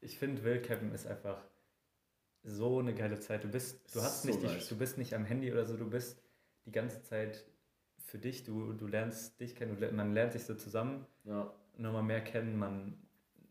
[0.00, 1.38] ich finde Wildcampen ist einfach
[2.44, 3.44] so eine geile Zeit.
[3.44, 5.88] Du bist, du hast So nicht, die, du bist nicht am Handy oder so, du
[5.88, 6.20] bist
[6.66, 7.44] die ganze Zeit
[8.06, 11.52] für dich, du, du lernst dich kennen, du, man lernt sich so zusammen, Ja.
[11.76, 12.96] nochmal mehr kennen, man,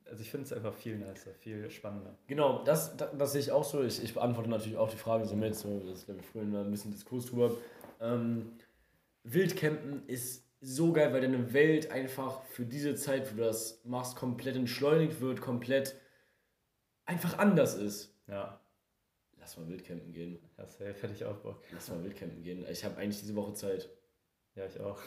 [0.06, 2.18] also ich finde es einfach viel nicer, viel spannender.
[2.28, 3.84] Genau, das, das, das sehe ich auch so.
[3.84, 6.72] Ich, ich beantworte natürlich auch die Frage so mit, so, das glaube ich, vorhin ein
[6.72, 7.56] bisschen Diskurs drüber.
[8.00, 8.54] Ähm,
[9.24, 14.16] Wildcampen ist so geil, weil deine Welt einfach für diese Zeit, wo du das machst,
[14.16, 15.96] komplett entschleunigt wird, komplett
[17.06, 18.16] einfach anders ist.
[18.28, 18.60] Ja,
[19.48, 20.40] Lass mal Wildcampen gehen.
[20.58, 21.64] ja safe, hätte ich auch Bock.
[21.72, 22.66] Lass mal Wildcampen gehen.
[22.70, 23.90] Ich habe eigentlich diese Woche Zeit.
[24.56, 25.00] Ja, ich auch.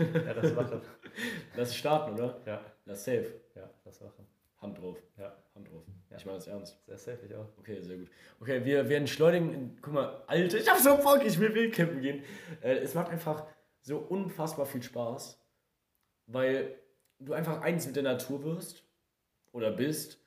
[0.00, 0.80] ja, das machen.
[1.56, 2.40] Lass starten, oder?
[2.44, 3.40] Ja, Lass safe.
[3.54, 4.26] ja, das machen.
[4.60, 4.96] Hand drauf.
[5.16, 5.84] Ja, Hand drauf.
[6.10, 6.16] Ja.
[6.16, 6.84] Ich meine das ernst.
[6.86, 7.46] sehr safe, ich auch.
[7.56, 8.08] Okay, sehr gut.
[8.40, 9.78] Okay, wir werden entschleunigen.
[9.80, 12.24] Guck mal, Alter, ich hab so Bock, ich will Wildcampen gehen.
[12.62, 13.46] Äh, es macht einfach
[13.80, 15.40] so unfassbar viel Spaß,
[16.26, 16.80] weil
[17.20, 18.82] du einfach eins mit der Natur wirst
[19.52, 20.18] oder bist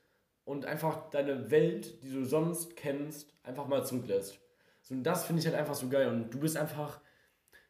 [0.48, 4.40] und einfach deine Welt, die du sonst kennst, einfach mal zurücklässt.
[4.82, 6.08] So, und das finde ich halt einfach so geil.
[6.08, 7.02] Und du bist einfach,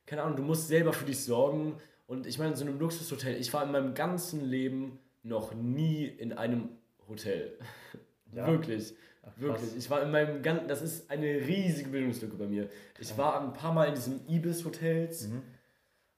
[0.06, 1.78] keine Ahnung, du musst selber für dich sorgen.
[2.06, 6.06] Und ich meine, in so einem Luxushotel, ich war in meinem ganzen Leben noch nie
[6.06, 6.70] in einem
[7.10, 7.58] Hotel.
[8.34, 8.46] Ja.
[8.46, 8.94] Wirklich.
[9.24, 9.32] Ach.
[9.38, 9.78] Wirklich.
[9.78, 12.70] Ich war in meinem ganzen, das ist eine riesige Bildungslücke bei mir.
[13.00, 15.30] Ich war ein paar Mal in diesen Ibis-Hotels.
[15.30, 15.44] Mhm.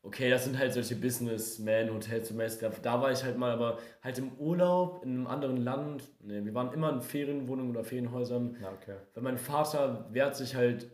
[0.01, 2.33] Okay, das sind halt solche Businessman-Hotels.
[2.59, 6.09] Da, da war ich halt mal, aber halt im Urlaub in einem anderen Land.
[6.21, 8.55] Nee, wir waren immer in Ferienwohnungen oder Ferienhäusern.
[8.61, 8.95] Na, okay.
[9.13, 10.89] Weil mein Vater wehrt sich halt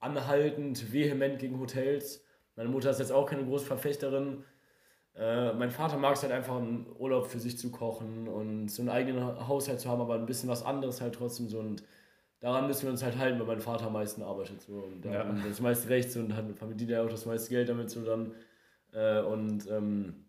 [0.00, 2.24] anhaltend, vehement gegen Hotels.
[2.56, 4.44] Meine Mutter ist jetzt auch keine große Verfechterin.
[5.14, 8.82] Äh, mein Vater mag es halt einfach, einen Urlaub für sich zu kochen und so
[8.82, 11.60] einen eigenen Haushalt zu haben, aber ein bisschen was anderes halt trotzdem so.
[11.60, 11.84] Und
[12.44, 15.24] daran müssen wir uns halt halten, weil mein Vater am meisten arbeitet so und Ja.
[15.24, 18.04] dann das meiste Recht so und hat verdient er auch das meiste Geld damit so
[18.04, 18.32] dann.
[18.92, 20.26] Äh, und ähm,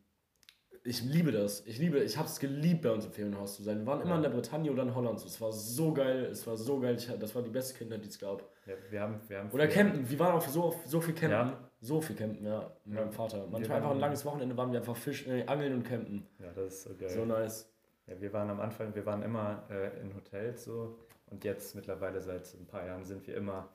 [0.83, 1.65] ich liebe das.
[1.65, 3.79] Ich liebe, ich habe es geliebt, bei uns im Ferienhaus zu sein.
[3.79, 4.15] Wir waren immer Ja.
[4.17, 5.19] in der Bretagne oder in Holland.
[5.19, 5.25] so.
[5.27, 6.95] Es war so geil, es war so geil.
[6.95, 8.43] Ich, das war die beste Kindheit, die es gab.
[8.65, 10.09] Ja, wir haben, wir haben Oder campen.
[10.09, 11.31] Wir waren auch so, so viel campen.
[11.51, 11.69] Ja.
[11.81, 12.71] So viel campen, ja.
[12.85, 13.01] Mit Ja.
[13.03, 13.45] meinem Vater.
[13.51, 16.25] Manchmal einfach ein langes Wochenende waren wir einfach Fisch, äh, angeln und campen.
[16.39, 17.09] Ja, das ist so geil.
[17.09, 17.71] So nice.
[18.07, 20.99] Ja, wir waren am Anfang, wir waren immer äh, in Hotels so
[21.35, 23.69] und jetzt mittlerweile seit ein paar Jahren sind wir immer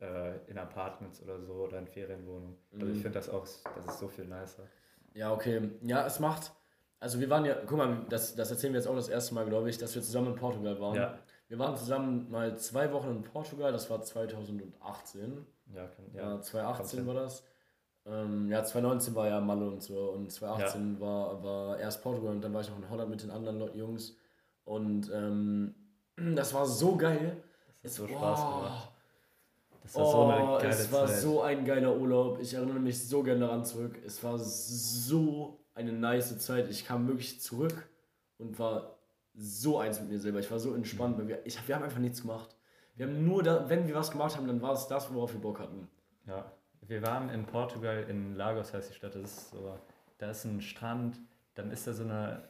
[0.00, 2.56] äh, in Apartments oder so oder in Ferienwohnungen.
[2.72, 3.02] Also ich Mhm.
[3.02, 4.64] finde das auch, das ist so viel nicer.
[5.14, 5.70] Ja, okay.
[5.82, 6.52] Ja, es macht.
[7.00, 9.46] Also wir waren ja, guck mal, das, das erzählen wir jetzt auch das erste Mal,
[9.46, 10.94] glaube ich, dass wir zusammen in Portugal waren.
[10.96, 15.46] Ja, Wir waren zusammen mal zwei Wochen in Portugal, das war 2018.
[15.74, 16.40] ja, kann, Ja, ja.
[16.40, 17.44] 2018 kommt war das.
[18.04, 22.40] Ähm, ja, 2019 war ja Malle und so und 2018 war, war erst Portugal und
[22.42, 24.16] dann war ich auch in Holland mit den anderen Jungs.
[24.64, 25.74] Und ähm,
[26.16, 27.42] das war so geil.
[27.82, 28.54] Das hat so Spaß Wow.
[28.62, 28.92] gemacht.
[29.82, 31.18] Das war so eine Oh, geile es war Zeit.
[31.18, 32.40] so ein geiler Urlaub.
[32.40, 33.98] Ich erinnere mich so gerne daran zurück.
[34.04, 36.68] Es war so eine nice Zeit.
[36.68, 37.88] Ich kam wirklich zurück
[38.38, 38.98] und war
[39.34, 40.40] so eins mit mir selber.
[40.40, 41.18] Ich war so entspannt.
[41.18, 42.56] Weil wir, ich, wir haben einfach nichts gemacht.
[42.96, 45.40] Wir haben nur, da, wenn wir was gemacht haben, dann war es das, worauf wir
[45.40, 45.86] Bock hatten.
[46.26, 46.50] Ja,
[46.80, 49.78] wir waren in Portugal, in Lagos heißt die Stadt, das ist so,
[50.18, 51.20] da ist ein Strand,
[51.54, 52.48] dann ist da so eine,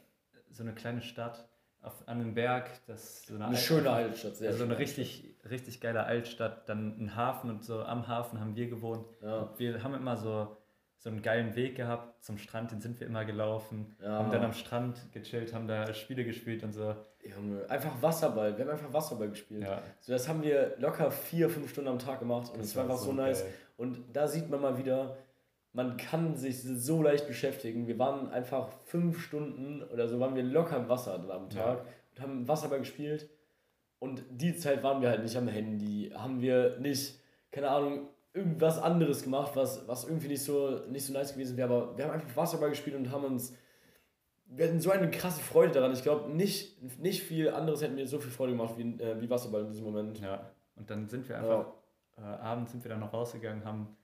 [0.49, 1.47] so eine kleine Stadt
[1.81, 4.65] auf, an einem Berg, das ist so eine, Eine Alt- schöne Altstadt, sehr also so
[4.65, 9.05] eine richtig, richtig geile Altstadt, dann ein Hafen und so am Hafen haben wir gewohnt.
[9.21, 9.49] Ja.
[9.57, 10.57] Wir haben immer so,
[10.97, 14.09] so einen geilen Weg gehabt zum Strand, den sind wir immer gelaufen, Ja.
[14.19, 16.95] haben dann am Strand gechillt, haben da Spiele gespielt und so.
[17.23, 18.57] Junge, einfach Wasserball.
[18.57, 19.63] Wir haben einfach Wasserball gespielt.
[19.63, 22.75] Ja, So, das haben wir locker vier, fünf Stunden am Tag gemacht und Das es
[22.75, 23.45] war einfach so so nice.
[23.75, 25.17] Und da sieht man mal wieder,
[25.73, 27.87] man kann sich so leicht beschäftigen.
[27.87, 31.63] Wir waren einfach fünf Stunden oder so waren wir locker im Wasser am Ja.
[31.63, 33.29] Tag und haben Wasserball gespielt.
[33.99, 37.19] Und die Zeit waren wir halt nicht am Handy, haben wir nicht,
[37.51, 41.73] keine Ahnung, irgendwas anderes gemacht, was, was irgendwie nicht so, nicht so nice gewesen wäre.
[41.73, 43.55] Aber wir haben einfach Wasserball gespielt und haben uns,
[44.45, 45.91] wir hatten so eine krasse Freude daran.
[45.93, 49.29] Ich glaube, nicht, nicht viel anderes hätten mir so viel Freude gemacht wie, äh, wie
[49.29, 50.19] Wasserball in diesem Moment.
[50.19, 51.65] Ja, und dann sind wir einfach,
[52.17, 53.97] äh, abends sind wir dann noch rausgegangen, haben,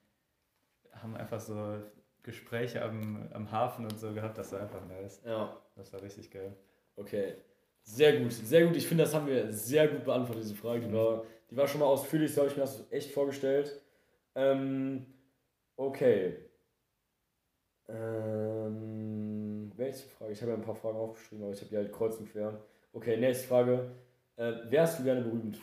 [1.01, 1.81] haben einfach so
[2.23, 5.21] Gespräche am, am Hafen und so gehabt, das war einfach nice.
[5.25, 5.57] Ja.
[5.75, 6.55] Das war richtig geil.
[6.95, 7.35] Okay,
[7.81, 8.75] sehr gut, sehr gut.
[8.77, 10.81] Ich finde, das haben wir sehr gut beantwortet, diese Frage.
[10.81, 10.93] Die, Mhm.
[10.93, 13.81] war, die war schon mal ausführlich, so habe ich mir das echt vorgestellt.
[14.35, 15.05] Ähm,
[15.75, 16.37] okay.
[17.89, 20.31] Ähm, welche Frage?
[20.31, 22.61] Ich habe ja ein paar Fragen aufgeschrieben, aber ich habe die halt kreuz und quer.
[22.93, 23.91] Okay, nächste Frage.
[24.35, 25.59] Äh, wärst du gerne berühmt?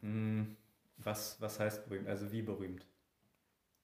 [0.00, 0.56] Hm,
[0.98, 2.08] was, was heißt berühmt?
[2.08, 2.86] Also wie berühmt?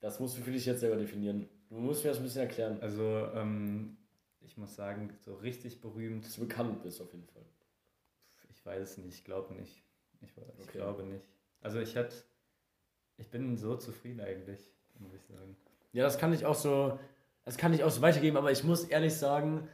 [0.02, 1.48] Das musst du für dich jetzt selber definieren.
[1.70, 2.78] Du musst mir das ein bisschen erklären.
[2.82, 3.02] Also,
[3.34, 3.96] ähm,
[4.40, 6.26] ich muss sagen, so richtig berühmt.
[6.26, 7.44] Dass du bekannt bist auf jeden Fall.
[8.50, 9.82] Ich weiß es nicht, ich glaube nicht.
[10.20, 10.78] Ich, ich okay.
[10.78, 11.24] glaube nicht.
[11.60, 12.14] Also ich hätte,
[13.16, 15.56] ich bin so zufrieden eigentlich, muss ich sagen.
[15.92, 16.98] Ja, das kann ich auch so,
[17.44, 19.68] das kann ich auch so weitergeben, aber ich muss ehrlich sagen,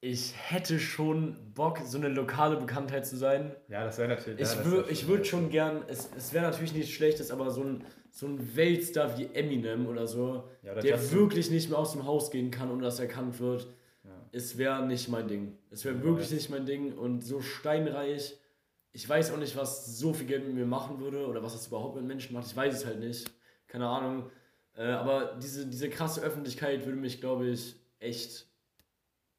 [0.00, 3.54] ich hätte schon Bock, so eine lokale Bekanntheit zu sein.
[3.68, 4.40] Ja, das wäre natürlich.
[4.40, 7.62] Ich, ja, wür, ich würde schon gern, es, es wäre natürlich nichts Schlechtes, aber so
[7.62, 11.18] ein, so ein Weltstar wie Eminem oder so, ja, der Justin.
[11.18, 13.66] wirklich nicht mehr aus dem Haus gehen kann, ohne dass er erkannt wird,
[14.04, 14.10] ja.
[14.32, 15.56] es wäre nicht mein Ding.
[15.70, 18.38] Es wäre wirklich nicht mein Ding und so steinreich.
[18.92, 21.68] Ich weiß auch nicht, was so viel Geld mit mir machen würde oder was das
[21.68, 22.46] überhaupt mit Menschen macht.
[22.46, 23.30] Ich weiß es halt nicht.
[23.66, 24.30] Keine Ahnung.
[24.76, 28.46] Äh, aber diese, diese krasse Öffentlichkeit würde mich, glaube ich, echt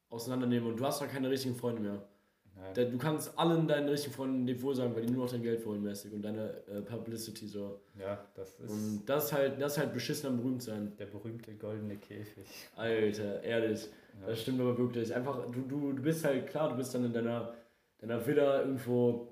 [0.08, 2.08] auseinandernehmen und du hast dann keine richtigen Freunde mehr.
[2.56, 2.90] Nein.
[2.90, 5.64] Du kannst allen deinen richtigen Freunden dem wohl sagen, weil die nur noch dein Geld
[5.66, 7.80] wollen mäßig und deine äh, Publicity so.
[7.98, 8.70] Ja, das ist.
[8.70, 10.92] Und das halt, das halt beschissen am berühmt sein.
[10.98, 12.46] Der berühmte goldene Käfig.
[12.76, 13.88] Alter, ehrlich.
[14.20, 14.28] Ja.
[14.28, 15.14] Das stimmt aber wirklich.
[15.14, 17.54] Einfach, du, du, du bist halt klar, du bist dann in deiner,
[17.98, 19.28] deiner Villa irgendwo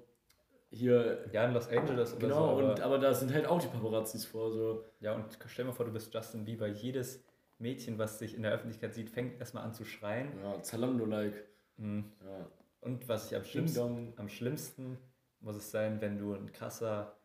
[0.71, 1.25] hier.
[1.33, 2.57] Ja, in Los Angeles oder genau, so.
[2.57, 4.51] Genau, aber, aber da sind halt auch die Paparazzis vor.
[4.51, 4.85] So.
[5.01, 6.67] Ja, und stell dir mal vor, du bist Justin Bieber.
[6.67, 7.23] Jedes
[7.61, 10.29] Mädchen, was sich in der Öffentlichkeit sieht, fängt erstmal an zu schreien.
[10.43, 11.35] Ja, Zalando-like.
[11.77, 12.05] Mhm.
[12.21, 12.47] Ja.
[12.83, 14.99] Und was ich am schlimmsten, am schlimmsten
[15.41, 17.17] muss es sein, wenn du ein krasser,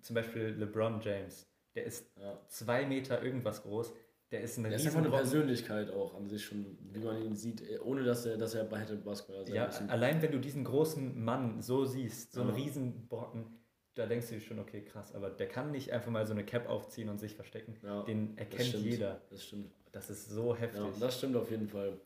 [0.00, 2.40] zum Beispiel LeBron James, der ist ja.
[2.48, 3.92] zwei Meter irgendwas groß,
[4.30, 7.34] der ist eine der ist einfach eine Persönlichkeit auch an sich schon, wie man ihn
[7.34, 11.22] sieht, ohne dass er, dass er bei Basketball sein Ja, allein wenn du diesen großen
[11.22, 12.46] Mann so siehst, so ja.
[12.46, 13.58] einen Riesenbrocken,
[13.94, 16.44] da denkst du dir schon, okay, krass, aber der kann nicht einfach mal so eine
[16.44, 17.76] Cap aufziehen und sich verstecken.
[17.82, 19.20] Ja, Den erkennt das jeder.
[19.28, 19.72] Das stimmt.
[19.90, 20.80] Das ist so heftig.
[20.80, 22.00] Ja, das stimmt auf jeden Fall.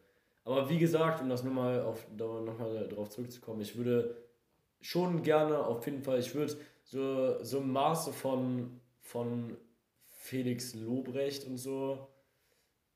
[0.46, 4.16] Aber wie gesagt, um das nochmal auf, noch mal darauf zurückzukommen, ich würde
[4.80, 9.56] schon gerne auf jeden Fall, ich würde so, so ein Maße von, von
[10.06, 12.06] Felix Lobrecht und so,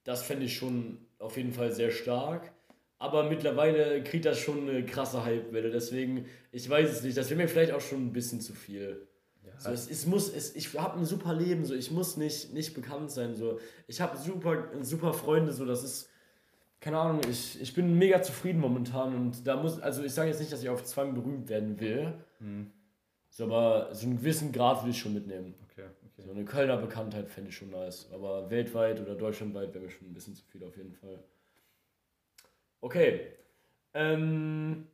[0.05, 2.53] das fände ich schon auf jeden Fall sehr stark.
[2.99, 5.71] Aber mittlerweile kriegt das schon eine krasse Hypewelle.
[5.71, 7.17] Deswegen, ich weiß es nicht.
[7.17, 9.09] Das wäre mir vielleicht auch schon ein bisschen zu viel.
[9.43, 9.59] Ja.
[9.59, 12.75] So, es, es muss, es, ich habe ein super Leben, so ich muss nicht, nicht
[12.75, 13.35] bekannt sein.
[13.35, 13.59] So.
[13.89, 16.10] Ich habe super, super Freunde, so das ist.
[16.81, 20.41] Keine Ahnung, ich, ich bin mega zufrieden momentan und da muss, also ich sage jetzt
[20.41, 22.71] nicht, dass ich auf Zwang berühmt werden will, hm.
[23.29, 25.55] so, aber so einen gewissen Grad will ich schon mitnehmen.
[25.65, 26.23] Okay, okay.
[26.23, 30.09] So eine Kölner Bekanntheit fände ich schon nice, aber weltweit oder deutschlandweit wäre mir schon
[30.09, 31.23] ein bisschen zu viel auf jeden Fall.
[32.81, 33.27] Okay.
[33.93, 34.87] Ähm,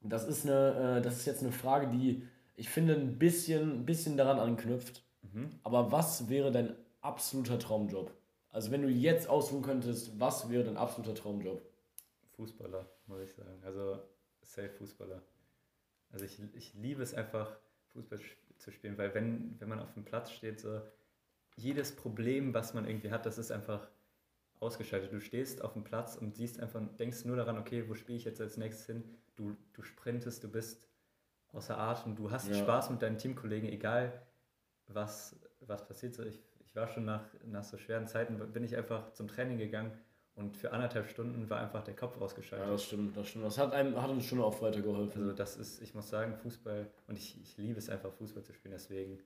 [0.00, 2.22] das, ist eine, äh, das ist jetzt eine Frage, die
[2.56, 5.02] ich finde ein bisschen, ein bisschen daran anknüpft.
[5.22, 5.50] Mhm.
[5.64, 8.12] Aber was wäre dein absoluter Traumjob?
[8.54, 11.60] Also wenn du jetzt ausruhen könntest, was wäre dein absoluter Traumjob?
[12.36, 13.60] Fußballer, muss ich sagen.
[13.64, 14.00] Also
[14.42, 15.20] safe Fußballer.
[16.12, 18.20] Also ich, ich liebe es einfach, Fußball
[18.58, 20.80] zu spielen, weil wenn, wenn man auf dem Platz steht, so
[21.56, 23.90] jedes Problem, was man irgendwie hat, das ist einfach
[24.60, 25.12] ausgeschaltet.
[25.12, 28.24] Du stehst auf dem Platz und siehst einfach, denkst nur daran, okay, wo spiele ich
[28.24, 29.02] jetzt als nächstes hin?
[29.34, 30.88] Du, du sprintest, du bist
[31.48, 32.54] außer Atem, du hast ja.
[32.54, 34.24] Spaß mit deinen Teamkollegen, egal
[34.86, 36.16] was, was passiert.
[36.20, 36.40] Ich,
[36.74, 39.92] ich war schon nach, nach so schweren Zeiten, bin ich einfach zum Training gegangen
[40.34, 42.66] und für anderthalb Stunden war einfach der Kopf ausgeschaltet.
[42.66, 43.44] Ja, das stimmt, das stimmt.
[43.44, 45.22] Das hat, einem, hat uns schon auch weitergeholfen.
[45.22, 48.52] Also das ist, ich muss sagen, Fußball, und ich, ich liebe es einfach, Fußball zu
[48.52, 49.20] spielen, deswegen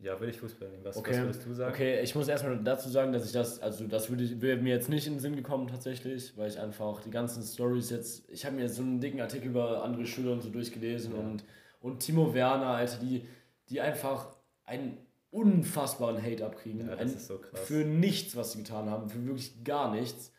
[0.00, 0.84] ja, würde ich Fußball nehmen.
[0.84, 1.12] Was, okay.
[1.12, 1.72] was würdest du sagen?
[1.72, 4.90] Okay, ich muss erstmal dazu sagen, dass ich das, also das würde wäre mir jetzt
[4.90, 8.56] nicht in den Sinn gekommen tatsächlich, weil ich einfach die ganzen Stories jetzt, ich habe
[8.56, 11.20] mir jetzt so einen dicken Artikel über andere Schüler und so durchgelesen ja.
[11.20, 11.44] und,
[11.80, 13.26] und Timo Werner, Alter, die,
[13.70, 14.36] die einfach
[14.66, 14.98] einen
[15.32, 16.86] unfassbaren Hate abkriegen.
[16.86, 17.60] Ja, das ist so krass.
[17.60, 20.32] Für nichts, was sie getan haben, für wirklich gar nichts.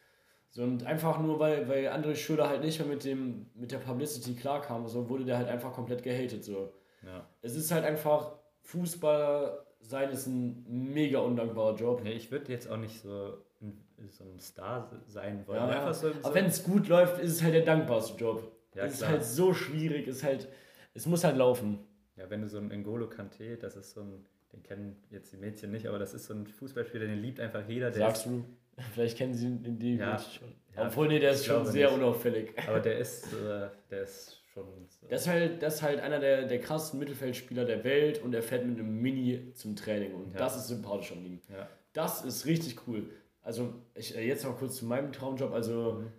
[0.52, 3.80] So, und einfach nur, weil, weil André Schüler halt nicht mehr mit, dem, mit der
[3.80, 6.46] Publicity klarkam, so wurde der halt einfach komplett gehatet.
[6.46, 6.72] So.
[7.04, 7.28] Ja.
[7.42, 12.02] Es ist halt einfach Fußballer sein ist ein mega undankbarer Job.
[12.04, 15.60] Nee, ich würde jetzt auch nicht so ein, so ein Star sein wollen.
[15.60, 15.94] Ja.
[15.94, 18.52] So, so Aber wenn es gut läuft, ist es halt der dankbarste Job.
[18.76, 20.48] Ja, es ist halt so schwierig, ist halt,
[20.94, 21.80] es muss halt laufen.
[22.16, 25.38] Ja, wenn du so ein N'Golo Kante, das ist so ein, den kennen jetzt die
[25.38, 27.92] Mädchen nicht, aber das ist so ein Fußballspieler, den liebt einfach jeder.
[27.92, 28.46] Sagst du?
[28.94, 30.54] Vielleicht kennen sie den die ja, schon.
[30.76, 31.98] Ja, Obwohl, nee, der ist schon sehr nicht.
[31.98, 32.54] unauffällig.
[32.68, 34.66] Aber der ist, äh, der ist schon.
[34.88, 35.08] So.
[35.08, 38.42] Das, ist halt, das ist halt einer der, der krassesten Mittelfeldspieler der Welt und er
[38.42, 40.40] fährt mit einem Mini zum Training und ja.
[40.40, 41.42] das ist sympathisch an ihm.
[41.52, 41.68] Ja.
[41.94, 43.10] Das ist richtig cool.
[43.42, 45.52] Also, ich, äh, jetzt noch kurz zu meinem Traumjob.
[45.54, 46.12] Also, mhm.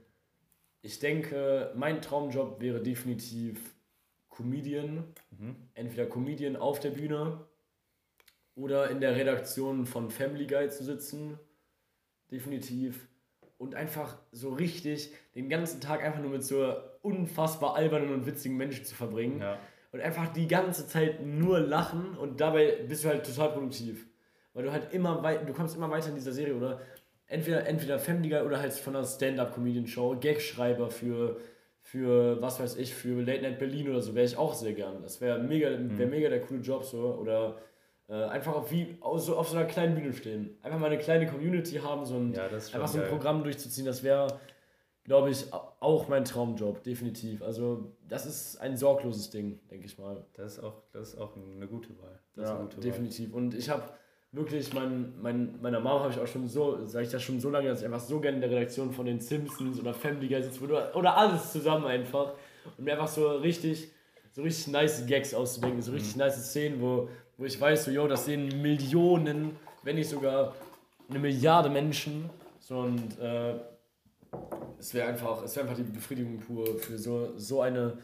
[0.83, 3.75] ich denke, mein Traumjob wäre definitiv
[4.29, 5.05] Comedian.
[5.31, 5.57] Mhm.
[5.75, 7.41] Entweder Comedian auf der Bühne
[8.55, 11.39] oder in der Redaktion von Family Guy zu sitzen.
[12.31, 13.09] Definitiv
[13.59, 18.57] und einfach so richtig den ganzen Tag einfach nur mit so unfassbar albernen und witzigen
[18.57, 19.41] Menschen zu verbringen.
[19.41, 19.59] Ja.
[19.93, 24.07] Und einfach die ganze Zeit nur lachen und dabei bist du halt total produktiv.
[24.53, 26.81] weil du halt immer weit, du kommst immer weiter in dieser Serie oder
[27.27, 31.41] entweder, entweder Family Guy oder halt von einer Stand-Up-Comedian-Show, Gagschreiber für,
[31.81, 35.03] für, was weiß ich, für Late Night Berlin oder so, wäre ich auch sehr gern.
[35.03, 37.15] Das wäre mega, wär mega der coole Job so.
[37.15, 37.57] Oder
[38.17, 40.57] einfach auf, wie, auf, so, auf so einer kleinen Bühne stehen.
[40.63, 43.11] Einfach mal eine kleine Community haben, so ein, Ja, einfach so ein geil.
[43.11, 44.39] Programm durchzuziehen, das wäre,
[45.05, 45.47] glaube ich,
[45.81, 47.43] auch mein Traumjob, definitiv.
[47.43, 50.25] Also, das ist ein sorgloses Ding, denke ich mal.
[50.35, 52.19] Das ist auch, das ist auch eine gute Wahl.
[52.35, 52.83] Das ist Ja, eine gute Wahl.
[52.85, 53.33] definitiv.
[53.35, 53.83] Und ich habe
[54.33, 57.51] wirklich, mein, mein, meiner Mama habe ich auch schon so, sage ich das schon so
[57.51, 60.43] lange, dass ich einfach so gerne in der Redaktion von den Simpsons oder Family Guy
[60.43, 62.33] sitze, oder, oder alles zusammen einfach.
[62.77, 63.89] Und mir einfach so richtig,
[64.33, 65.99] so richtig nice Gags auszudenken, so Mhm.
[65.99, 70.55] richtig nice Szenen, wo, wo ich weiß, so, yo, das sehen Millionen, wenn nicht sogar
[71.09, 72.31] eine Milliarde Menschen.
[72.61, 73.55] So und äh,
[74.79, 77.99] es wäre einfach, es wäre einfach die Befriedigung pur für so, so eine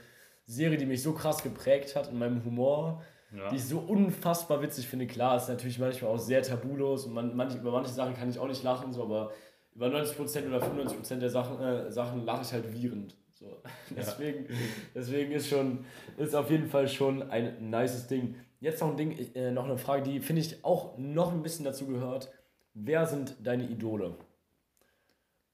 [0.46, 3.02] Serie, die mich so krass geprägt hat in meinem Humor,
[3.34, 3.48] Ja.
[3.50, 5.06] die ich so unfassbar witzig finde.
[5.06, 8.38] Klar, ist natürlich manchmal auch sehr tabulos und man, manch, über manche Sachen kann ich
[8.38, 9.30] auch nicht lachen, so, aber
[9.74, 13.14] über 90% oder 95% der Sachen, äh, Sachen lache ich halt wiehernd.
[13.34, 13.62] So.
[13.96, 14.46] Deswegen,
[14.94, 15.84] deswegen ist schon,
[16.18, 18.34] ist auf jeden Fall schon ein nices Ding.
[18.60, 21.64] Jetzt noch ein Ding, äh, noch eine Frage, die finde ich auch noch ein bisschen
[21.64, 22.30] dazu gehört.
[22.74, 24.14] Wer sind deine Idole?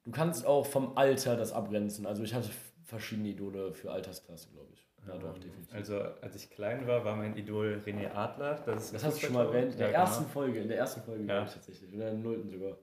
[0.04, 2.04] Du kannst auch vom Alter das abgrenzen.
[2.06, 2.50] Also ich hatte
[2.84, 4.86] verschiedene Idole für Altersklasse, glaube ich.
[5.06, 5.74] Ja, doch, Ähm, definitiv.
[5.74, 8.60] Also, als ich klein war, war mein Idol René Adler.
[8.66, 9.72] Das, ist Das hast du schon mal erwähnt.
[9.74, 10.32] In der Ja, ersten genau.
[10.32, 11.26] Folge, in der ersten Folge, Ja.
[11.26, 11.92] glaube ich tatsächlich.
[11.92, 12.76] In der nullten sogar.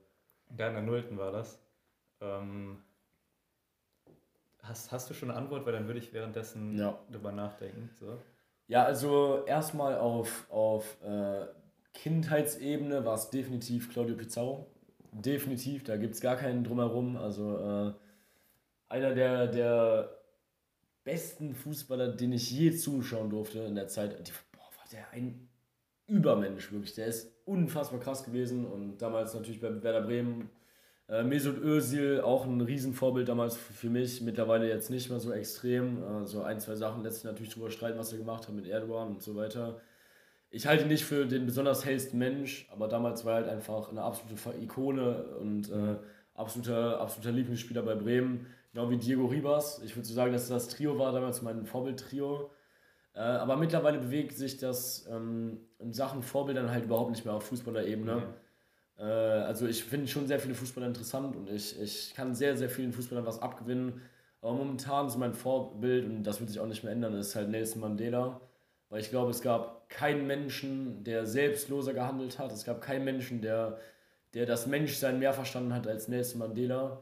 [0.49, 1.59] Da in der Nullten war das.
[2.21, 2.81] Ähm,
[4.61, 5.65] hast, hast du schon eine Antwort?
[5.65, 6.97] Weil dann würde ich währenddessen Ja.
[7.11, 7.89] drüber nachdenken.
[7.99, 8.17] So.
[8.73, 11.45] Ja, also erstmal auf, auf äh,
[11.93, 14.65] Kindheitsebene war es definitiv Claudio Pizarro.
[15.11, 17.15] Definitiv, da gibt es gar keinen drumherum.
[17.15, 17.93] Also äh,
[18.89, 20.17] einer der, der
[21.03, 24.15] besten Fußballer, den ich je zuschauen durfte in der Zeit.
[24.51, 25.49] Boah, war der ein
[26.07, 26.95] Übermensch, wirklich.
[26.95, 30.49] Der ist unfassbar krass gewesen und damals natürlich bei Werder Bremen.
[31.13, 36.01] Äh, Mesut Özil, auch ein Riesenvorbild damals für mich, mittlerweile jetzt nicht mehr so extrem.
[36.01, 38.67] Äh, so ein, zwei Sachen lässt sich natürlich drüber streiten, was er gemacht hat mit
[38.67, 39.79] Erdogan und so weiter.
[40.49, 43.91] Ich halte ihn nicht für den besonders hellsten Mensch, aber damals war er halt einfach
[43.91, 45.97] eine absolute Ikone und äh,
[46.33, 48.47] absoluter, absoluter Lieblingsspieler bei Bremen.
[48.73, 49.83] Genau wie Diego Ribas.
[49.85, 52.49] Ich würde so sagen, dass das Trio war damals mein Vorbildtrio.
[53.13, 57.43] Äh, aber mittlerweile bewegt sich das ähm, in Sachen Vorbildern halt überhaupt nicht mehr auf
[57.43, 58.15] Fußballerebene.
[58.15, 58.25] Okay.
[58.97, 62.69] Äh, also ich finde schon sehr viele Fußballer interessant und ich, ich kann sehr, sehr
[62.69, 64.01] vielen Fußballern was abgewinnen.
[64.41, 67.49] Aber momentan so mein Vorbild, und das wird sich auch nicht mehr ändern, ist halt
[67.49, 68.41] Nelson Mandela.
[68.89, 72.51] Weil ich glaube, es gab keinen Menschen, der selbstloser gehandelt hat.
[72.51, 73.79] Es gab keinen Menschen, der,
[74.33, 77.01] der das Menschsein mehr verstanden hat als Nelson Mandela.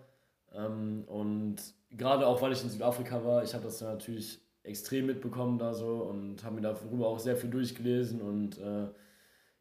[0.53, 1.57] Ähm, und
[1.91, 6.03] gerade auch, weil ich in Südafrika war, ich habe das natürlich extrem mitbekommen da so
[6.03, 8.87] und habe mir darüber auch sehr viel durchgelesen und äh,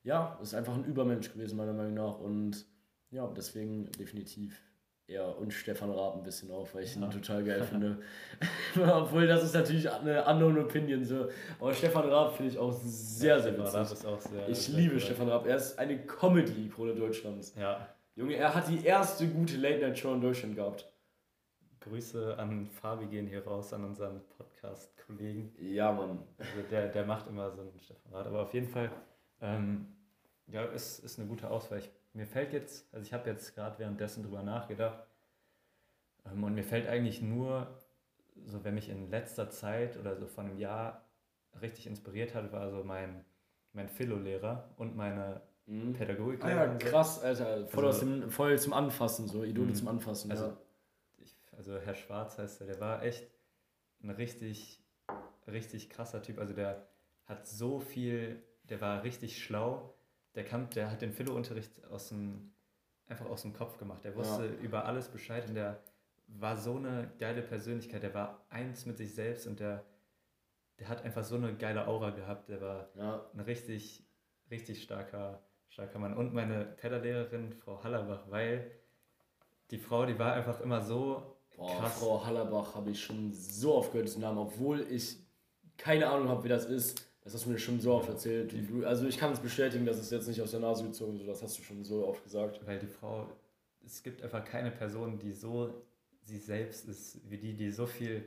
[0.03, 2.19] ja, ist einfach ein Übermensch gewesen, meiner Meinung nach.
[2.19, 2.67] Und
[3.11, 4.63] ja, deswegen definitiv
[5.07, 7.09] er und Stefan Raab ein bisschen auf, weil ich ihn Ja.
[7.09, 7.99] total geil finde.
[8.77, 11.05] Obwohl, das ist natürlich eine unknown opinion.
[11.05, 11.27] So.
[11.59, 13.75] Aber Stefan Raab finde ich auch sehr, sehr Stefan witzig.
[13.81, 14.49] Raab ist auch sehr.
[14.49, 15.01] Ich sehr liebe cool.
[15.01, 15.47] Stefan Raab.
[15.47, 17.55] Er ist eine Comedy-Ikone Deutschlands.
[17.59, 17.89] Ja.
[18.15, 20.87] Junge, er hat die erste gute Late-Night-Show in Deutschland gehabt.
[21.81, 25.53] Grüße an Fabi gehen hier raus, an unseren Podcast-Kollegen.
[25.59, 26.23] Ja, Mann.
[26.39, 28.27] Also der, der macht immer so einen Stefan Raab.
[28.27, 28.91] Aber auf jeden Fall,
[29.41, 29.87] ähm,
[30.49, 31.79] ja, ist, ist eine gute Auswahl.
[31.79, 35.07] Ich, mir fällt jetzt, also ich habe jetzt gerade währenddessen drüber nachgedacht
[36.27, 37.67] ähm, und mir fällt eigentlich nur,
[38.47, 41.05] so wenn mich in letzter Zeit oder so von einem Jahr
[41.61, 43.25] richtig inspiriert hat, war so mein,
[43.73, 45.93] mein Philo-Lehrer und meine Mhm.
[45.93, 46.43] Pädagogik.
[46.43, 47.67] Ah ja, krass, Alter.
[47.69, 49.75] Voll, Also- aus dem, voll zum Anfassen, so Idole Mhm.
[49.77, 50.31] zum Anfassen.
[50.33, 50.57] Also, ja.
[51.19, 53.31] ich, also Herr Schwarz heißt er, der war echt
[54.03, 54.83] ein richtig,
[55.47, 56.39] richtig krasser Typ.
[56.41, 56.89] Also der
[57.27, 59.95] hat so viel, der war richtig schlau.
[60.35, 62.53] Der, kann, der hat den Philo-Unterricht aus dem,
[63.07, 64.05] einfach aus dem Kopf gemacht.
[64.05, 65.83] Der wusste über alles Bescheid und der
[66.29, 68.03] war so eine geile Persönlichkeit.
[68.03, 69.85] Der war eins mit sich selbst und der,
[70.79, 72.49] der hat einfach so eine geile Aura gehabt.
[72.49, 73.27] Der war ja.
[73.35, 74.07] ein richtig,
[74.51, 76.17] richtig starker, starker Mann.
[76.17, 78.71] Und meine Pedallehrerin, Frau Hallerbach, weil
[79.73, 81.99] die Frau, die war einfach immer so Boah, krass.
[81.99, 85.17] Frau Hallerbach habe ich schon so oft gehört, diesen Namen, obwohl ich
[85.77, 87.10] keine Ahnung habe, wer das ist.
[87.23, 88.53] Das hast du mir schon so oft erzählt.
[88.69, 91.27] Du, also ich kann es bestätigen, das ist jetzt nicht aus der Nase gezogen, so
[91.27, 92.67] das hast du schon so oft gesagt.
[92.67, 93.27] Weil die Frau,
[93.85, 95.85] es gibt einfach keine Person, die so
[96.23, 98.25] sie selbst ist, wie die, die so viel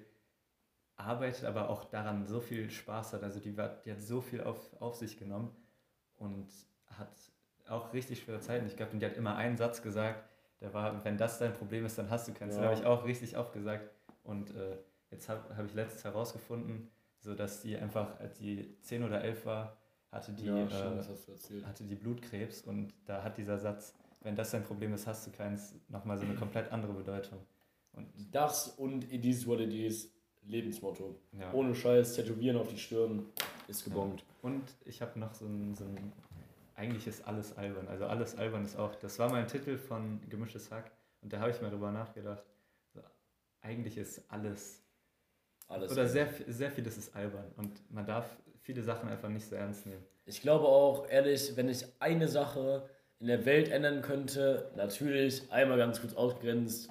[0.95, 3.23] arbeitet, aber auch daran so viel Spaß hat.
[3.23, 5.55] Also die, war, die hat so viel auf, auf sich genommen
[6.17, 6.47] und
[6.87, 7.13] hat
[7.67, 8.67] auch richtig schwere Zeiten.
[8.67, 10.23] Ich glaube, die hat immer einen Satz gesagt,
[10.61, 12.55] der war, wenn das dein Problem ist, dann hast du keins.
[12.55, 12.61] Ja.
[12.61, 13.89] Den habe ich auch richtig oft gesagt.
[14.23, 14.77] Und äh,
[15.11, 16.89] jetzt habe hab ich letztens herausgefunden,
[17.23, 19.77] so dass die einfach, als sie 10 oder 11 war,
[20.11, 21.07] hatte die, Ja, stimmt,
[21.51, 25.25] äh, hatte die Blutkrebs und da hat dieser Satz, wenn das dein Problem ist, hast
[25.25, 27.39] du keins, nochmal so eine komplett andere Bedeutung.
[27.93, 30.11] Und Das und it is what it is,
[30.43, 31.15] Lebensmotto.
[31.31, 31.51] ja.
[31.53, 33.25] Ohne Scheiß, tätowieren auf die Stirn,
[33.67, 34.23] ist gebongt.
[34.41, 36.11] Und ich habe noch so ein, so ein,
[36.75, 37.87] eigentlich ist alles albern.
[37.87, 41.51] Also alles albern ist auch, das war mein Titel von Gemischtes Hack und da habe
[41.51, 42.43] ich mal drüber nachgedacht.
[42.93, 42.99] So,
[43.61, 44.82] eigentlich ist alles,
[45.67, 45.91] Alles.
[45.91, 48.25] oder sehr, sehr vieles ist albern und man darf
[48.61, 50.03] viele Sachen einfach nicht so ernst nehmen.
[50.25, 52.89] Ich glaube auch, ehrlich, wenn ich eine Sache
[53.19, 56.89] in der Welt ändern könnte, natürlich einmal ganz kurz ausgrenzt,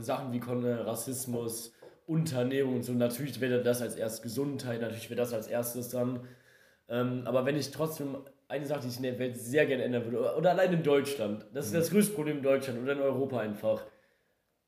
[0.00, 1.72] Sachen wie Rassismus,
[2.06, 6.20] Unternehmung und so, natürlich wäre das als erstes Gesundheit, natürlich wäre das als erstes dann.
[6.88, 8.18] Ähm, aber wenn ich trotzdem
[8.48, 10.82] eine Sache, die ich in der Welt sehr gerne ändern würde, oder, oder allein in
[10.82, 13.82] Deutschland, das ist das größte Problem in Deutschland oder in Europa einfach,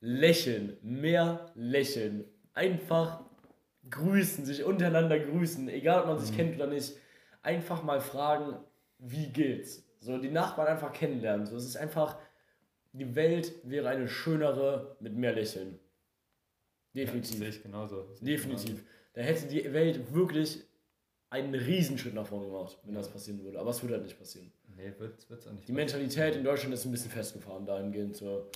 [0.01, 2.25] lächeln, mehr lächeln,
[2.55, 3.21] einfach
[3.91, 6.95] grüßen, sich untereinander grüßen, egal ob man sich kennt oder nicht,
[7.43, 8.57] einfach mal fragen,
[8.99, 9.85] wie geht's?
[10.01, 11.47] So, die Nachbarn einfach kennenlernen.
[11.47, 12.19] So, es ist einfach,
[12.93, 15.79] die Welt wäre eine schönere mit mehr Lächeln.
[16.95, 17.39] Definitiv.
[17.39, 18.15] Sehe ich genauso.
[18.15, 18.85] Sehe Definitiv.
[19.15, 20.63] Da hätte die Welt wirklich
[21.31, 23.59] einen Riesenschritt nach vorne gemacht, wenn das passieren würde.
[23.59, 24.53] Aber es würde halt nicht passieren.
[24.67, 24.83] genauso.
[24.83, 25.67] Nee, wird es auch nicht.
[25.67, 28.17] Die Mentalität in Deutschland ist ein bisschen festgefahren dahingehend.
[28.17, 28.49] So.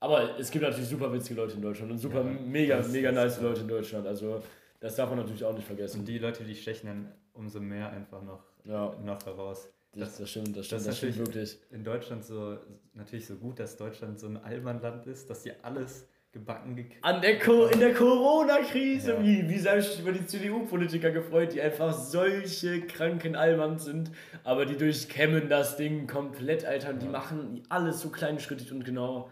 [0.00, 3.40] Aber es gibt natürlich super witzige Leute in Deutschland und super Ja, mega, mega nice
[3.40, 4.06] Leute in Deutschland.
[4.06, 4.42] Also
[4.80, 6.00] das darf man natürlich auch nicht vergessen.
[6.00, 9.68] Und die Leute, die stechen dann umso mehr einfach noch, Ja, noch heraus.
[9.92, 11.58] das, das stimmt, das stimmt, das das, ist stimmt wirklich.
[11.70, 12.56] in Deutschland so
[12.94, 17.20] natürlich so gut, dass Deutschland so ein Allmannland ist, dass die alles gebacken gekriegt An
[17.20, 19.22] der Co in der Corona-Krise, Ja.
[19.22, 24.12] wie, wie habe ich über die CDU-Politiker gefreut, die einfach solche kranken Allmann sind,
[24.44, 27.12] aber die durchkämmen das Ding komplett, Alter, und die Ja.
[27.12, 29.30] machen alles so kleinschrittig und genau.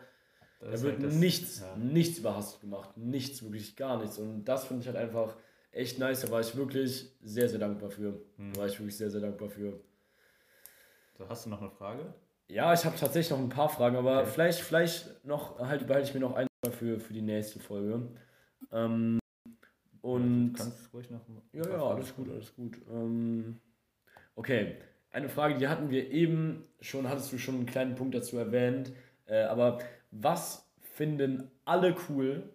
[0.61, 1.77] Das Da wird halt nichts, ja.
[1.77, 2.97] nichts überhastet gemacht.
[2.97, 4.19] Nichts, wirklich gar nichts.
[4.19, 5.37] Und das finde ich halt einfach
[5.71, 6.23] echt nice.
[6.23, 8.21] Da war ich wirklich sehr, sehr dankbar für.
[8.37, 8.53] Hm.
[8.53, 9.79] Da war ich wirklich sehr, sehr dankbar für.
[11.17, 12.15] So, hast du noch eine Frage?
[12.49, 14.31] Ja, ich habe tatsächlich noch ein paar Fragen, aber Okay.
[14.33, 18.09] vielleicht, vielleicht noch, halt behalte ich mir noch ein für, für die nächste Folge.
[18.73, 19.19] Ähm,
[20.01, 20.55] und.
[20.55, 21.21] du kannst ruhig noch.
[21.53, 22.79] Ja, ja, alles gut, alles gut.
[22.91, 23.61] Ähm,
[24.35, 24.77] okay,
[25.11, 28.93] eine Frage, die hatten wir eben schon, hattest du schon einen kleinen Punkt dazu erwähnt.
[29.27, 29.79] Äh, aber
[30.11, 32.49] was finden alle cool,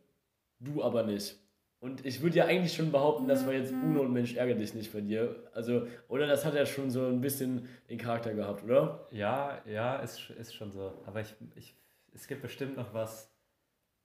[0.60, 1.40] du aber nicht?
[1.80, 4.74] Und ich würde ja eigentlich schon behaupten, das war jetzt Uno und Mensch ärgere dich
[4.74, 5.50] nicht bei dir.
[5.54, 9.06] Also, oder das hat ja schon so ein bisschen den Charakter gehabt, oder?
[9.12, 10.94] Ja, ja, ist, ist schon so.
[11.06, 11.76] Aber ich, ich,
[12.14, 13.30] es gibt bestimmt noch was,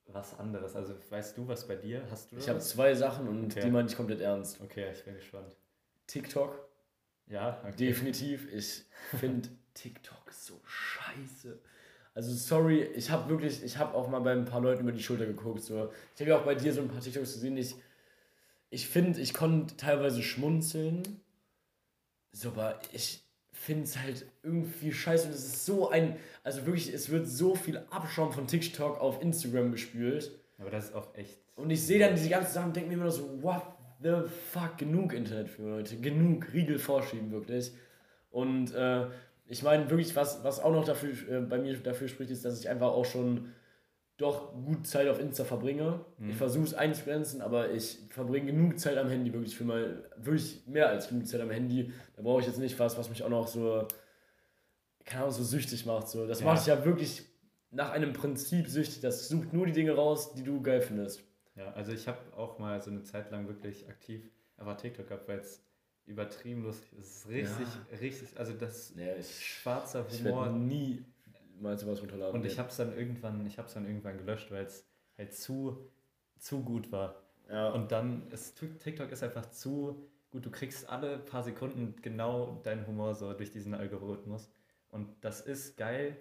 [0.06, 0.74] was anderes.
[0.74, 2.02] Also weißt du, was bei dir?
[2.10, 3.60] Hast du Ich habe zwei Sachen und Okay.
[3.60, 4.60] die meine ich komplett ernst.
[4.60, 5.56] Okay, ich bin gespannt.
[6.08, 6.68] TikTok,
[7.28, 7.76] Ja, okay.
[7.76, 8.52] Definitiv.
[8.52, 8.86] Ich
[9.20, 11.60] finde TikTok so scheiße.
[12.18, 15.00] Also sorry, ich habe wirklich, ich habe auch mal bei ein paar Leuten über die
[15.00, 15.62] Schulter geguckt.
[15.62, 15.92] So.
[16.16, 17.56] Ich habe ja auch bei dir so ein paar TikToks gesehen.
[17.56, 17.76] Ich,
[18.70, 21.04] ich finde, ich konnte teilweise schmunzeln.
[22.32, 25.28] So, aber ich finde es halt irgendwie scheiße.
[25.28, 29.22] Und es ist so ein, also wirklich, es wird so viel Abschaum von TikTok auf
[29.22, 30.32] Instagram gespült.
[30.58, 31.38] Aber das ist auch echt.
[31.54, 33.62] Und ich sehe dann diese ganzen Sachen und denke mir immer so, what
[34.02, 37.70] the fuck, genug Internet für Leute, genug Riegel vorschieben, wirklich.
[38.32, 39.06] Und äh,
[39.48, 42.60] ich meine wirklich, was, was auch noch dafür, äh, bei mir dafür spricht, ist, dass
[42.60, 43.52] ich einfach auch schon
[44.18, 46.04] doch gut Zeit auf Insta verbringe.
[46.18, 46.30] Mhm.
[46.30, 50.66] Ich versuche es einzugrenzen, aber ich verbringe genug Zeit am Handy, wirklich für mal, wirklich
[50.66, 51.92] mehr als genug Zeit am Handy.
[52.16, 53.86] Da brauche ich jetzt nicht was, was mich auch noch so,
[55.04, 56.08] keine Ahnung, so süchtig macht.
[56.08, 56.26] So.
[56.26, 56.46] Das Ja.
[56.46, 57.24] macht dich ja wirklich
[57.70, 59.00] nach einem Prinzip süchtig.
[59.00, 61.22] Das sucht nur die Dinge raus, die du geil findest.
[61.54, 65.28] Ja, also ich habe auch mal so eine Zeit lang wirklich aktiv einfach TikTok gehabt,
[65.28, 65.64] weil es
[66.08, 66.90] übertrieben lustig.
[67.00, 67.66] Es ist richtig,
[68.00, 70.48] richtig, also das Nee, ich, schwarzer ich Humor.
[70.50, 71.04] nie
[71.60, 72.34] mal sowas runterladen.
[72.40, 74.86] Und ich habe es dann irgendwann, ich habe es dann irgendwann gelöscht, weil es
[75.16, 75.88] halt zu,
[76.38, 77.22] zu gut war.
[77.50, 77.70] ja.
[77.70, 80.44] Und dann ist TikTok ist einfach zu gut.
[80.46, 84.50] Du kriegst alle paar Sekunden genau deinen Humor so durch diesen Algorithmus.
[84.90, 86.16] Und das ist geil,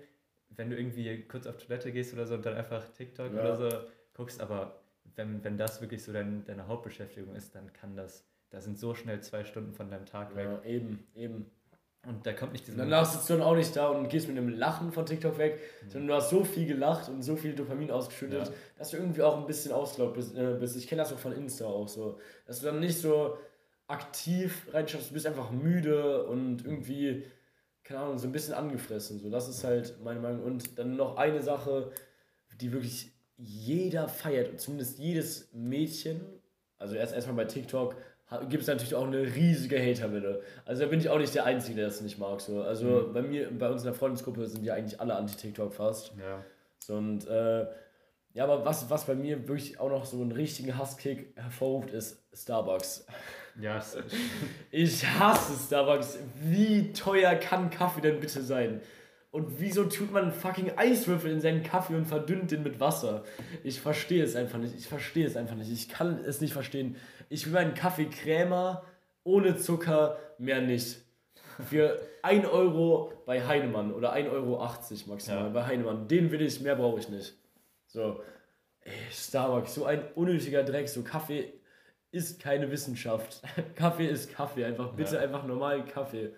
[0.49, 3.39] wenn du irgendwie kurz auf Toilette gehst oder so und dann einfach TikTok Ja.
[3.41, 4.41] oder so guckst.
[4.41, 4.81] Aber
[5.15, 8.93] wenn, wenn das wirklich so dein, deine Hauptbeschäftigung ist, dann kann das, da sind so
[8.93, 10.45] schnell zwei Stunden von deinem Tag weg.
[10.45, 11.51] ja, eben, eben.
[12.05, 12.77] Und da kommt nicht dieser.
[12.77, 15.59] danach sitzt du dann auch nicht da und gehst mit einem Lachen von TikTok weg,
[15.89, 18.53] sondern du hast so viel gelacht und so viel Dopamin ausgeschüttet, Ja.
[18.77, 20.35] dass du irgendwie auch ein bisschen ausgelaugt bist.
[20.35, 20.63] Äh.
[20.63, 22.17] Ich kenne das auch von Insta auch so.
[22.45, 23.37] Dass du dann nicht so
[23.87, 27.25] aktiv reinschaust, du bist einfach müde und irgendwie,
[27.83, 29.19] keine Ahnung, so ein bisschen angefressen.
[29.19, 29.29] So.
[29.29, 30.43] Das ist halt meine Meinung.
[30.43, 31.91] Und dann noch eine Sache,
[32.61, 36.21] die wirklich jeder feiert, zumindest jedes Mädchen,
[36.77, 37.95] also erst erstmal bei TikTok,
[38.49, 40.41] gibt es natürlich auch eine riesige Haterwelle.
[40.65, 42.41] Also da bin ich auch nicht der Einzige, der das nicht mag.
[42.41, 42.61] So.
[42.61, 46.11] Also bei mir, bei uns in der Freundesgruppe sind ja eigentlich alle anti-TikTok fast.
[46.19, 46.43] Ja.
[46.79, 47.65] So, und äh,
[48.33, 52.21] Ja, aber was, was bei mir wirklich auch noch so einen richtigen Hasskick hervorruft, ist
[52.33, 53.05] Starbucks.
[53.59, 53.97] Ja, es-
[54.71, 56.19] Ich hasse Starbucks.
[56.43, 58.81] Wie teuer kann Kaffee denn bitte sein?
[59.31, 63.23] Und wieso tut man fucking Eiswürfel in seinen Kaffee und verdünnt den mit Wasser?
[63.63, 64.73] Ich verstehe es einfach nicht.
[64.75, 65.71] Ich verstehe es einfach nicht.
[65.71, 66.95] Ich kann es nicht verstehen.
[67.29, 68.83] Ich will meinen Kaffee Krämer
[69.23, 70.97] ohne Zucker, mehr nicht.
[71.69, 74.57] Für 1 Euro bei Heinemann oder 1,80 Euro
[75.07, 75.49] maximal Ja.
[75.49, 76.07] bei Heinemann.
[76.07, 77.33] Den will ich, mehr brauche ich nicht.
[77.87, 78.21] So.
[78.81, 80.87] Ey, Starbucks, so ein unnötiger Dreck.
[80.87, 81.53] So Kaffee
[82.11, 83.41] ist keine Wissenschaft.
[83.75, 84.63] Kaffee ist Kaffee.
[84.65, 85.21] Einfach bitte Ja.
[85.21, 86.33] einfach normalen Kaffee.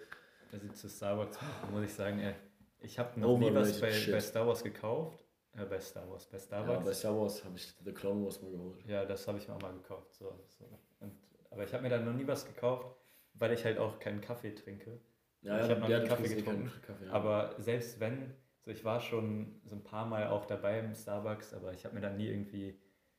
[0.51, 1.37] Also zu Star Wars
[1.71, 2.33] muss ich sagen, ey,
[2.79, 5.23] ich habe noch nie was bei, bei Star Wars gekauft.
[5.61, 6.85] Äh, bei Star Wars, bei Ja, Starbucks.
[6.85, 8.85] bei Star Wars habe ich The Clone Wars mal geholt.
[8.87, 10.13] Ja, das habe ich mir auch mal gekauft.
[10.13, 10.65] So, so.
[10.99, 11.13] Und,
[11.49, 12.85] aber ich habe mir dann noch nie was gekauft,
[13.33, 14.99] weil ich halt auch keinen Kaffee trinke.
[15.41, 17.11] Ja, Ich ja, hab noch nie Kaffee Kaffee getrunken, Kaffee, ja.
[17.11, 21.53] Aber selbst wenn, so ich war schon so ein paar Mal auch dabei im Starbucks,
[21.53, 22.77] aber ich habe mir dann nie irgendwie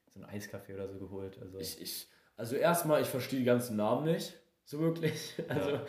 [0.08, 1.38] so einen Eiskaffee oder so geholt.
[1.40, 4.34] Also Ich, ich, also erstmal, ich verstehe die ganzen Namen nicht.
[4.64, 5.34] So wirklich.
[5.48, 5.80] Also,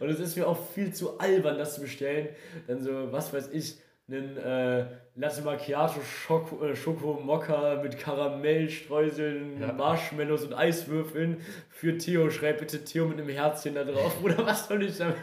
[0.00, 2.28] Und es ist mir auch viel zu albern, das zu bestellen.
[2.66, 3.78] Dann so, was weiß ich,
[4.08, 4.86] einen äh,
[5.16, 9.72] Latte Macchiato Schoko, äh, Schokomokka mit Karamellstreuseln, Ja.
[9.72, 11.38] Marshmallows und Eiswürfeln
[11.70, 12.30] für Theo.
[12.30, 14.16] Schreib bitte Theo mit einem Herzchen da drauf.
[14.22, 15.16] Oder was soll ich damit?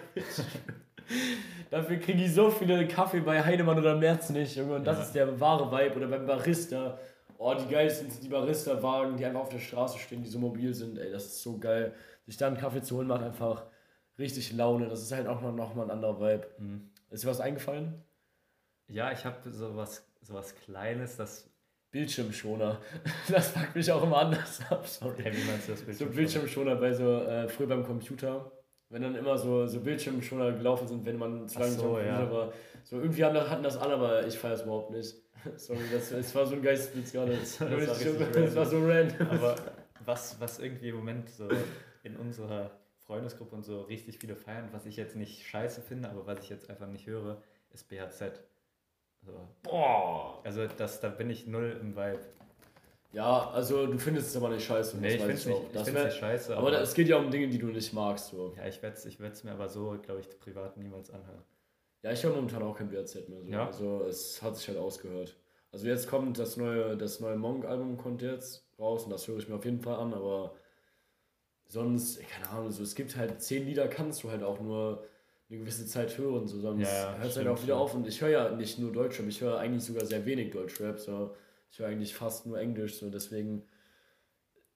[1.70, 4.56] Dafür kriege ich so viele Kaffee bei Heinemann oder Merz nicht.
[4.56, 4.76] Junge.
[4.76, 5.04] Und das Ja.
[5.04, 5.96] ist der wahre Vibe.
[5.98, 6.98] Oder beim Barista.
[7.38, 10.74] Oh, die geilsten sind die Barista-Wagen, die einfach auf der Straße stehen, die so mobil
[10.74, 10.98] sind.
[10.98, 11.94] Ey, das ist so geil.
[12.26, 13.66] Sich da einen Kaffee zu holen, macht einfach
[14.20, 14.88] richtig Laune.
[14.88, 16.48] Das ist halt auch mal, noch mal ein anderer Vibe.
[16.60, 16.90] Mhm.
[17.10, 17.96] Ist dir was eingefallen?
[18.88, 21.50] Ja, ich habe sowas, sowas Kleines, das.
[21.92, 22.82] Bildschirmschoner.
[23.30, 25.22] Das fuckt mich auch immer anders ab, sorry.
[25.24, 26.12] Hey, wie meinst du das So Bildschirm?
[26.16, 28.52] Bildschirmschoner bei so, äh, früher beim Computer.
[28.90, 32.32] Wenn dann immer so, so Bildschirmschoner gelaufen sind, wenn man zu lange so, Computer ja.
[32.32, 32.54] war.
[32.84, 35.16] So irgendwie haben, hatten das alle, aber ich feiere es überhaupt nicht.
[35.56, 37.38] Sorry, das, es war so ein Geistesblitz gerade.
[37.40, 39.28] Das, war richtig das war so random.
[39.30, 39.56] Aber
[40.06, 41.48] was, was irgendwie im Moment so
[42.04, 42.72] in unserer
[43.06, 46.50] Freundesgruppe und so richtig viele feiern, was ich jetzt nicht scheiße finde, aber was ich
[46.50, 48.40] jetzt einfach nicht höre, ist BHZ.
[49.26, 49.48] So.
[49.64, 50.40] Boah!
[50.44, 52.20] Also das, da bin ich null im Vibe.
[53.14, 54.98] Ja, also du findest es aber nicht scheiße.
[54.98, 56.58] Nee, ich das finde es nicht, Das wär- nicht scheiße.
[56.58, 58.30] aber da- es geht ja um Dinge, die du nicht magst.
[58.32, 58.54] So.
[58.58, 61.44] ja, ich werde es ich werd's mir aber so, glaube ich, privat niemals anhören.
[62.02, 63.42] Ja, ich höre momentan auch kein BRZ mehr.
[63.44, 63.50] So.
[63.50, 63.66] Ja.
[63.68, 65.36] Also es hat sich halt ausgehört.
[65.72, 69.48] Also jetzt kommt das neue, das neue Monk-Album kommt jetzt raus und das höre ich
[69.48, 70.56] mir auf jeden Fall an, aber
[71.66, 75.04] sonst, keine Ahnung, so, es gibt halt zehn Lieder, kannst du halt auch nur
[75.50, 78.08] eine gewisse Zeit hören, so, sonst Ja, ja, hört es halt auch wieder auf und
[78.08, 81.36] ich höre ja nicht nur Deutschrap, ich höre eigentlich sogar sehr wenig Deutschrap, so.
[81.72, 83.64] ich höre eigentlich fast nur Englisch, so deswegen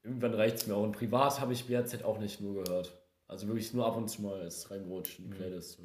[0.04, 2.92] irgendwann reicht es mir auch und privat habe ich BRZ auch nicht nur gehört.
[3.30, 5.36] Also wirklich nur ab und zu mal als reingerutscht in die Mhm.
[5.36, 5.80] Playlist.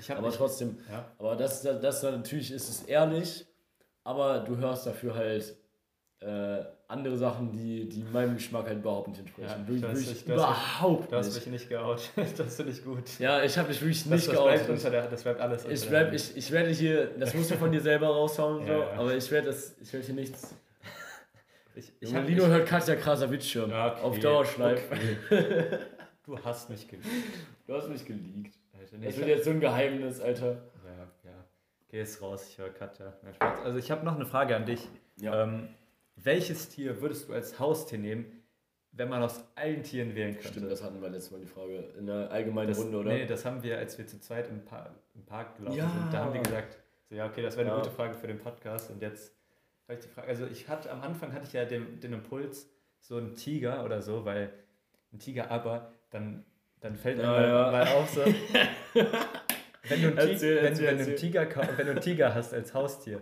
[0.00, 3.46] Ich hab Aber nicht- trotzdem, Ja, aber das, das, das natürlich ist es ehrlich,
[4.02, 5.56] aber du hörst dafür halt
[6.20, 9.48] äh, andere Sachen, die, die meinem Geschmack halt überhaupt nicht entsprechen.
[9.50, 11.46] Ja, wirklich, du hast wirklich dich- du hast mich- überhaupt nicht.
[11.46, 12.10] nicht geoutet.
[12.38, 13.18] das finde ich gut.
[13.18, 14.68] Ja, ich habe mich wirklich Das, nicht das, bleibt geoutet.
[14.70, 17.72] unter der, das bleibt alles Ich, bleib, ich, ich werde hier, das musst du von
[17.72, 18.92] dir selber raushauen, so, Ja, ja.
[18.98, 20.54] aber ich werde das, ich werde hier nichts.
[21.74, 24.94] Ich, ich hab, Lino ich, hört Katja Krasavice Ja, okay, auf Dauerschleife.
[26.26, 27.06] Du hast mich geliebt.
[27.66, 28.54] Du hast mich geleakt.
[28.78, 30.48] Alter, nee, Das ich wird jetzt so ein Geheimnis, Alter.
[30.84, 31.44] Ja, ja.
[31.88, 33.14] Geh jetzt raus, ich höre Katja.
[33.64, 34.86] Also ich habe noch eine Frage an dich.
[35.18, 35.44] Ja.
[35.44, 35.68] Ähm,
[36.24, 38.42] welches Tier würdest du als Haustier nehmen,
[38.92, 40.48] wenn man aus allen Tieren wählen könnte?
[40.48, 43.12] Stimmt, das hatten wir letztes Mal die Frage in der allgemeinen das, Runde, oder?
[43.12, 45.88] Nee, das haben wir, als wir zu zweit im, pa im Park gelaufen Ja.
[45.88, 46.12] sind.
[46.12, 47.82] Da haben wir gesagt, so, ja, okay, das wäre eine Ja.
[47.82, 48.90] gute Frage für den Podcast.
[48.90, 49.32] Und jetzt
[49.88, 52.68] habe ich die Frage, also ich hatte, am Anfang hatte ich ja den, den Impuls,
[53.00, 54.52] so ein Tiger oder so, weil
[55.12, 56.44] ein Tiger aber, dann,
[56.80, 57.70] dann fällt Ja, mir ja.
[57.70, 58.20] mal auf so,
[59.88, 60.16] wenn du
[61.90, 63.20] einen Tiger hast als Haustier,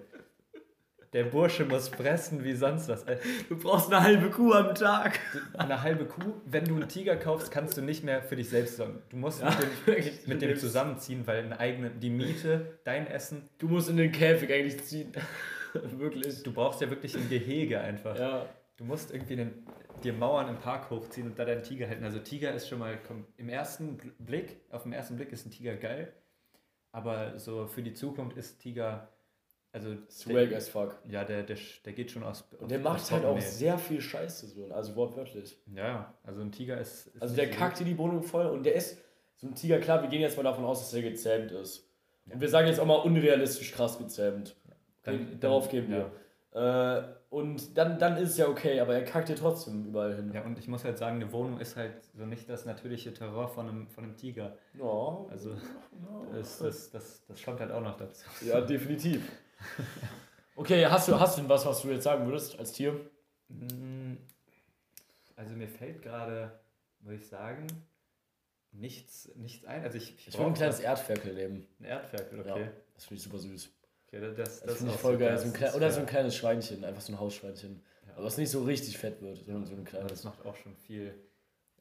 [1.12, 3.02] der Bursche muss fressen wie sonst was.
[3.04, 5.18] Äh, Du brauchst eine halbe Kuh am Tag.
[5.58, 8.76] Eine halbe Kuh, wenn du einen Tiger kaufst, kannst du nicht mehr für dich selbst
[8.76, 9.02] sorgen.
[9.10, 9.50] Du musst Ja,
[9.86, 13.96] mit dem, mit dem zusammenziehen, weil eine eigene, die Miete, dein Essen, Du musst in
[13.96, 15.12] den Käfig eigentlich ziehen.
[15.72, 16.42] Wirklich.
[16.42, 18.18] du brauchst ja wirklich ein Gehege einfach.
[18.18, 18.46] Ja.
[18.76, 19.66] Du musst irgendwie einen,
[20.02, 22.02] dir Mauern im Park hochziehen und da deinen Tiger halten.
[22.02, 25.50] Also Tiger ist schon mal, komm, im ersten Blick, auf den ersten Blick ist ein
[25.50, 26.12] Tiger geil,
[26.92, 29.08] aber so für die Zukunft ist Tiger,
[29.72, 30.98] also Swag der, as fuck.
[31.08, 32.42] ja, der, der, der geht schon aus.
[32.58, 35.58] Und der macht halt auch sehr viel Scheiße, so, also wortwörtlich.
[35.74, 37.06] Ja, ja, also ein Tiger ist.
[37.08, 38.98] ist Also der kackt dir die Wohnung voll und der ist
[39.36, 41.88] so ein Tiger, klar, wir gehen jetzt mal davon aus, dass der gezähmt ist.
[42.32, 44.54] Und wir sagen jetzt auch mal unrealistisch krass gezähmt.
[45.02, 46.10] Dann- Darauf gehen wir.
[46.52, 50.32] Äh, und dann, dann ist es ja okay, aber er kackt dir trotzdem überall hin.
[50.34, 53.46] Ja, und ich muss halt sagen, eine Wohnung ist halt so nicht das natürliche Terror
[53.48, 54.56] von einem, von einem Tiger.
[54.76, 55.56] Ja, Also ja.
[56.34, 58.24] das, das, das, das kommt halt auch noch dazu.
[58.44, 59.30] ja definitiv.
[60.56, 62.92] Okay, hast du, hast du was, was du jetzt sagen würdest als Tier?
[63.48, 64.16] Mm,
[65.36, 66.52] Also mir fällt gerade,
[67.00, 67.66] muss ich sagen,
[68.72, 69.82] nichts, nichts ein.
[69.82, 71.66] Also ich, Ich würde ein kleines Erdferkel nehmen.
[71.80, 72.70] ein Erdferkel, Ja, okay.
[72.94, 73.70] das finde ich super süß.
[74.08, 75.38] okay das, das, Das ist finde ich voll geil.
[75.38, 77.82] So ein klein, oder so ein kleines Schweinchen, einfach so ein Hausschweinchen.
[78.06, 78.14] Ja.
[78.16, 80.10] Aber was nicht so richtig fett wird, sondern so ein Aber kleines.
[80.12, 81.14] das macht auch schon viel,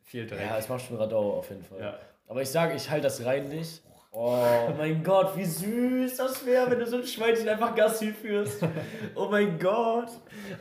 [0.04, 0.40] viel Dreck.
[0.40, 1.82] Ja, es macht schon Radau auf jeden Fall.
[1.82, 2.00] Ja.
[2.28, 3.82] Aber ich sage, ich halte das reinlich.
[4.12, 8.64] Oh mein Gott, wie süß das wäre, wenn du so ein Schweinchen einfach Gassi führst.
[9.16, 10.10] Oh mein Gott.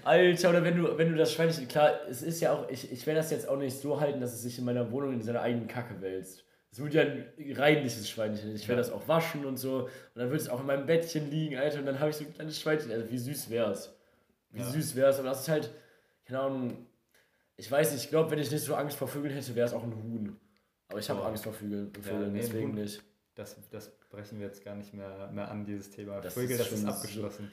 [0.05, 3.07] Alter, oder wenn du, wenn du das Schweinchen, klar, es ist ja auch, ich, ich
[3.07, 5.40] werde das jetzt auch nicht so halten, dass es sich in meiner Wohnung in seiner
[5.40, 6.44] eigenen Kacke wälzt.
[6.70, 7.24] Es wird ja ein
[7.57, 8.55] reinliches Schweinchen.
[8.55, 8.86] Ich werde Ja.
[8.88, 9.84] das auch waschen und so.
[9.84, 11.78] Und dann wird es auch in meinem Bettchen liegen, Alter.
[11.78, 12.92] Und dann habe ich so ein kleines Schweinchen.
[12.92, 13.96] Also wie süß wäre es.
[14.51, 14.66] Wie Ja.
[14.66, 15.18] süß wäre es.
[15.18, 15.70] Aber das ist halt,
[16.26, 16.86] keine Ahnung,
[17.57, 19.72] ich weiß nicht, ich glaube, wenn ich nicht so Angst vor Vögeln hätte, wäre es
[19.72, 20.36] auch ein Huhn.
[20.90, 21.24] Aber ich habe Oh.
[21.24, 22.74] Angst vor Vögeln, Vögeln nee, deswegen Huhn.
[22.74, 23.03] nicht.
[23.39, 26.20] Das, das brechen wir jetzt gar nicht mehr, mehr an, dieses Thema.
[26.20, 27.53] Das Vögel, ist das ist abgeschlossen.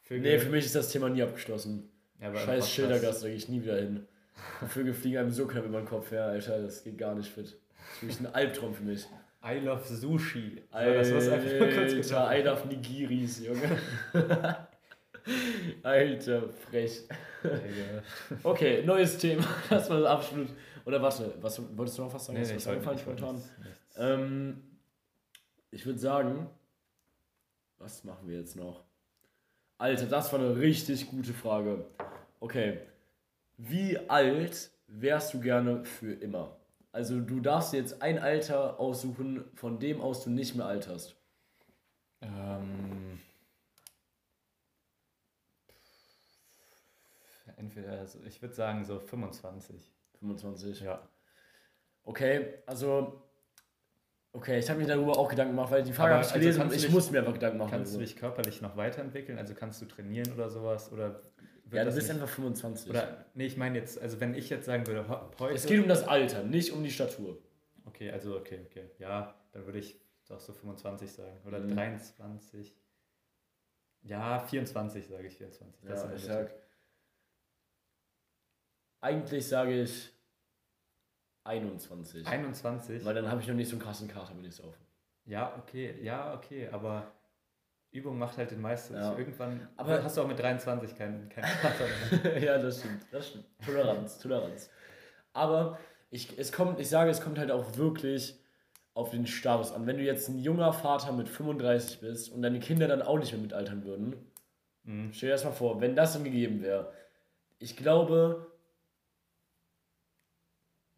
[0.00, 1.90] Vögel, Nee, für mich ist das Thema nie abgeschlossen.
[2.18, 4.06] ja, Scheiß Schildergast, da gehe ich nie wieder hin.
[4.68, 7.44] Vögel fliegen einem so knapp über den Kopf her, Alter, das geht gar nicht fit.
[7.44, 7.54] Das
[7.94, 9.06] ist wirklich ein Albtraum für mich.
[9.44, 10.62] I love Sushi.
[10.72, 12.34] So, das war's einfach mal kurz Alter, gesagt.
[12.34, 13.78] I love Nigiris, Junge.
[15.82, 17.02] Alter, frech.
[18.42, 19.44] Okay, neues Thema.
[19.68, 20.48] Das war das absolut.
[20.86, 22.40] Oder warte, was, wolltest du noch was sagen?
[22.40, 23.42] Nee, nee, was eingefallen spontan?
[23.98, 24.62] Ähm,
[25.70, 26.48] ich würde sagen,
[27.78, 28.84] was machen wir jetzt noch?
[29.78, 31.84] Alter, das war eine richtig gute Frage.
[32.40, 32.80] Okay,
[33.56, 36.56] wie alt wärst du gerne für immer?
[36.90, 41.16] Also du darfst jetzt ein Alter aussuchen, von dem aus du nicht mehr alterst.
[42.20, 43.20] Ähm,
[47.56, 49.92] entweder, so, ich würde sagen so 25.
[50.18, 50.80] 25.
[50.80, 51.08] Ja.
[52.04, 53.27] Okay, also
[54.32, 56.60] okay, ich habe mir darüber auch Gedanken gemacht, weil die Frage habe ich also gelesen
[56.62, 57.70] und kannst du ich dich- muss mir einfach Gedanken machen.
[57.70, 59.38] Kannst du dich körperlich noch weiterentwickeln?
[59.38, 60.92] Also kannst du trainieren oder sowas?
[60.92, 61.22] Oder
[61.70, 62.90] ja, du das bist nicht- einfach 25.
[62.90, 65.06] Oder, nee, ich meine jetzt, also wenn ich jetzt sagen würde,
[65.38, 65.54] heute.
[65.54, 67.38] es geht um das Alter, nicht um die Statur.
[67.84, 68.90] Okay, also okay, okay.
[68.98, 71.40] Ja, dann würde ich doch so 25 sagen.
[71.46, 71.74] Oder Mhm.
[71.74, 72.74] 23.
[74.02, 75.82] Ja, 24 sage ich 24.
[75.88, 76.54] Das Ja, ich sag.
[79.00, 80.10] Eigentlich sage ich
[81.48, 82.26] 21.
[82.26, 83.04] 21.
[83.04, 84.74] Weil dann habe ich noch nicht so einen krassen Kater, wenn ich es auf.
[85.24, 87.10] Ja, okay, ja, okay, aber
[87.90, 88.94] Übung macht halt den meisten.
[88.94, 89.16] Ja.
[89.16, 91.84] Irgendwann Aber- hast du auch mit 23 keinen kein Kater
[92.22, 92.38] mehr.
[92.44, 93.02] ja, das stimmt.
[93.10, 93.44] Das stimmt.
[93.64, 94.70] Toleranz, Toleranz.
[95.32, 95.78] Aber
[96.10, 98.38] ich, es kommt, ich sage, es kommt halt auch wirklich
[98.94, 99.86] auf den Status an.
[99.86, 103.32] Wenn du jetzt ein junger Vater mit 35 bist und deine Kinder dann auch nicht
[103.32, 104.14] mehr mitaltern würden,
[104.84, 105.12] Mhm.
[105.12, 106.92] stell dir das mal vor, wenn das dann gegeben wäre.
[107.58, 108.46] Ich glaube.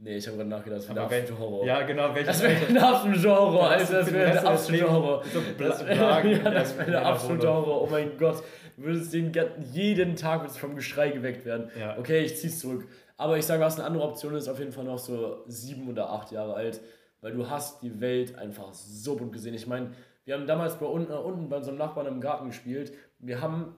[0.03, 1.67] Nee, ich habe gerade nachgedacht, das wäre der absolute Horror.
[1.67, 5.25] Ja, genau, welches Das wäre ein absoluter Horror, du Das wäre der deines absolute Horror.
[5.25, 7.49] so Das wäre ja, das wär in der deiner absolute.
[7.49, 7.83] Horror.
[7.83, 8.43] Oh mein Gott.
[8.79, 9.31] Du würdest den
[9.73, 11.71] jeden Tag würdest vom Geschrei geweckt werden.
[11.79, 11.99] Ja.
[11.99, 12.89] Okay, ich zieh's zurück.
[13.19, 16.09] Aber ich sage, was eine andere Option ist, auf jeden Fall noch so sieben oder
[16.11, 16.81] acht Jahre alt.
[17.21, 19.53] Weil du hast die Welt einfach so bunt gesehen.
[19.53, 19.91] Ich meine,
[20.25, 22.95] wir haben damals bei unten, äh, unten bei unserem Nachbarn im Garten gespielt.
[23.19, 23.77] Wir haben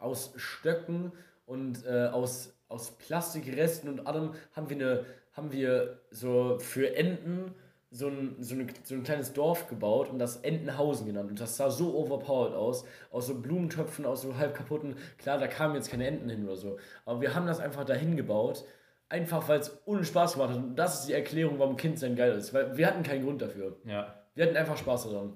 [0.00, 1.12] aus Stöcken
[1.46, 5.04] und äh, aus, aus Plastikresten und allem haben wir, eine,
[5.38, 7.54] haben wir so für Enten
[7.90, 11.30] so ein, so, eine, so ein kleines Dorf gebaut und das Entenhausen genannt.
[11.30, 12.84] Und das sah so overpowered aus.
[13.10, 14.96] Aus so Blumentöpfen, aus so halb kaputten.
[15.16, 16.76] Klar, da kamen jetzt keine Enten hin oder so.
[17.06, 18.64] Aber wir haben das einfach dahin gebaut.
[19.08, 20.56] Einfach weil es ohne Spaß gemacht hat.
[20.58, 22.52] Und das ist die Erklärung, warum Kind sein geil ist.
[22.52, 23.76] Weil wir hatten keinen Grund dafür.
[23.86, 25.32] Ja, Wir hatten einfach Spaß daran.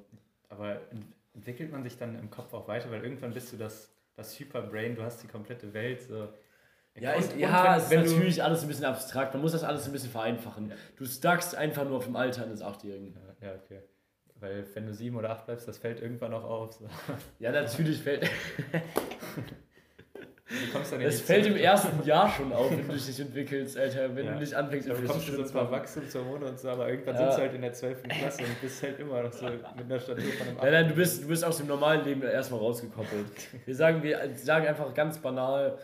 [0.51, 3.89] aber ent- entwickelt man sich dann im Kopf auch weiter, weil irgendwann bist du das,
[4.15, 6.29] das Hyperbrain, du hast die komplette Welt so.
[7.01, 9.33] Ja, Und- ja ist wenn du- natürlich alles ein bisschen abstrakt.
[9.33, 10.73] Man muss das alles ein bisschen vereinfachen.
[10.97, 13.17] Du stuckst einfach nur auf dem Alter eines Achtjährigen.
[13.41, 13.81] Ja, ja, okay.
[14.41, 16.73] Weil wenn du sieben oder acht bleibst, das fällt irgendwann auch auf.
[16.75, 16.87] So.
[17.39, 18.29] Ja, natürlich fällt.
[20.73, 24.15] Kommst Es fällt im ersten Jahr schon auf, wenn du dich nicht entwentwickelst, Alter.
[24.15, 24.33] Wenn Ja.
[24.35, 27.25] du nicht anfängst, du so ein zu paar Wachstumshormone und so, aber irgendwann Ja.
[27.27, 28.03] sitzt du halt in der 12.
[28.07, 30.95] Klasse und bist halt immer noch so mit einer Statur von einem Nein, nein, du
[30.95, 33.25] bist, du bist aus dem normalen Leben erstmal rausgekoppelt.
[33.65, 35.79] Wir sagen, wir sagen einfach ganz banal,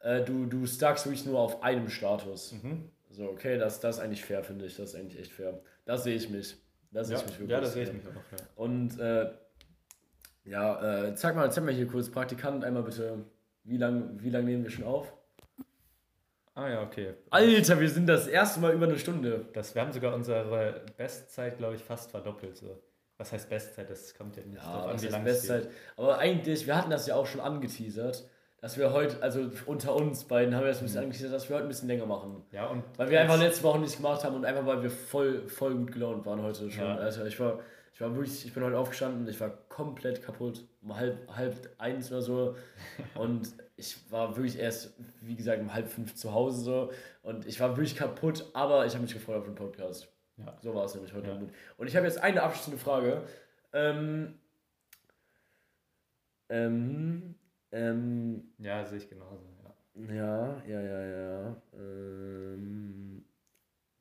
[0.00, 2.52] äh, du, du stuckst wirklich nur auf einem Status.
[2.52, 2.90] Mhm.
[3.10, 4.76] So, okay, das, das ist eigentlich fair, finde ich.
[4.76, 5.60] Das ist eigentlich echt fair.
[5.84, 6.56] Da sehe ich mich.
[6.90, 7.50] Da sehe Ja, ich mich wirklich.
[7.50, 8.12] ja, das sehe ich mich auch.
[8.14, 8.46] Ja.
[8.56, 9.30] Und äh,
[10.44, 13.24] ja, äh, zeig mal, zeig mal hier kurz, Praktikant, einmal bitte,
[13.64, 15.12] wie lange wie lang nehmen wir schon auf?
[16.54, 17.14] Ah ja, okay.
[17.30, 19.46] Alter, wir sind das erste Mal über eine Stunde.
[19.52, 22.56] Das, wir haben sogar unsere Bestzeit, glaube ich, fast verdoppelt.
[22.56, 22.82] So.
[23.18, 23.90] Was heißt Bestzeit?
[23.90, 25.24] Das kommt ja nicht Ja, drauf an, das wie ist lange.
[25.24, 25.68] Bestzeit.
[25.96, 28.26] Aber eigentlich, wir hatten das ja auch schon angeteasert,
[28.60, 30.86] dass wir heute, also unter uns beiden haben wir das ein Mhm.
[30.86, 32.42] bisschen angeteasert, dass wir heute ein bisschen länger machen.
[32.52, 35.46] Ja, und Weil wir einfach letzte Woche nicht gemacht haben und einfach weil wir voll,
[35.48, 36.84] voll gut gelaunt waren heute schon.
[36.84, 36.96] Ja.
[36.96, 37.60] Alter, ich war,
[37.92, 42.12] Ich war wirklich, ich bin heute aufgestanden, ich war komplett kaputt, um halb, halb eins
[42.12, 42.56] oder so.
[43.14, 46.90] Und ich war wirklich erst, wie gesagt, um halb fünf zu Hause so.
[47.22, 50.08] Und ich war wirklich kaputt, aber ich habe mich gefreut auf den Podcast.
[50.36, 50.54] Ja.
[50.60, 51.28] So war es nämlich heute.
[51.28, 51.40] Ja.
[51.78, 53.22] Und ich habe jetzt eine abschließende Frage.
[53.72, 54.38] Ähm,
[56.50, 57.34] ähm,
[57.72, 60.14] ähm, ja, sehe ich genauso, ja.
[60.14, 61.62] Ja, ja, ja, ja.
[61.74, 63.24] Ähm,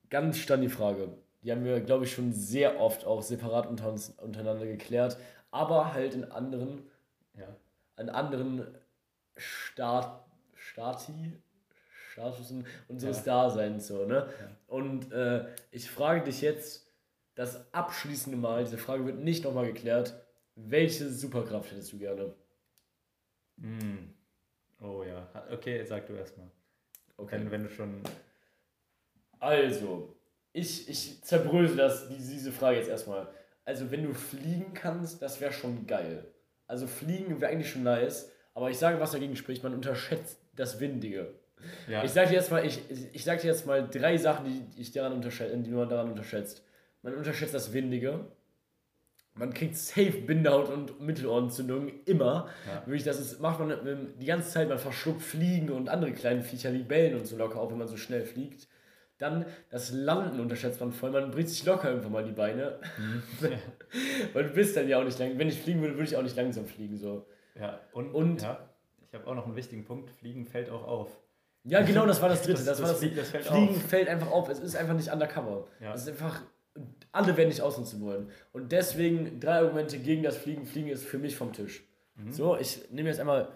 [0.09, 1.09] ganz stand die Frage.
[1.41, 5.17] Die haben wir, glaube ich, schon sehr oft auch separat unter uns, untereinander geklärt,
[5.51, 6.89] aber halt in anderen,
[7.37, 7.55] ja.
[7.97, 8.65] in anderen
[9.37, 11.33] Start, Stati,
[12.11, 13.43] Statusen unseres ja.
[13.43, 13.87] Daseins.
[13.87, 14.27] So, ne?
[14.39, 14.49] Ja.
[14.67, 16.87] Und äh, ich frage dich jetzt
[17.35, 20.15] das abschließende Mal, diese Frage wird nicht nochmal geklärt,
[20.55, 22.33] welche Superkraft hättest du gerne?
[23.57, 24.13] Mm.
[24.81, 25.27] Oh ja.
[25.51, 26.49] Okay, sag du erstmal.
[27.17, 27.37] Okay.
[27.37, 28.01] Wenn, wenn du schon.
[29.39, 30.15] Also,
[30.53, 33.27] ich, ich zerbrösel das, diese Frage jetzt erstmal.
[33.63, 36.25] Also, wenn du fliegen kannst, das wäre schon geil.
[36.67, 38.31] Also, fliegen wäre eigentlich schon nice.
[38.53, 41.33] Aber ich sage, was dagegen spricht, man unterschätzt das Windige.
[41.87, 42.03] Ja.
[42.03, 42.79] Ich sage dir jetzt mal, ich,
[43.13, 46.63] ich sag dir jetzt mal drei Sachen, die, ich daran unterschätze, die man daran unterschätzt.
[47.01, 48.25] Man unterschätzt das Windige.
[49.37, 52.47] Man kriegt safe Bindehaut und Mittelohrentzündung immer.
[52.65, 52.85] Ja.
[52.85, 56.69] Wirklich, das ist, macht man die ganze Zeit, man verschluckt Fliegen und andere kleine Viecher,
[56.69, 58.67] Libellen und so locker auf, wenn man so schnell fliegt.
[59.17, 61.11] Dann das Landen unterschätzt man voll.
[61.11, 62.79] Man bricht sich locker irgendwann mal die Beine.
[62.97, 63.23] Mhm.
[64.33, 65.37] Weil du bist dann ja auch nicht lang.
[65.37, 66.97] Wenn ich fliegen würde, würde ich auch nicht langsam fliegen.
[66.97, 67.25] So.
[67.59, 68.69] Ja, und, und ja,
[69.07, 70.11] ich habe auch noch einen wichtigen Punkt.
[70.11, 71.09] Fliegen fällt auch auf.
[71.63, 72.63] Ja, genau, das war das dritte.
[72.63, 74.49] Das, das, das, das, Fliegen, fällt Fliegen fällt einfach auf.
[74.49, 75.67] Es ist einfach nicht undercover.
[75.81, 75.93] Ja.
[75.93, 76.41] Es ist einfach
[77.15, 78.29] alle werden nicht ausnutzen wollen.
[78.51, 80.65] Und deswegen drei Argumente gegen das Fliegen.
[80.65, 81.83] Fliegen ist für mich vom Tisch.
[82.15, 82.31] Mhm.
[82.31, 83.49] So, ich nehme jetzt einmal.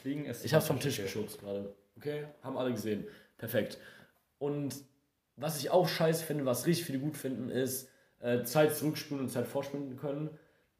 [0.00, 0.44] Fliegen ist.
[0.44, 1.74] Ich habe vom Tisch geschubst gerade.
[1.96, 2.24] Okay?
[2.42, 3.04] Haben alle gesehen.
[3.36, 3.78] Perfekt.
[4.38, 4.74] Und
[5.36, 7.90] was ich auch scheiße finde, was richtig viele gut finden, ist
[8.20, 10.30] äh, Zeit zurückspulen und Zeit vorspielen können.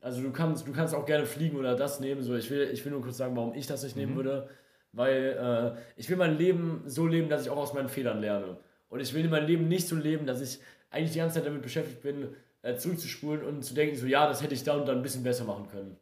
[0.01, 2.22] Also du kannst, du kannst auch gerne fliegen oder das nehmen.
[2.22, 4.03] So, ich, will, ich will nur kurz sagen, warum ich das nicht mhm.
[4.03, 4.49] nehmen würde.
[4.93, 8.57] Weil äh, ich will mein Leben so leben, dass ich auch aus meinen Fehlern lerne.
[8.89, 10.61] Und ich will mein Leben nicht so leben, dass ich
[10.93, 14.43] eigentlich die ganze Zeit damit beschäftigt bin, äh, zurückzuspulen und zu denken, so ja, das
[14.43, 15.97] hätte ich da und dann ein bisschen besser machen können.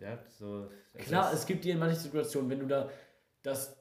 [0.00, 0.68] Ja, so.
[0.98, 2.90] Klar, es gibt dir in manchen Situationen, wenn du da
[3.42, 3.76] das,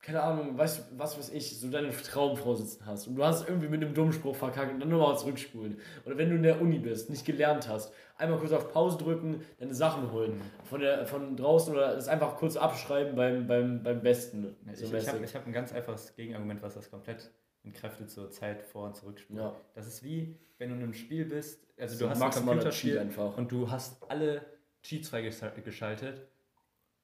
[0.00, 3.68] keine Ahnung, weißt was weiß ich, so deine Traumfrau sitzen hast und du hast irgendwie
[3.68, 5.78] mit einem Dummspruch verkackt und dann nochmal zurückspulen.
[6.04, 9.42] Oder wenn du in der Uni bist, nicht gelernt hast, einmal kurz auf Pause drücken,
[9.58, 10.66] deine Sachen holen mhm.
[10.66, 14.56] von, der, von draußen oder es einfach kurz abschreiben beim, beim, beim Besten.
[14.72, 17.30] So ich ich habe hab ein ganz einfaches Gegenargument, was das komplett
[17.64, 19.42] entkräftet zur Zeit vor- und zurückspulen.
[19.42, 19.56] Ja.
[19.74, 22.98] Das ist wie, wenn du in einem Spiel bist, also so du hast ein Computerspiel
[22.98, 23.36] einfach.
[23.36, 24.44] und du hast alle
[24.82, 26.26] Cheats freigeschaltet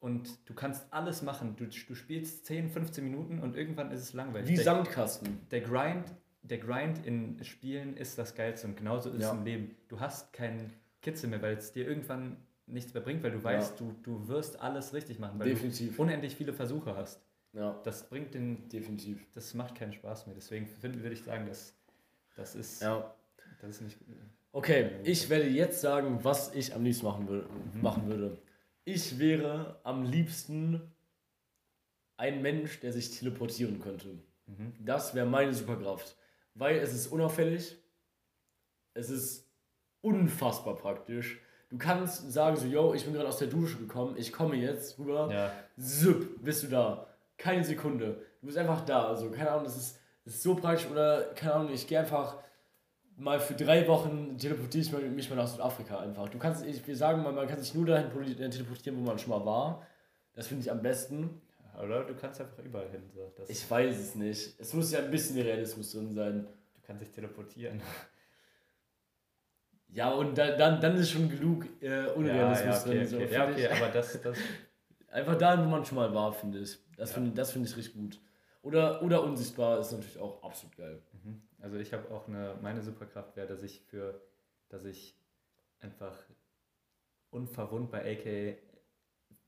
[0.00, 1.56] und du kannst alles machen.
[1.56, 4.48] Du, du spielst 10, 15 Minuten und irgendwann ist es langweilig.
[4.48, 5.40] Wie der, Sandkasten.
[5.50, 9.32] Der Grind, der Grind in Spielen ist das Geilste und genauso ist ja.
[9.32, 9.76] es im Leben.
[9.88, 12.36] Du hast keinen Kitzel mehr, weil es dir irgendwann
[12.66, 13.86] nichts mehr bringt, weil du weißt, ja.
[13.86, 15.96] du, du wirst alles richtig machen, weil Definitiv.
[15.96, 17.25] du unendlich viele Versuche hast.
[17.56, 17.80] Ja.
[17.84, 18.68] Das bringt den.
[18.68, 19.26] Definitiv.
[19.34, 20.34] Das macht keinen Spaß mehr.
[20.34, 21.74] Deswegen finden, würde ich sagen, dass
[22.36, 22.82] das ist.
[22.82, 23.14] Ja.
[23.60, 23.96] Das ist nicht.
[24.52, 27.82] Okay, ich werde jetzt sagen, was ich am liebsten machen, würde, mhm.
[27.82, 28.38] machen würde.
[28.84, 30.80] Ich wäre am liebsten
[32.16, 34.18] ein Mensch, der sich teleportieren könnte.
[34.46, 34.72] Mhm.
[34.78, 36.16] Das wäre meine Superkraft.
[36.54, 37.76] Weil es ist unauffällig,
[38.94, 39.46] es ist
[40.00, 41.38] unfassbar praktisch.
[41.68, 44.98] Du kannst sagen so, yo, ich bin gerade aus der Dusche gekommen, ich komme jetzt
[44.98, 45.52] rüber, ja.
[45.78, 47.06] zip, bist du da
[47.36, 48.22] keine Sekunde.
[48.40, 49.08] Du bist einfach da.
[49.08, 50.88] Also, keine Ahnung, das ist, das ist so praktisch.
[50.90, 52.36] Oder, keine Ahnung, ich gehe einfach
[53.16, 56.28] mal für drei Wochen teleportiere ich mich mal nach Südafrika einfach.
[56.28, 58.10] Du kannst, ich, wir sagen mal, man kann sich nur dahin
[58.50, 59.86] teleportieren, wo man schon mal war.
[60.34, 61.40] Das finde ich am besten.
[61.82, 63.02] Oder du kannst einfach überall hin.
[63.14, 63.32] So.
[63.36, 64.58] Das ich weiß es nicht.
[64.58, 66.46] Es muss ja ein bisschen Realismus drin sein.
[66.74, 67.80] Du kannst dich teleportieren.
[69.88, 73.06] Ja, und da, dann, dann ist schon genug äh, Unrealismus ja, ja, okay, drin.
[73.06, 73.32] So, okay.
[73.32, 74.38] Ja, okay, aber das, das...
[75.10, 76.78] Einfach da, wo man schon mal war, finde ich.
[76.96, 77.14] Das ja.
[77.14, 78.20] finde find ich richtig gut.
[78.62, 81.00] Oder, oder unsichtbar ist natürlich auch absolut geil.
[81.24, 81.40] Mhm.
[81.60, 84.20] Also ich habe auch eine, meine Superkraft wäre, dass ich für,
[84.68, 85.14] dass ich
[85.78, 86.16] einfach
[87.30, 88.56] unverwundbar, aka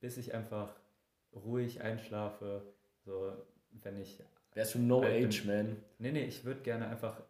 [0.00, 0.72] bis ich einfach
[1.32, 2.62] ruhig einschlafe,
[3.04, 3.32] so
[3.82, 4.22] wenn ich.
[4.54, 5.76] Wärst du No Age Man?
[5.98, 7.20] Nee, nee, ich würde gerne einfach,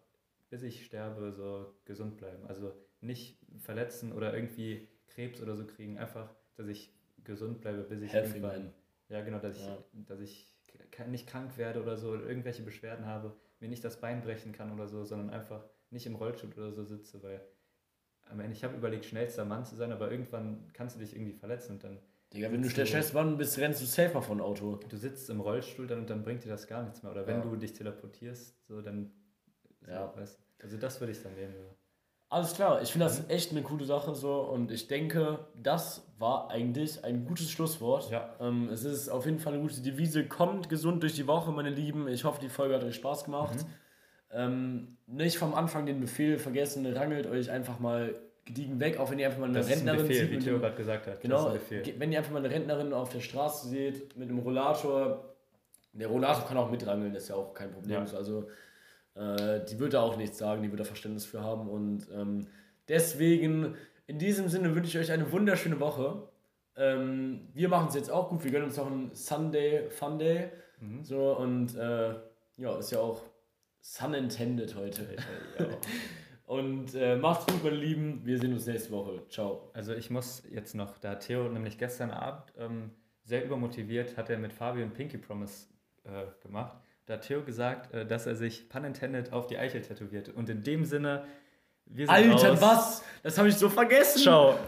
[0.51, 2.47] bis ich sterbe, so gesund bleiben.
[2.47, 6.93] Also nicht verletzen oder irgendwie Krebs oder so kriegen, einfach, dass ich
[7.25, 8.65] gesund bleibe, bis ich Healthy irgendwann.
[8.65, 8.75] Man.
[9.09, 9.79] Ja, genau, dass ja.
[9.93, 10.55] ich, dass ich
[11.07, 14.87] nicht krank werde oder so, irgendwelche Beschwerden habe, mir nicht das Bein brechen kann oder
[14.87, 17.41] so, sondern einfach nicht im Rollstuhl oder so sitze, weil
[18.31, 21.33] am Ende, ich habe überlegt, schnellster Mann zu sein, aber irgendwann kannst du dich irgendwie
[21.33, 21.99] verletzen und dann.
[22.33, 24.77] Digga, wenn du der schnellste Mann bist, rennst du safer von Auto.
[24.89, 27.13] Du sitzt im Rollstuhl dann und dann bringt dir das gar nichts mehr.
[27.13, 27.43] Oder wenn ja.
[27.43, 29.11] du dich teleportierst, so dann.
[29.81, 30.15] So, ja.
[30.15, 31.55] Weißt, also das würde ich dann nehmen.
[32.31, 36.51] Alles klar, ich finde das echt eine coole Sache so und ich denke, das war
[36.51, 38.11] eigentlich ein gutes Schlusswort.
[38.11, 38.35] Ja.
[38.39, 40.27] Ähm, es ist auf jeden Fall eine gute Devise.
[40.27, 42.07] Kommt gesund durch die Woche, meine Lieben.
[42.07, 43.57] Ich hoffe, die Folge hat euch Spaß gemacht.
[43.57, 43.67] Mhm.
[44.31, 48.15] Ähm, nicht vom Anfang den Befehl vergessen, rangelt euch einfach mal
[48.45, 50.31] gediegen weg, auch wenn ihr einfach mal eine Das ist ein Rentnerin Befehl, seht.
[50.33, 51.21] wie Theo gerade gesagt hat.
[51.23, 51.55] Genau,
[51.97, 55.35] wenn ihr einfach mal eine Rentnerin auf der Straße seht mit einem Rollator,
[55.95, 58.05] der Rollator kann auch mitrangeln, das ist ja auch kein Problem.
[58.05, 58.17] Ja.
[58.17, 58.49] Also
[59.19, 62.47] äh, die wird da auch nichts sagen, die wird da Verständnis für haben und ähm,
[62.89, 63.75] deswegen
[64.07, 66.29] in diesem Sinne wünsche ich euch eine wunderschöne Woche.
[66.77, 70.51] Ähm, wir machen es jetzt auch gut, wir gönnen uns noch einen Sunday Fun Day.
[70.81, 71.05] Mhm.
[71.05, 72.15] So und äh,
[72.57, 73.23] ja, ist ja auch
[73.81, 75.03] Sun intended heute.
[75.59, 75.67] Ja.
[76.49, 78.25] Und äh, macht's gut, meine Lieben.
[78.25, 79.23] Wir sehen uns nächste Woche.
[79.29, 79.71] Ciao.
[79.75, 82.91] Also ich muss jetzt noch, da Theo nämlich gestern Abend ähm,
[83.23, 85.67] sehr übermotiviert, hat er mit Fabio ein Pinky Promise
[86.05, 86.79] äh, gemacht.
[87.09, 90.29] Da hat Theo gesagt, äh, dass er sich pun intended auf die Eichel tätowiert.
[90.29, 91.25] Und in dem Sinne,
[91.87, 92.61] wir sind Alter, raus.
[92.61, 93.05] was?
[93.23, 94.21] Das habe ich so vergessen.
[94.21, 94.59] Ciao.